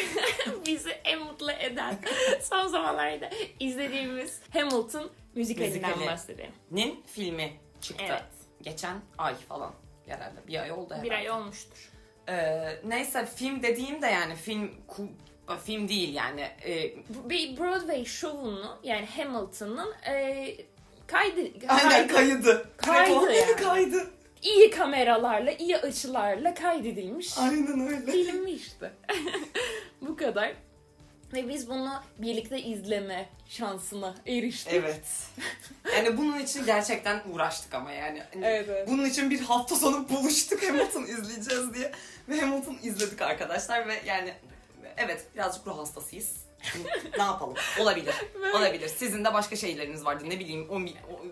bizi 0.66 0.90
en 0.90 1.18
mutlu 1.22 1.50
eden 1.52 1.98
son 2.40 2.66
zamanlarda 2.68 3.30
izlediğimiz 3.60 4.40
Hamilton 4.52 5.10
müzikalinden 5.34 5.90
Müzikali. 5.90 6.06
bahsedelim. 6.06 6.52
Nin 6.70 7.02
filmi 7.06 7.52
çıktı. 7.80 8.04
Evet. 8.08 8.22
Geçen 8.62 8.96
ay 9.18 9.34
falan 9.34 9.72
herhalde. 10.06 10.46
Bir 10.48 10.62
ay 10.62 10.72
oldu 10.72 10.90
herhalde. 10.94 11.06
Bir 11.10 11.14
ay 11.14 11.30
olmuştur. 11.30 11.90
Ee, 12.28 12.60
neyse 12.84 13.26
film 13.26 13.62
dediğim 13.62 14.02
de 14.02 14.06
yani 14.06 14.34
film 14.34 14.70
ku- 14.88 15.58
film 15.64 15.88
değil 15.88 16.14
yani. 16.14 16.48
Bu 17.08 17.30
bir 17.30 17.56
Broadway 17.56 18.04
şovunu 18.04 18.78
yani 18.82 19.06
Hamilton'ın 19.06 19.92
e, 20.06 20.46
kaydı, 21.06 21.40
aynen 21.68 22.08
kaydı- 22.08 22.12
kaydı. 22.14 22.68
Kaydı 22.76 23.14
o 23.18 23.26
yani. 23.26 23.56
kaydı. 23.56 24.10
iyi 24.42 24.70
kameralarla, 24.70 25.50
iyi 25.52 25.76
açılarla 25.76 26.54
kaydedilmiş 26.54 27.38
Aynen 27.38 27.80
öyle. 27.80 28.12
filmi 28.12 28.50
işte. 28.50 28.92
Bu 30.00 30.16
kadar. 30.16 30.52
Ve 31.32 31.48
biz 31.48 31.68
bunu 31.68 32.02
birlikte 32.18 32.62
izleme 32.62 33.28
şansına 33.48 34.14
eriştik. 34.26 34.72
Evet. 34.72 35.04
Yani 35.96 36.16
bunun 36.16 36.38
için 36.38 36.66
gerçekten 36.66 37.22
uğraştık 37.32 37.74
ama 37.74 37.92
yani. 37.92 38.22
Hani 38.32 38.44
Evet, 38.46 38.66
evet. 38.68 38.88
Bunun 38.88 39.04
için 39.04 39.30
bir 39.30 39.40
hafta 39.40 39.76
sonu 39.76 40.08
buluştuk 40.08 40.62
Hamilton 40.62 41.02
izleyeceğiz 41.02 41.74
diye. 41.74 41.92
Ve 42.28 42.40
Hamilton 42.40 42.78
izledik 42.82 43.22
arkadaşlar 43.22 43.88
ve 43.88 44.00
yani 44.06 44.34
evet 44.96 45.26
birazcık 45.34 45.66
ruh 45.66 45.78
hastasıyız. 45.78 46.36
ne 47.18 47.22
yapalım? 47.22 47.54
Olabilir. 47.80 48.14
Olabilir. 48.54 48.88
Sizin 48.88 49.24
de 49.24 49.34
başka 49.34 49.56
şeyleriniz 49.56 50.04
vardı. 50.04 50.24
Ne 50.26 50.40
bileyim 50.40 50.66
o, 50.70 50.76
o 51.14 51.24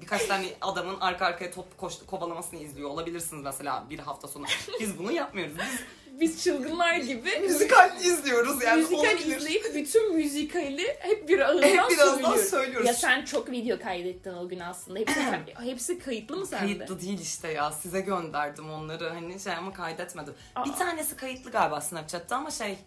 birkaç 0.00 0.26
tane 0.26 0.46
adamın 0.60 1.00
arka 1.00 1.26
arkaya 1.26 1.50
top 1.50 1.78
koştu, 1.78 2.06
kovalamasını 2.06 2.60
izliyor 2.60 2.90
olabilirsiniz 2.90 3.42
mesela 3.42 3.84
bir 3.90 3.98
hafta 3.98 4.28
sonu. 4.28 4.44
Biz 4.80 4.98
bunu 4.98 5.12
yapmıyoruz. 5.12 5.54
Biz 5.58 5.80
Biz 6.20 6.44
çılgınlar 6.44 6.94
gibi 6.96 7.38
müzikal 7.40 8.00
izliyoruz 8.00 8.64
yani. 8.64 8.76
müzikal 8.82 8.98
olabilir. 8.98 9.36
izleyip 9.36 9.74
bütün 9.74 10.14
müzikali 10.16 10.96
hep 10.98 11.28
bir 11.28 11.40
ağızdan 11.40 11.62
Hep 11.68 11.90
birazdan 11.90 12.14
söylüyoruz. 12.16 12.50
söylüyoruz. 12.50 12.86
Ya 12.86 12.94
sen 12.94 13.24
çok 13.24 13.50
video 13.50 13.78
kaydettin 13.80 14.34
o 14.34 14.48
gün 14.48 14.58
aslında. 14.60 14.98
Hepsi, 14.98 15.20
hepsi 15.64 15.98
kayıtlı 15.98 16.36
mı 16.36 16.46
sende? 16.46 16.64
Kayıtlı 16.76 17.00
değil 17.00 17.20
işte 17.20 17.52
ya. 17.52 17.72
Size 17.72 18.00
gönderdim 18.00 18.70
onları. 18.70 19.08
Hani 19.08 19.40
şey 19.40 19.52
ama 19.52 19.72
kaydetmedim. 19.72 20.34
Aa. 20.54 20.64
Bir 20.64 20.72
tanesi 20.72 21.16
kayıtlı 21.16 21.50
galiba 21.50 21.80
Snapchat'ta 21.80 22.36
ama 22.36 22.50
şey. 22.50 22.78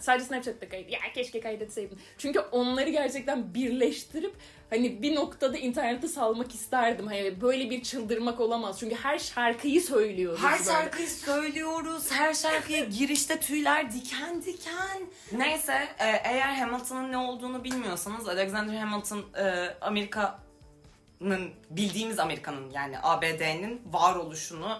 Sadece 0.00 0.24
Snapchat'ta 0.24 0.68
kayıt. 0.68 0.90
Ya 0.90 0.98
keşke 1.14 1.40
kaydetseydin. 1.40 1.98
Çünkü 2.18 2.40
onları 2.40 2.90
gerçekten 2.90 3.54
birleştirip 3.54 4.34
hani 4.70 5.02
bir 5.02 5.14
noktada 5.14 5.56
internete 5.56 6.08
salmak 6.08 6.54
isterdim. 6.54 7.06
Hani 7.06 7.40
böyle 7.40 7.70
bir 7.70 7.82
çıldırmak 7.82 8.40
olamaz. 8.40 8.76
Çünkü 8.80 8.94
her 8.94 9.18
şarkıyı 9.18 9.82
söylüyoruz. 9.82 10.40
Her 10.42 10.52
böyle. 10.58 10.64
şarkıyı 10.64 11.08
söylüyoruz. 11.08 12.10
Her 12.10 12.34
şarkıya 12.62 12.84
girişte 12.84 13.40
tüyler 13.40 13.92
diken 13.92 14.42
diken. 14.42 15.02
Neyse 15.32 15.88
e, 15.98 16.06
eğer 16.06 16.54
Hamilton'ın 16.54 17.12
ne 17.12 17.16
olduğunu 17.16 17.64
bilmiyorsanız 17.64 18.28
Alexander 18.28 18.76
Hamilton 18.76 19.24
e, 19.36 19.74
Amerika'nın 19.80 21.50
bildiğimiz 21.70 22.18
Amerika'nın 22.18 22.70
yani 22.70 22.96
ABD'nin 23.02 23.82
varoluşunu 23.90 24.78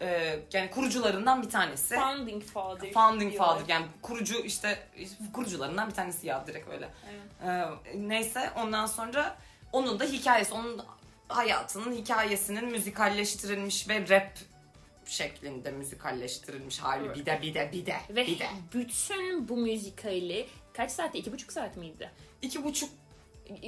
e, 0.00 0.38
yani 0.52 0.70
kurucularından 0.70 1.42
bir 1.42 1.50
tanesi. 1.50 1.94
Founding 1.94 2.42
Father. 2.42 2.92
Founding 2.92 3.32
diyorlar. 3.32 3.54
Father 3.54 3.74
yani 3.74 3.86
kurucu 4.02 4.34
işte 4.34 4.88
kurucularından 5.32 5.88
bir 5.88 5.94
tanesi 5.94 6.26
ya 6.26 6.46
direkt 6.46 6.68
öyle. 6.68 6.88
Ee, 7.44 7.64
neyse 7.94 8.50
ondan 8.56 8.86
sonra 8.86 9.36
onun 9.72 10.00
da 10.00 10.04
hikayesi, 10.04 10.54
onun 10.54 10.84
hayatının 11.28 11.94
hikayesinin 11.94 12.64
müzikalleştirilmiş 12.64 13.88
ve 13.88 14.08
rap 14.08 14.38
şeklinde 15.10 15.70
müzikalleştirilmiş 15.70 16.78
hali 16.78 17.06
Evet. 17.06 17.16
bir 17.16 17.26
de 17.26 17.38
bir 17.42 17.54
de 17.54 17.70
bir 17.72 17.86
de 17.86 17.94
Ve 18.10 18.26
bir 18.26 18.38
de. 18.38 18.46
bütün 18.74 19.48
bu 19.48 19.56
müzikali 19.56 20.46
kaç 20.72 20.90
saatte? 20.90 21.18
İki 21.18 21.32
buçuk 21.32 21.52
saat 21.52 21.76
miydi? 21.76 22.10
İki 22.42 22.64
buçuk, 22.64 22.90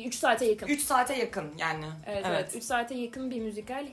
Üç 0.04 0.14
saate 0.14 0.44
yakın. 0.44 0.66
üç 0.66 0.82
saate 0.82 1.14
yakın 1.14 1.52
yani. 1.58 1.84
Evet, 2.06 2.24
evet. 2.28 2.56
3 2.56 2.62
saate 2.64 2.94
yakın 2.94 3.30
bir 3.30 3.40
müzikal. 3.40 3.86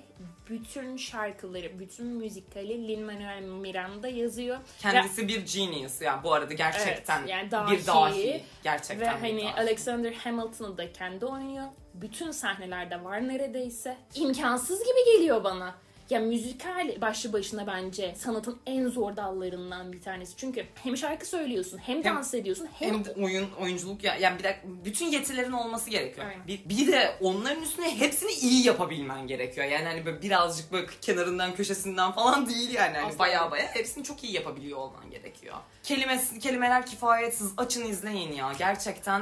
Bütün 0.49 0.97
şarkıları, 0.97 1.79
bütün 1.79 2.05
müzikali 2.05 2.87
Lin-Manuel 2.87 3.41
Miranda 3.43 4.07
yazıyor. 4.07 4.57
Kendisi 4.79 5.27
bir 5.27 5.45
genius 5.45 6.01
yani 6.01 6.23
bu 6.23 6.33
arada 6.33 6.53
gerçekten 6.53 7.19
Evet, 7.19 7.29
yani 7.29 7.51
dahi. 7.51 7.71
bir 7.77 7.87
dahi. 7.87 8.43
Gerçekten 8.63 8.99
Ve 8.99 9.05
bir 9.23 9.29
hani 9.29 9.43
dahi. 9.45 9.53
Alexander 9.61 10.13
Hamilton'ı 10.13 10.77
da 10.77 10.93
kendi 10.93 11.25
oynuyor. 11.25 11.67
Bütün 11.93 12.31
sahnelerde 12.31 13.03
var 13.03 13.27
neredeyse. 13.27 13.97
İmkansız 14.15 14.79
gibi 14.79 15.17
geliyor 15.17 15.43
bana. 15.43 15.75
Ya 16.09 16.19
müzikal 16.19 17.01
başlı 17.01 17.33
başına 17.33 17.67
bence 17.67 18.15
sanatın 18.17 18.59
en 18.65 18.87
zor 18.87 19.15
dallarından 19.15 19.93
bir 19.93 20.01
tanesi. 20.01 20.37
Çünkü 20.37 20.65
hem 20.83 20.97
şarkı 20.97 21.25
söylüyorsun, 21.25 21.77
hem, 21.77 22.03
Hem- 22.03 22.15
dans 22.15 22.33
ediyorsun, 22.33 22.67
hem, 22.79 22.93
hem 22.93 23.05
de 23.05 23.11
oyun 23.11 23.51
oyunculuk 23.51 24.03
ya 24.03 24.15
yani 24.15 24.39
bir 24.39 24.43
de 24.43 24.59
bütün 24.85 25.05
yetilerin 25.05 25.51
olması 25.51 25.89
gerekiyor. 25.89 26.27
Aynen. 26.27 26.47
Bir, 26.47 26.69
bir 26.69 26.91
de 26.91 27.15
onların 27.21 27.63
üstüne 27.63 27.99
hepsini 27.99 28.31
iyi 28.31 28.67
yapabilmen 28.67 29.27
gerekiyor. 29.27 29.67
Yani 29.67 29.85
hani 29.85 30.05
böyle 30.05 30.21
birazcık 30.21 30.71
böyle 30.71 30.87
kenarından 31.01 31.55
köşesinden 31.55 32.11
falan 32.11 32.49
değil 32.49 32.73
yani. 32.73 32.97
Hani 32.97 33.19
baya 33.19 33.51
baya 33.51 33.67
hepsini 33.75 34.03
çok 34.03 34.23
iyi 34.23 34.33
yapabiliyor 34.33 34.77
olman 34.77 35.09
gerekiyor. 35.11 35.55
Kelimesi, 35.83 36.39
kelimeler 36.39 36.85
kifayetsiz. 36.85 37.51
Açın 37.57 37.85
izleyin 37.85 38.31
ya. 38.31 38.53
Gerçekten 38.59 39.21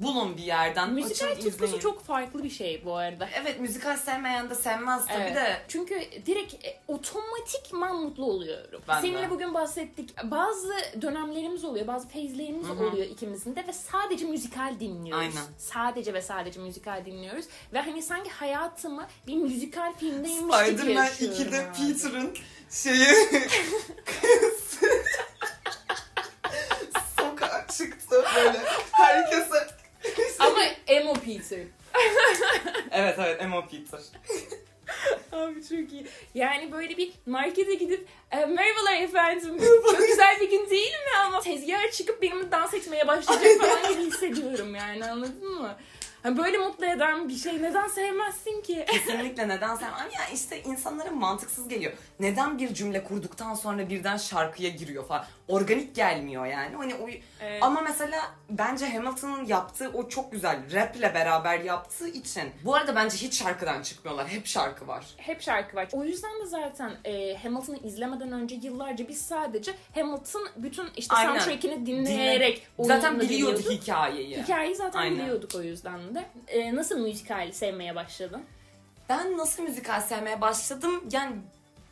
bulun 0.00 0.36
bir 0.36 0.42
yerden. 0.42 0.92
müzikal 0.92 1.26
açın 1.30 1.40
tutkusu 1.40 1.64
izleyin. 1.64 1.80
çok 1.80 2.04
farklı 2.04 2.44
bir 2.44 2.50
şey 2.50 2.82
bu 2.84 2.96
arada. 2.96 3.28
Evet 3.42 3.60
müzikal 3.60 3.96
sevmeyen 3.96 4.50
de 4.50 4.54
sevmez 4.54 5.06
tabii 5.06 5.22
Evet. 5.22 5.36
de. 5.36 5.62
Çünkü 5.68 5.94
direkt 6.26 6.66
e, 6.66 6.80
otomatikman 6.88 7.96
mutlu 7.96 8.24
oluyorum. 8.24 8.82
Ben 8.88 8.96
de. 9.02 9.06
Seninle 9.06 9.30
bugün 9.30 9.54
bahsettik. 9.54 10.22
Bazı 10.24 10.72
dönemlerimiz 11.02 11.64
oluyor, 11.64 11.86
bazı 11.86 12.08
feyzlerimiz 12.08 12.70
oluyor 12.70 13.06
ikimizin 13.06 13.56
de 13.56 13.64
ve 13.68 13.72
sadece 13.72 14.24
müzikal 14.24 14.80
dinliyoruz. 14.80 15.22
Aynen. 15.22 15.46
Sadece 15.58 16.14
ve 16.14 16.22
sadece 16.22 16.60
müzikal 16.60 17.04
dinliyoruz. 17.06 17.44
Ve 17.72 17.80
hani 17.80 18.02
sanki 18.02 18.30
hayatımı 18.30 19.06
bir 19.26 19.36
müzikal 19.36 19.92
filmdeymiş 19.94 20.40
gibi 20.40 20.78
Spider-Man 20.78 21.04
yaşıyorum. 21.04 21.36
2'de 21.38 21.60
abi. 21.66 21.92
Peter'ın 21.92 22.34
şeyi 22.70 23.06
sokağa 27.16 27.66
çıktı 27.78 28.24
böyle 28.36 28.58
herkese 28.92 29.68
Ama 30.46 30.62
emo 30.86 31.12
Peter. 31.14 31.60
Evet 32.90 33.14
evet 33.18 33.42
Emma 33.42 33.66
Peter. 33.66 34.00
Abi 35.32 35.62
çok 35.62 35.92
iyi. 35.92 36.06
Yani 36.34 36.72
böyle 36.72 36.96
bir 36.96 37.12
markete 37.26 37.74
gidip 37.74 38.08
e, 38.30 38.36
merhabalar 38.36 39.02
efendim 39.02 39.58
çok 39.90 39.98
güzel 39.98 40.40
bir 40.40 40.50
gün 40.50 40.70
değil 40.70 40.92
mi 40.92 41.18
ama 41.26 41.40
tezgaha 41.40 41.90
çıkıp 41.90 42.22
benimle 42.22 42.50
dans 42.50 42.74
etmeye 42.74 43.08
başlayacak 43.08 43.60
falan 43.60 43.92
gibi 43.92 44.06
hissediyorum 44.06 44.74
yani 44.74 45.04
anladın 45.04 45.60
mı? 45.60 45.76
Hani 46.22 46.38
böyle 46.38 46.58
mutlu 46.58 46.86
eden 46.86 47.28
bir 47.28 47.36
şey 47.36 47.62
neden 47.62 47.88
sevmezsin 47.88 48.62
ki? 48.62 48.86
Kesinlikle 48.90 49.48
neden 49.48 49.76
sevmem. 49.76 50.08
Ya 50.14 50.28
işte 50.34 50.62
insanlara 50.62 51.10
mantıksız 51.10 51.68
geliyor. 51.68 51.92
Neden 52.20 52.58
bir 52.58 52.74
cümle 52.74 53.04
kurduktan 53.04 53.54
sonra 53.54 53.88
birden 53.88 54.16
şarkıya 54.16 54.70
giriyor 54.70 55.06
falan. 55.06 55.24
Organik 55.48 55.94
gelmiyor 55.94 56.46
yani. 56.46 56.76
Hani 56.76 56.94
o... 56.94 57.08
Evet. 57.40 57.62
Ama 57.62 57.80
mesela 57.80 58.34
bence 58.58 58.86
Hamilton'ın 58.86 59.44
yaptığı 59.44 59.88
o 59.94 60.08
çok 60.08 60.32
güzel. 60.32 60.58
Rap'le 60.72 61.00
beraber 61.14 61.60
yaptığı 61.60 62.08
için. 62.08 62.42
Bu 62.64 62.74
arada 62.74 62.94
bence 62.96 63.16
hiç 63.16 63.38
şarkıdan 63.42 63.82
çıkmıyorlar. 63.82 64.28
Hep 64.28 64.46
şarkı 64.46 64.86
var. 64.88 65.04
Hep 65.16 65.42
şarkı 65.42 65.76
var. 65.76 65.88
O 65.92 66.04
yüzden 66.04 66.40
de 66.40 66.46
zaten 66.46 66.92
e, 67.04 67.36
Hamilton'ı 67.36 67.78
izlemeden 67.78 68.32
önce 68.32 68.54
yıllarca 68.62 69.08
biz 69.08 69.22
sadece 69.26 69.74
Hamilton 69.94 70.48
bütün 70.56 70.86
işte 70.96 71.14
Aynen. 71.14 71.38
soundtrack'ini 71.38 71.86
dinleyerek 71.86 72.66
Zaten 72.78 73.02
oyununu 73.10 73.20
biliyorduk 73.28 73.58
dinliyorduk. 73.58 73.82
hikayeyi. 73.82 74.42
Hikayeyi 74.42 74.74
zaten 74.76 74.98
Aynen. 75.00 75.18
biliyorduk 75.18 75.50
o 75.54 75.62
yüzden 75.62 76.14
de. 76.14 76.24
E, 76.48 76.74
nasıl 76.74 76.98
müzikal 76.98 77.52
sevmeye 77.52 77.94
başladın? 77.94 78.42
Ben 79.08 79.38
nasıl 79.38 79.62
müzikal 79.62 80.00
sevmeye 80.00 80.40
başladım? 80.40 81.04
Yani 81.12 81.36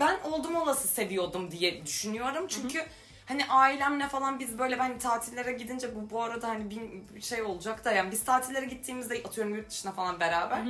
ben 0.00 0.18
oldum 0.24 0.56
olası 0.56 0.88
seviyordum 0.88 1.50
diye 1.50 1.86
düşünüyorum. 1.86 2.46
Çünkü 2.48 2.82
hani 3.30 3.46
ailemle 3.48 4.08
falan 4.08 4.38
biz 4.38 4.58
böyle 4.58 4.78
ben 4.78 4.98
tatillere 4.98 5.52
gidince 5.52 5.94
bu 5.94 6.10
bu 6.10 6.22
arada 6.22 6.48
hani 6.48 6.70
bir 6.70 7.20
şey 7.20 7.42
olacak 7.42 7.84
da 7.84 7.92
yani 7.92 8.10
biz 8.10 8.24
tatillere 8.24 8.64
gittiğimizde 8.64 9.22
atıyorum 9.24 9.54
yurt 9.54 9.70
dışına 9.70 9.92
falan 9.92 10.20
beraber 10.20 10.60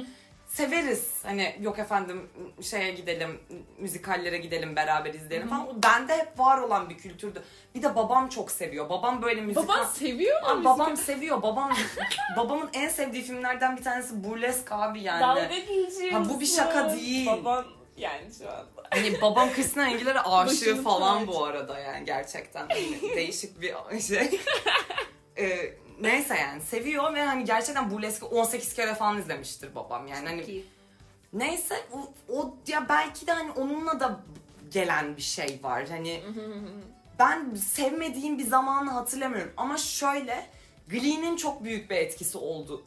severiz. 0.51 1.15
Hani 1.23 1.57
yok 1.61 1.79
efendim 1.79 2.29
şeye 2.63 2.93
gidelim, 2.93 3.41
müzikallere 3.79 4.39
gidelim 4.39 4.77
beraber 4.77 5.15
izleyelim 5.15 5.49
falan. 5.49 5.69
O 5.69 5.83
bende 5.83 6.17
hep 6.17 6.39
var 6.39 6.59
olan 6.59 6.91
bir 6.91 6.99
kültürdü. 6.99 7.43
Bir 7.75 7.83
de 7.83 7.95
babam 7.97 8.29
çok 8.29 8.51
seviyor. 8.51 8.89
Babam 8.89 9.23
böyle 9.23 9.41
müzikal... 9.41 9.69
Baban 9.69 9.85
seviyor 9.85 10.43
mu 10.43 10.55
müzikal? 10.55 10.79
babam 10.79 10.97
seviyor. 10.97 11.43
Babam 11.43 11.73
babamın 12.37 12.71
en 12.73 12.89
sevdiği 12.89 13.23
filmlerden 13.23 13.77
bir 13.77 13.83
tanesi 13.83 14.25
Burlesk 14.25 14.73
abi 14.73 15.01
yani. 15.03 15.21
Dalga 15.21 15.45
geçiyorsun. 15.45 16.11
Ha, 16.11 16.29
bu 16.29 16.41
bir 16.41 16.47
şaka 16.47 16.93
değil. 16.93 17.27
Baban 17.27 17.65
yani 18.01 18.35
şu 18.39 18.51
anda. 18.51 18.67
Hani 18.91 19.21
babam 19.21 19.53
Christina 19.53 19.85
Aguilera 19.85 20.33
aşığı 20.33 20.83
falan 20.83 21.27
bu 21.27 21.45
arada 21.45 21.79
yani 21.79 22.05
gerçekten. 22.05 22.69
Hani 22.69 23.03
değişik 23.17 23.61
bir 23.61 23.75
şey. 24.01 24.41
Ee, 25.39 25.75
neyse 26.01 26.37
yani 26.37 26.63
seviyor 26.63 27.15
ve 27.15 27.23
hani 27.23 27.45
gerçekten 27.45 27.91
Burlesque 27.91 28.31
18 28.31 28.75
kere 28.75 28.95
falan 28.95 29.19
izlemiştir 29.19 29.75
babam 29.75 30.07
yani. 30.07 30.29
Hani 30.29 30.47
Ki. 30.47 30.65
neyse 31.33 31.75
o, 31.93 32.13
o 32.37 32.57
ya 32.67 32.89
belki 32.89 33.27
de 33.27 33.33
hani 33.33 33.51
onunla 33.51 34.01
da 34.01 34.21
gelen 34.71 35.17
bir 35.17 35.23
şey 35.23 35.61
var. 35.63 35.89
Hani 35.89 36.23
ben 37.19 37.55
sevmediğim 37.55 38.39
bir 38.39 38.47
zamanı 38.47 38.91
hatırlamıyorum 38.91 39.53
ama 39.57 39.77
şöyle 39.77 40.47
Glee'nin 40.89 41.37
çok 41.37 41.65
büyük 41.65 41.91
bir 41.91 41.97
etkisi 41.97 42.39
oldu. 42.39 42.83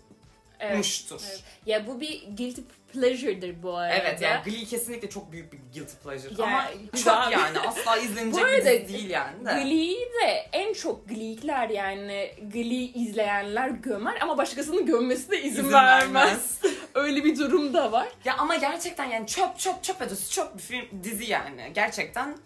Evet, 0.59 1.03
evet. 1.11 1.43
Ya 1.65 1.87
bu 1.87 2.01
bir 2.01 2.23
guilty 2.37 2.61
pleasure'dır 2.93 3.63
bu 3.63 3.77
arada. 3.77 3.93
Evet 3.95 4.21
yani 4.21 4.41
Glee 4.45 4.65
kesinlikle 4.65 5.09
çok 5.09 5.31
büyük 5.31 5.53
bir 5.53 5.59
guilty 5.73 5.93
pleasure 6.03 6.41
Ya, 6.41 6.47
ama 6.47 6.65
çok 7.03 7.31
yani 7.31 7.59
asla 7.67 7.97
izlenecek 7.97 8.33
Bu 8.33 8.37
bir 8.37 8.53
arada 8.53 8.65
değil 8.65 9.09
yani 9.09 9.45
de. 9.45 9.51
Glee'yi 9.53 9.99
de 10.21 10.49
en 10.53 10.73
çok 10.73 11.09
Glee'likler 11.09 11.69
yani 11.69 12.31
Glee 12.53 13.01
izleyenler 13.03 13.69
gömer 13.69 14.17
ama 14.21 14.37
başkasının 14.37 14.85
gömmesine 14.85 15.37
izin, 15.37 15.49
İzin 15.59 15.71
vermez. 15.73 16.59
Öyle 16.95 17.23
bir 17.23 17.37
durum 17.37 17.73
da 17.73 17.91
var. 17.91 18.07
Ya 18.25 18.35
ama 18.37 18.55
gerçekten 18.55 19.05
yani 19.05 19.27
çöp 19.27 19.59
çöp 19.59 19.83
çöp 19.83 20.01
ötesi 20.01 20.31
çöp 20.31 20.55
bir 20.57 20.61
film 20.61 20.85
dizi 21.03 21.25
yani 21.31 21.71
gerçekten 21.75 22.37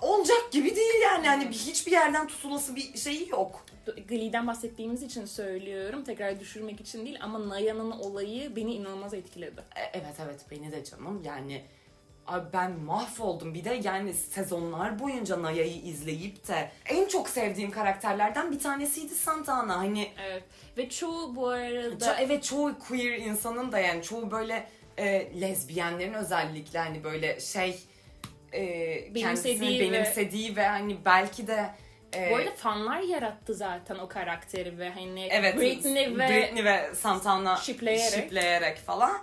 olacak 0.00 0.52
gibi 0.52 0.76
değil 0.76 0.94
yani 1.24 1.48
bir- 1.48 1.54
hiçbir 1.54 1.92
yerden 1.92 2.26
tutulası 2.28 2.76
bir 2.76 2.98
şeyi 2.98 3.28
yok. 3.28 3.64
Glee'den 4.08 4.46
bahsettiğimiz 4.46 5.02
için 5.02 5.24
söylüyorum. 5.24 6.04
Tekrar 6.04 6.40
düşürmek 6.40 6.80
için 6.80 7.06
değil 7.06 7.18
ama 7.20 7.48
Naya'nın 7.48 7.90
olayı 7.90 8.56
beni 8.56 8.74
inanılmaz 8.74 9.14
etkiledi. 9.14 9.60
E, 9.76 9.98
evet 9.98 10.14
evet 10.24 10.40
beni 10.50 10.72
de 10.72 10.84
canım 10.84 11.22
yani 11.24 11.62
Abi 12.26 12.52
ben 12.52 12.80
mahvoldum. 12.80 13.54
Bir 13.54 13.64
de 13.64 13.80
yani 13.84 14.14
sezonlar 14.14 14.98
boyunca 14.98 15.42
Naya'yı 15.42 15.82
izleyip 15.82 16.48
de 16.48 16.70
en 16.86 17.08
çok 17.08 17.28
sevdiğim 17.28 17.70
karakterlerden 17.70 18.52
bir 18.52 18.58
tanesiydi 18.58 19.14
Santana. 19.14 19.76
Hani 19.76 20.08
Evet. 20.26 20.42
Ve 20.76 20.88
çoğu 20.88 21.36
bu 21.36 21.48
arada... 21.48 22.04
ço- 22.04 22.16
evet 22.20 22.44
çoğu 22.44 22.78
queer 22.78 23.18
insanın 23.18 23.72
da 23.72 23.78
yani 23.78 24.02
çoğu 24.02 24.30
böyle 24.30 24.68
e, 24.98 25.40
lezbiyenlerin 25.40 26.14
özellikle 26.14 26.78
hani 26.78 27.04
böyle 27.04 27.40
şey 27.40 27.78
e, 28.52 29.12
kendisini 29.14 29.14
Benimsediği 29.14 29.80
ve- 29.80 29.92
benimsediği 29.92 30.56
ve, 30.56 30.66
hani 30.66 30.96
belki 31.04 31.46
de 31.46 31.70
e, 32.16 32.30
Bu 32.30 32.36
arada 32.36 32.50
fanlar 32.56 33.00
yarattı 33.00 33.54
zaten 33.54 33.98
o 33.98 34.08
karakteri 34.08 34.78
ve 34.78 34.90
hani 34.90 35.28
evet 35.30 35.60
Britney 35.60 36.18
ve 36.18 36.28
Britney 36.28 36.64
ve 36.64 36.94
Santana 36.94 37.56
Shipleyerek. 37.56 38.12
shipleyerek 38.14 38.78
falan. 38.78 39.20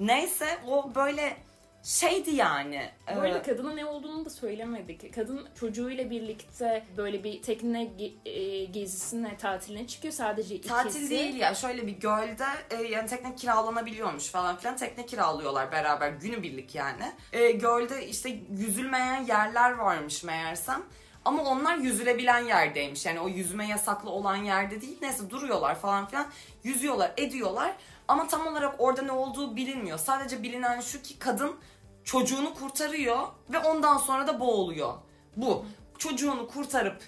Neyse 0.00 0.46
o 0.68 0.94
böyle 0.94 1.36
şeydi 1.82 2.30
yani. 2.30 2.90
Bu 3.16 3.20
arada 3.20 3.38
Ee, 3.38 3.42
kadının 3.42 3.76
ne 3.76 3.84
olduğunu 3.86 4.24
da 4.24 4.30
söylemedik. 4.30 5.14
Kadın 5.14 5.48
çocuğuyla 5.60 6.10
birlikte 6.10 6.84
böyle 6.96 7.24
bir 7.24 7.42
tekne 7.42 7.90
e, 8.24 8.64
gezisine, 8.64 9.36
tatiline 9.36 9.86
çıkıyor. 9.86 10.14
Sadece 10.14 10.54
ikisi. 10.54 10.68
Tatil 10.74 11.10
değil 11.10 11.34
ya 11.36 11.54
şöyle 11.54 11.86
bir 11.86 11.92
gölde 11.92 12.44
e, 12.70 12.82
yani 12.82 13.08
tekne 13.08 13.34
kiralanabiliyormuş 13.36 14.28
falan 14.28 14.56
filan 14.56 14.76
tekne 14.76 15.06
kiralıyorlar 15.06 15.72
beraber 15.72 16.08
günübirlik 16.10 16.74
yani. 16.74 17.12
E, 17.32 17.50
gölde 17.50 18.06
işte 18.06 18.28
yüzülmeyen 18.58 19.24
yerler 19.24 19.70
varmış 19.70 20.24
meğersem. 20.24 20.82
Ama 21.24 21.42
onlar 21.42 21.76
yüzülebilen 21.76 22.44
yerdeymiş. 22.44 23.06
Yani 23.06 23.20
o 23.20 23.28
yüzme 23.28 23.66
yasaklı 23.66 24.10
olan 24.10 24.36
yerde 24.36 24.80
değil. 24.80 24.98
Neyse 25.02 25.30
duruyorlar 25.30 25.74
falan 25.74 26.06
filan. 26.06 26.26
Yüzüyorlar, 26.64 27.12
ediyorlar. 27.16 27.76
Ama 28.08 28.28
tam 28.28 28.46
olarak 28.46 28.74
orada 28.78 29.02
ne 29.02 29.12
olduğu 29.12 29.56
bilinmiyor. 29.56 29.98
Sadece 29.98 30.42
bilinen 30.42 30.80
şu 30.80 31.02
ki 31.02 31.18
kadın 31.18 31.56
çocuğunu 32.04 32.54
kurtarıyor 32.54 33.18
ve 33.50 33.58
ondan 33.58 33.96
sonra 33.96 34.26
da 34.26 34.40
boğuluyor. 34.40 34.94
Bu. 35.36 35.64
Çocuğunu 35.98 36.48
kurtarıp 36.48 37.02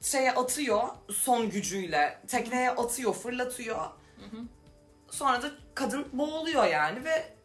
şeye 0.00 0.32
atıyor 0.32 0.82
son 1.10 1.50
gücüyle. 1.50 2.20
Tekneye 2.28 2.70
atıyor, 2.70 3.14
fırlatıyor. 3.14 3.84
Sonra 5.10 5.42
da 5.42 5.50
kadın 5.74 6.08
boğuluyor 6.12 6.64
yani 6.64 7.04
ve 7.04 7.36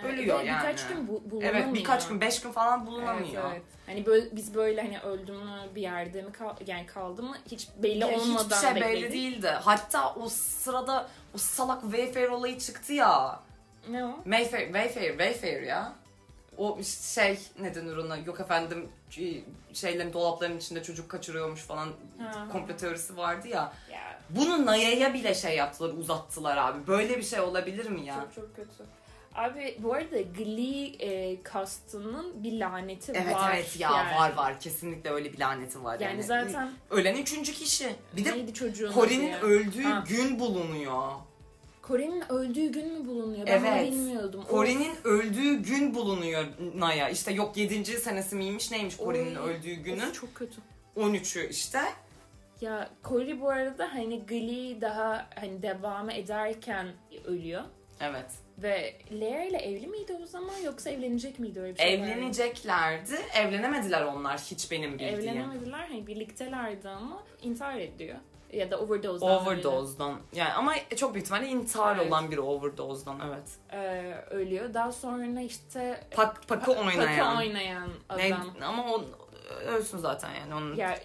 Evet, 0.00 0.14
ölüyor 0.14 0.40
ve 0.40 0.44
yani. 0.44 0.58
Birkaç 0.58 0.88
gün 0.88 1.08
bu, 1.08 1.30
bulunamıyor. 1.30 1.54
Evet 1.54 1.74
birkaç 1.74 2.08
gün, 2.08 2.20
beş 2.20 2.40
gün 2.40 2.52
falan 2.52 2.86
bulunamıyor. 2.86 3.50
Evet, 3.50 3.52
evet. 3.52 3.62
Hani 3.92 4.06
böyle 4.06 4.36
biz 4.36 4.54
böyle 4.54 4.80
hani 4.82 5.00
öldüm 5.00 5.36
mü 5.36 5.50
bir 5.74 5.82
yerde 5.82 6.22
mi 6.22 6.32
kal 6.32 6.54
yani 6.66 6.86
kaldı 6.86 7.22
mı 7.22 7.36
hiç 7.50 7.68
belli 7.82 7.98
Ya 7.98 8.08
olmadan 8.08 8.44
Hiçbir 8.44 8.56
şey 8.56 8.74
belli 8.74 8.84
bekledik. 8.84 9.12
değildi. 9.12 9.48
Hatta 9.48 10.14
o 10.14 10.28
sırada 10.28 11.08
o 11.34 11.38
salak 11.38 11.82
Wayfair 11.82 12.28
olayı 12.28 12.58
çıktı 12.58 12.92
ya. 12.92 13.40
Ne 13.90 14.04
o? 14.04 14.08
Mayfair, 14.24 14.64
Wayfair, 14.66 15.08
Wayfair 15.10 15.62
ya. 15.62 15.92
O 16.56 16.78
şey 17.12 17.38
ne 17.60 17.74
denir 17.74 17.96
ona 17.96 18.16
yok 18.16 18.40
efendim 18.40 18.88
şeylerin 19.72 20.12
dolapların 20.12 20.58
içinde 20.58 20.82
çocuk 20.82 21.08
kaçırıyormuş 21.10 21.60
falan 21.60 21.88
Ha. 22.18 22.48
komplo 22.52 22.76
teorisi 22.76 23.16
vardı 23.16 23.48
ya. 23.48 23.72
Ya 23.92 24.20
Bunu 24.30 24.66
Naya'ya 24.66 25.14
bile 25.14 25.34
şey 25.34 25.56
yaptılar 25.56 25.90
uzattılar 25.94 26.56
abi. 26.56 26.86
Böyle 26.86 27.16
bir 27.16 27.22
şey 27.22 27.40
olabilir 27.40 27.90
mi 27.90 28.06
ya? 28.06 28.14
çok 28.14 28.34
çok 28.34 28.56
kötü. 28.56 28.84
Abi 29.34 29.76
bu 29.78 29.94
arada 29.94 30.20
Glee 30.20 30.86
e, 30.98 31.42
kastının 31.42 32.42
bir 32.44 32.60
laneti 32.60 33.12
Evet 33.14 33.34
var. 33.34 33.52
evet 33.54 33.80
ya 33.80 33.90
yani. 33.90 34.16
var 34.18 34.36
var 34.36 34.60
kesinlikle 34.60 35.10
öyle 35.10 35.32
bir 35.32 35.38
laneti 35.38 35.84
var. 35.84 36.00
Yani 36.00 36.22
zaten 36.22 36.70
Ölen 36.90 37.16
üçüncü 37.16 37.52
kişi. 37.52 37.94
Bir 38.16 38.24
de 38.24 38.54
Corin'in 38.94 39.32
öldüğü 39.32 39.82
Ha. 39.82 40.04
gün 40.08 40.38
bulunuyor. 40.38 41.12
Corin'in 41.88 42.32
öldüğü 42.32 42.66
gün 42.72 42.92
mü 42.92 43.06
bulunuyor? 43.08 43.46
Ben 43.46 43.52
Evet. 43.64 43.92
bilmiyordum. 43.92 44.44
Corin'in 44.50 44.92
öldüğü 45.04 45.54
gün 45.62 45.94
bulunuyor 45.94 46.44
Naya. 46.74 47.08
İşte 47.08 47.32
yok 47.32 47.56
7. 47.56 47.84
senesi 47.84 48.36
miymiş 48.36 48.70
neymiş 48.70 48.96
Corin'in 48.96 49.34
öldüğü 49.34 49.78
Of, 49.78 49.84
günün. 49.84 50.12
çok 50.12 50.34
kötü. 50.34 50.60
13'ü 50.96 51.48
işte. 51.48 51.80
Ya 52.60 52.90
Cory 53.04 53.40
bu 53.40 53.50
arada 53.50 53.88
hani 53.94 54.26
Glee 54.26 54.80
daha 54.80 55.26
hani 55.40 55.62
devam 55.62 56.10
ederken 56.10 56.86
ölüyor. 57.24 57.62
Evet. 58.00 58.26
Ve 58.58 58.94
Lea 59.20 59.44
ile 59.44 59.58
evli 59.58 59.86
miydi 59.86 60.16
o 60.22 60.26
zaman 60.26 60.56
yoksa 60.64 60.90
evlenecek 60.90 61.38
miydi 61.38 61.60
öyle 61.60 61.74
bir 61.74 61.78
şey? 61.78 61.94
Evleneceklerdi. 61.94 63.14
Evlenemediler 63.34 64.02
onlar 64.02 64.38
hiç 64.38 64.70
benim 64.70 64.92
bildiğim. 64.92 65.14
Evlenemediler 65.14 65.78
hani 65.78 66.06
birliktelerdi 66.06 66.88
ama 66.88 67.22
intihar 67.42 67.78
ediyor. 67.78 68.16
Ya 68.52 68.70
da 68.70 68.78
overdose'dan. 68.80 69.42
Overdose'dan. 69.42 70.20
Yani 70.34 70.52
ama 70.52 70.74
çok 70.96 71.14
büyük 71.14 71.26
ihtimalle 71.26 71.48
intihar 71.48 71.96
Evet. 71.96 72.08
olan 72.08 72.30
bir 72.30 72.38
overdose'dan 72.38 73.20
evet. 73.28 73.48
Ee, 73.72 74.14
ölüyor. 74.30 74.74
Daha 74.74 74.92
sonra 74.92 75.40
işte 75.40 76.00
Pak, 76.16 76.48
pakı 76.48 76.72
oynayan. 76.72 77.18
Pakı 77.28 77.38
oynayan 77.38 77.88
Ne- 78.16 78.34
adam. 78.34 78.46
ama 78.62 78.94
o 78.94 79.04
ölsün 79.66 79.98
zaten 79.98 80.30
yani 80.34 80.54
onun 80.54 80.76
Ya, 80.76 80.98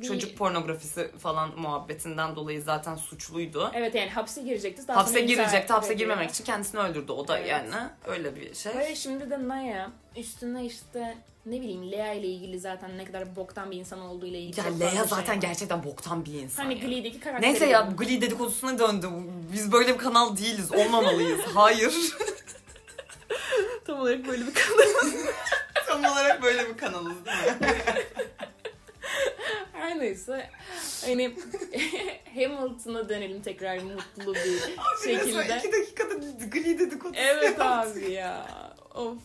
bir- 0.00 0.06
çocuk 0.06 0.38
pornografisi 0.38 1.10
falan 1.18 1.60
muhabbetinden 1.60 2.36
dolayı 2.36 2.62
zaten 2.62 2.94
suçluydu. 2.96 3.70
Evet 3.74 3.94
yani 3.94 4.10
hapse 4.10 4.42
girecekti. 4.42 4.88
Daha 4.88 4.96
hapse 5.00 5.20
girecekti. 5.20 5.72
Hapse 5.72 5.92
ediyor. 5.94 5.98
girmemek 6.10 6.30
için 6.30 6.44
kendisini 6.44 6.80
öldürdü. 6.80 7.12
O 7.12 7.28
da 7.28 7.38
Evet. 7.38 7.48
yani 7.50 7.74
öyle 8.06 8.36
bir 8.36 8.54
şey. 8.54 8.74
Ve 8.78 8.94
şimdi 8.96 9.30
de 9.30 9.48
Naya 9.48 9.90
üstüne 10.16 10.64
işte 10.66 11.16
ne 11.46 11.60
bileyim 11.60 11.92
Lea 11.92 12.12
ile 12.12 12.26
ilgili 12.26 12.60
zaten 12.60 12.98
ne 12.98 13.04
kadar 13.04 13.36
boktan 13.36 13.70
bir 13.70 13.76
insan 13.76 14.00
olduğu 14.00 14.26
ile 14.26 14.38
ilgili 14.40 14.60
Ya 14.66 14.72
Lea 14.80 14.90
şey 14.90 15.00
zaten 15.04 15.36
var. 15.36 15.40
gerçekten 15.42 15.84
boktan 15.84 16.24
bir 16.24 16.32
insan. 16.32 16.62
Hani 16.64 16.74
ya. 16.74 16.80
Glee'deki 16.88 17.20
karakteri. 17.20 17.50
Neyse 17.52 17.66
ya. 17.66 17.80
Glee 17.98 18.20
dedikodusuna 18.20 18.78
döndü. 18.78 19.06
Biz 19.52 19.72
böyle 19.72 19.92
bir 19.94 19.98
kanal 19.98 20.36
değiliz. 20.36 20.72
Olmamalıyız. 20.72 21.40
Hayır. 21.54 21.94
Tam 23.86 24.00
olarak 24.00 24.26
böyle 24.28 24.46
bir 24.46 24.54
kanal. 24.54 25.10
Tam 25.86 26.04
olarak 26.04 26.42
böyle 26.42 26.68
bir 26.68 26.76
kanalız 26.76 27.12
değil 27.26 27.36
mi? 27.60 27.76
Her 29.84 29.98
neyse. 29.98 30.50
Hani 31.04 31.34
Hamilton'a 32.34 33.08
dönelim 33.08 33.42
tekrar 33.42 33.78
mutlu 33.78 34.34
bir 34.34 34.60
şekilde. 35.04 35.58
İki 35.58 35.72
dakikada 35.72 36.14
Glee 36.52 36.78
dedikodusu 36.78 37.20
Evet 37.20 37.58
yaptık. 37.58 37.62
abi 37.66 38.12
ya. 38.12 38.46
Of. 38.94 39.18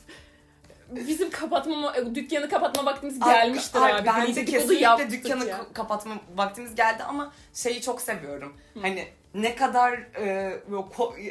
Bizim 0.90 1.30
kapatma, 1.30 1.96
dükkanı 2.16 2.50
kapatma 2.50 2.86
vaktimiz 2.86 3.20
gelmiştir 3.20 3.82
ay, 3.82 3.94
abi. 3.94 4.06
Bence 4.08 4.36
Dedikodu 4.48 4.68
kesinlikle 4.70 5.12
dükkanı 5.12 5.46
ya. 5.46 5.58
ka- 5.58 5.74
kapatma 5.74 6.16
vaktimiz 6.36 6.76
geldi 6.76 7.04
ama 7.04 7.34
şeyi 7.54 7.82
çok 7.82 8.02
seviyorum. 8.02 8.58
Hani 8.82 9.08
ne 9.34 9.56
kadar 9.56 9.94
e, 9.94 10.54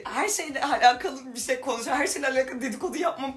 her 0.05 0.29
şeyle 0.29 0.61
alakalı 0.65 1.35
bir 1.35 1.41
şey 1.41 1.61
konuşuyor. 1.61 1.97
Her 1.97 2.07
şeyle 2.07 2.29
alakalı 2.29 2.63
dedikodu 2.63 2.99
yapma 2.99 3.35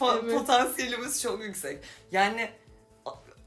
po- 0.00 0.20
Evet. 0.24 0.34
potansiyelimiz 0.38 1.22
çok 1.22 1.44
yüksek. 1.44 1.78
Yani 2.12 2.50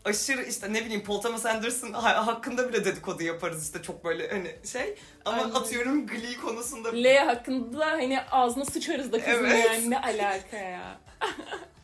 aşırı 0.05 0.43
işte 0.43 0.73
ne 0.73 0.85
bileyim 0.85 1.03
Paul 1.03 1.21
Thomas 1.21 1.45
Anderson 1.45 1.93
ha- 1.93 2.27
hakkında 2.27 2.69
bile 2.69 2.85
dedikodu 2.85 3.23
yaparız 3.23 3.63
işte 3.65 3.81
çok 3.81 4.05
böyle 4.05 4.29
hani 4.29 4.55
şey. 4.71 4.95
Ama 5.25 5.41
Aynen. 5.41 5.55
atıyorum 5.55 6.07
Glee 6.07 6.37
konusunda 6.41 6.91
Lea 6.91 7.27
hakkında 7.27 7.85
hani 7.85 8.21
ağzına 8.31 8.65
sıçarız 8.65 9.11
da 9.11 9.23
kızım 9.25 9.45
Evet. 9.45 9.65
yani 9.65 9.89
ne 9.89 9.99
alaka 10.01 10.57
ya. 10.57 10.97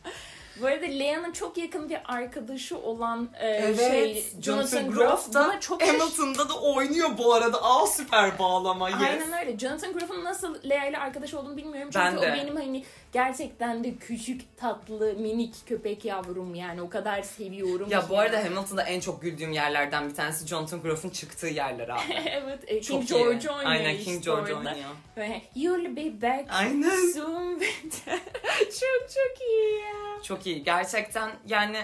Bu 0.60 0.66
arada 0.66 0.86
Lea'nın 0.86 1.32
çok 1.32 1.58
yakın 1.58 1.88
bir 1.88 1.98
arkadaşı 2.04 2.78
olan 2.78 3.28
e, 3.40 3.48
Evet, 3.48 3.78
şey 3.78 4.24
Jonathan 4.42 4.90
Groff 4.90 5.32
da 5.34 5.60
çok 5.60 5.82
Hamilton'da 5.82 6.48
da 6.48 6.60
oynuyor 6.60 7.08
bu 7.18 7.34
arada. 7.34 7.62
Aa 7.64 7.86
süper 7.86 8.38
bağlama. 8.38 8.88
Yes. 8.90 8.98
Aynen 9.00 9.32
öyle. 9.32 9.58
Jonathan 9.58 9.92
Groff'un 9.92 10.24
nasıl 10.24 10.56
Lea 10.70 10.86
ile 10.86 10.98
arkadaş 10.98 11.34
olduğunu 11.34 11.56
bilmiyorum. 11.56 11.90
Çünkü 11.92 12.06
Ben 12.06 12.16
o 12.16 12.22
de. 12.22 12.32
benim 12.32 12.56
hani 12.56 12.84
gerçekten 13.12 13.84
de 13.84 13.94
küçük, 13.94 14.56
tatlı, 14.56 15.14
minik 15.14 15.54
köpek 15.66 16.04
yavrum 16.04 16.54
yani. 16.54 16.82
O 16.82 16.90
kadar 16.90 17.22
seviyorum. 17.22 17.88
Ya 17.90 18.00
ki 18.00 18.06
bu 18.08 18.18
arada. 18.18 18.44
Hamilton'da 18.44 18.82
en 18.82 19.00
çok 19.00 19.22
güldüğüm 19.22 19.52
yerlerden 19.52 20.08
bir 20.08 20.14
tanesi 20.14 20.46
Jonathan 20.46 20.82
Groff'un 20.82 21.10
çıktığı 21.10 21.46
yerler 21.46 21.88
abi. 21.88 22.00
evet. 22.26 22.58
e, 22.66 22.80
King 22.80 23.08
Çok 23.08 23.18
iyi. 23.18 23.22
George 23.22 23.50
oynuyor 23.50 23.70
Aynen 23.70 23.90
işte 23.94 24.04
King 24.04 24.24
George 24.24 24.54
orada. 24.54 24.70
oynuyor. 24.70 25.40
You'll 25.54 25.96
be 25.96 26.22
back 26.22 26.44
Aynen. 26.50 27.12
soon. 27.14 27.60
çok 28.80 29.10
çok 29.10 29.48
iyi 29.48 29.80
ya. 29.80 30.22
Çok 30.22 30.46
iyi. 30.46 30.64
Gerçekten 30.64 31.30
yani 31.46 31.78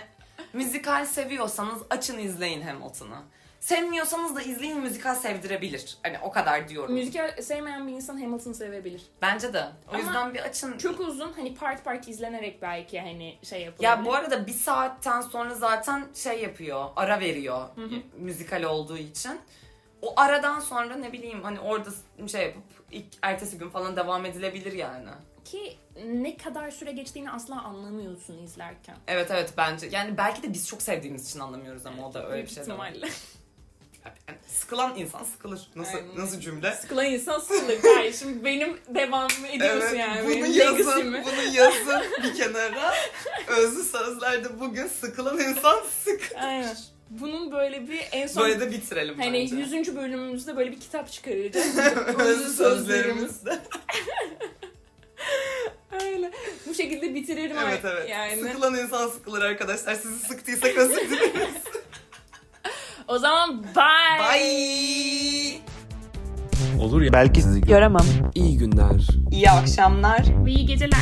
müzikal 0.52 1.06
seviyorsanız 1.06 1.82
açın 1.90 2.18
izleyin 2.18 2.62
Hamilton'ı. 2.62 3.22
Sevmiyorsanız 3.60 4.36
da 4.36 4.42
izleyin 4.42 4.80
müzikal 4.80 5.14
sevdirebilir. 5.14 5.98
Hani 6.02 6.18
o 6.22 6.30
kadar 6.30 6.68
diyorum. 6.68 6.94
Müzikal 6.94 7.42
sevmeyen 7.42 7.88
bir 7.88 7.92
insan 7.92 8.20
Hamilton'ı 8.20 8.54
sevebilir. 8.54 9.02
Bence 9.22 9.52
de. 9.52 9.62
O 9.62 9.90
Ama 9.90 9.98
yüzden 9.98 10.34
bir 10.34 10.40
açın. 10.40 10.78
Çok 10.78 11.00
uzun 11.00 11.32
hani 11.32 11.54
part 11.54 11.84
part 11.84 12.08
izlenerek 12.08 12.62
belki 12.62 13.00
hani 13.00 13.38
şey 13.42 13.62
yapılabilir. 13.62 13.88
Ya 13.88 14.04
bu 14.04 14.14
arada 14.14 14.46
bir 14.46 14.52
saatten 14.52 15.20
sonra 15.20 15.54
zaten 15.54 16.06
şey 16.14 16.42
yapıyor, 16.42 16.86
ara 16.96 17.20
veriyor 17.20 17.68
müzikal 18.18 18.62
olduğu 18.62 18.98
için. 18.98 19.40
O 20.02 20.12
aradan 20.16 20.60
sonra 20.60 20.96
ne 20.96 21.12
bileyim 21.12 21.42
hani 21.42 21.60
orada 21.60 21.90
şey 22.28 22.42
yapıp 22.42 22.62
ilk 22.90 23.06
ertesi 23.22 23.58
gün 23.58 23.70
falan 23.70 23.96
devam 23.96 24.26
edilebilir 24.26 24.72
yani. 24.72 25.08
Ki 25.50 25.76
ne 26.06 26.36
kadar 26.36 26.70
süre 26.70 26.92
geçtiğini 26.92 27.30
asla 27.30 27.62
anlamıyorsun 27.62 28.38
izlerken. 28.38 28.96
Evet 29.06 29.30
evet 29.30 29.52
bence. 29.56 29.88
Yani 29.92 30.16
belki 30.18 30.42
de 30.42 30.52
biz 30.52 30.68
çok 30.68 30.82
sevdiğimiz 30.82 31.30
için 31.30 31.40
anlamıyoruz 31.40 31.86
ama 31.86 32.08
o 32.08 32.14
da 32.14 32.28
öyle 32.28 32.42
bir 32.42 32.48
şey 32.48 32.62
ihtimalle. 32.62 33.08
Yani 34.28 34.38
sıkılan 34.48 34.96
insan 34.96 35.24
sıkılır. 35.24 35.70
Nasıl 35.76 35.96
Aynen. 35.96 36.18
nasıl 36.18 36.40
cümle? 36.40 36.72
Sıkılan 36.72 37.06
insan 37.06 37.38
sıkılır 37.38 37.82
kardeşim. 37.82 38.44
Benim 38.44 38.78
devam 38.88 39.30
ediyorsun 39.50 39.88
Evet, 39.88 39.98
yani. 39.98 40.24
bunu 40.24 40.34
Benim 40.34 40.52
yazın, 40.52 41.12
bunu 41.12 41.54
yazın 41.54 42.02
bir 42.22 42.34
kenara. 42.34 42.94
Özlü 43.48 43.84
sözlerde 43.84 44.60
bugün 44.60 44.86
sıkılan 44.86 45.38
insan 45.38 45.78
sık. 46.04 46.32
Aynen. 46.36 46.76
Bunun 47.10 47.52
böyle 47.52 47.88
bir 47.88 48.00
en 48.12 48.26
son 48.26 48.42
Böyle 48.42 48.60
de 48.60 48.70
bitirelim 48.70 49.18
hani 49.18 49.50
bence. 49.52 49.76
100. 49.76 49.96
bölümümüzde 49.96 50.56
böyle 50.56 50.72
bir 50.72 50.80
kitap 50.80 51.12
çıkaracağız. 51.12 51.78
Özlü 52.18 52.52
sözlerimizde. 52.52 53.58
Aynen. 56.02 56.32
Bu 56.68 56.74
şekilde 56.74 57.14
bitiririm. 57.14 57.56
evet 57.66 57.80
evet. 57.84 58.08
Yani. 58.10 58.40
Sıkılan 58.40 58.74
insan 58.74 59.08
sıkılır 59.08 59.42
arkadaşlar. 59.42 59.94
Sizi 59.94 60.18
sıktıysak 60.18 60.76
özür 60.76 60.96
dileriz. 61.10 61.54
O 63.08 63.18
zaman 63.18 63.62
bye. 63.62 64.40
Bye. 64.40 65.58
Olur 66.80 67.02
ya. 67.02 67.12
Belki 67.12 67.42
sizi 67.42 67.70
Yaramam. 67.70 68.06
İyi 68.34 68.58
günler. 68.58 69.06
İyi 69.30 69.50
akşamlar. 69.50 70.24
Ve 70.46 70.50
iyi 70.50 70.66
geceler. 70.66 70.98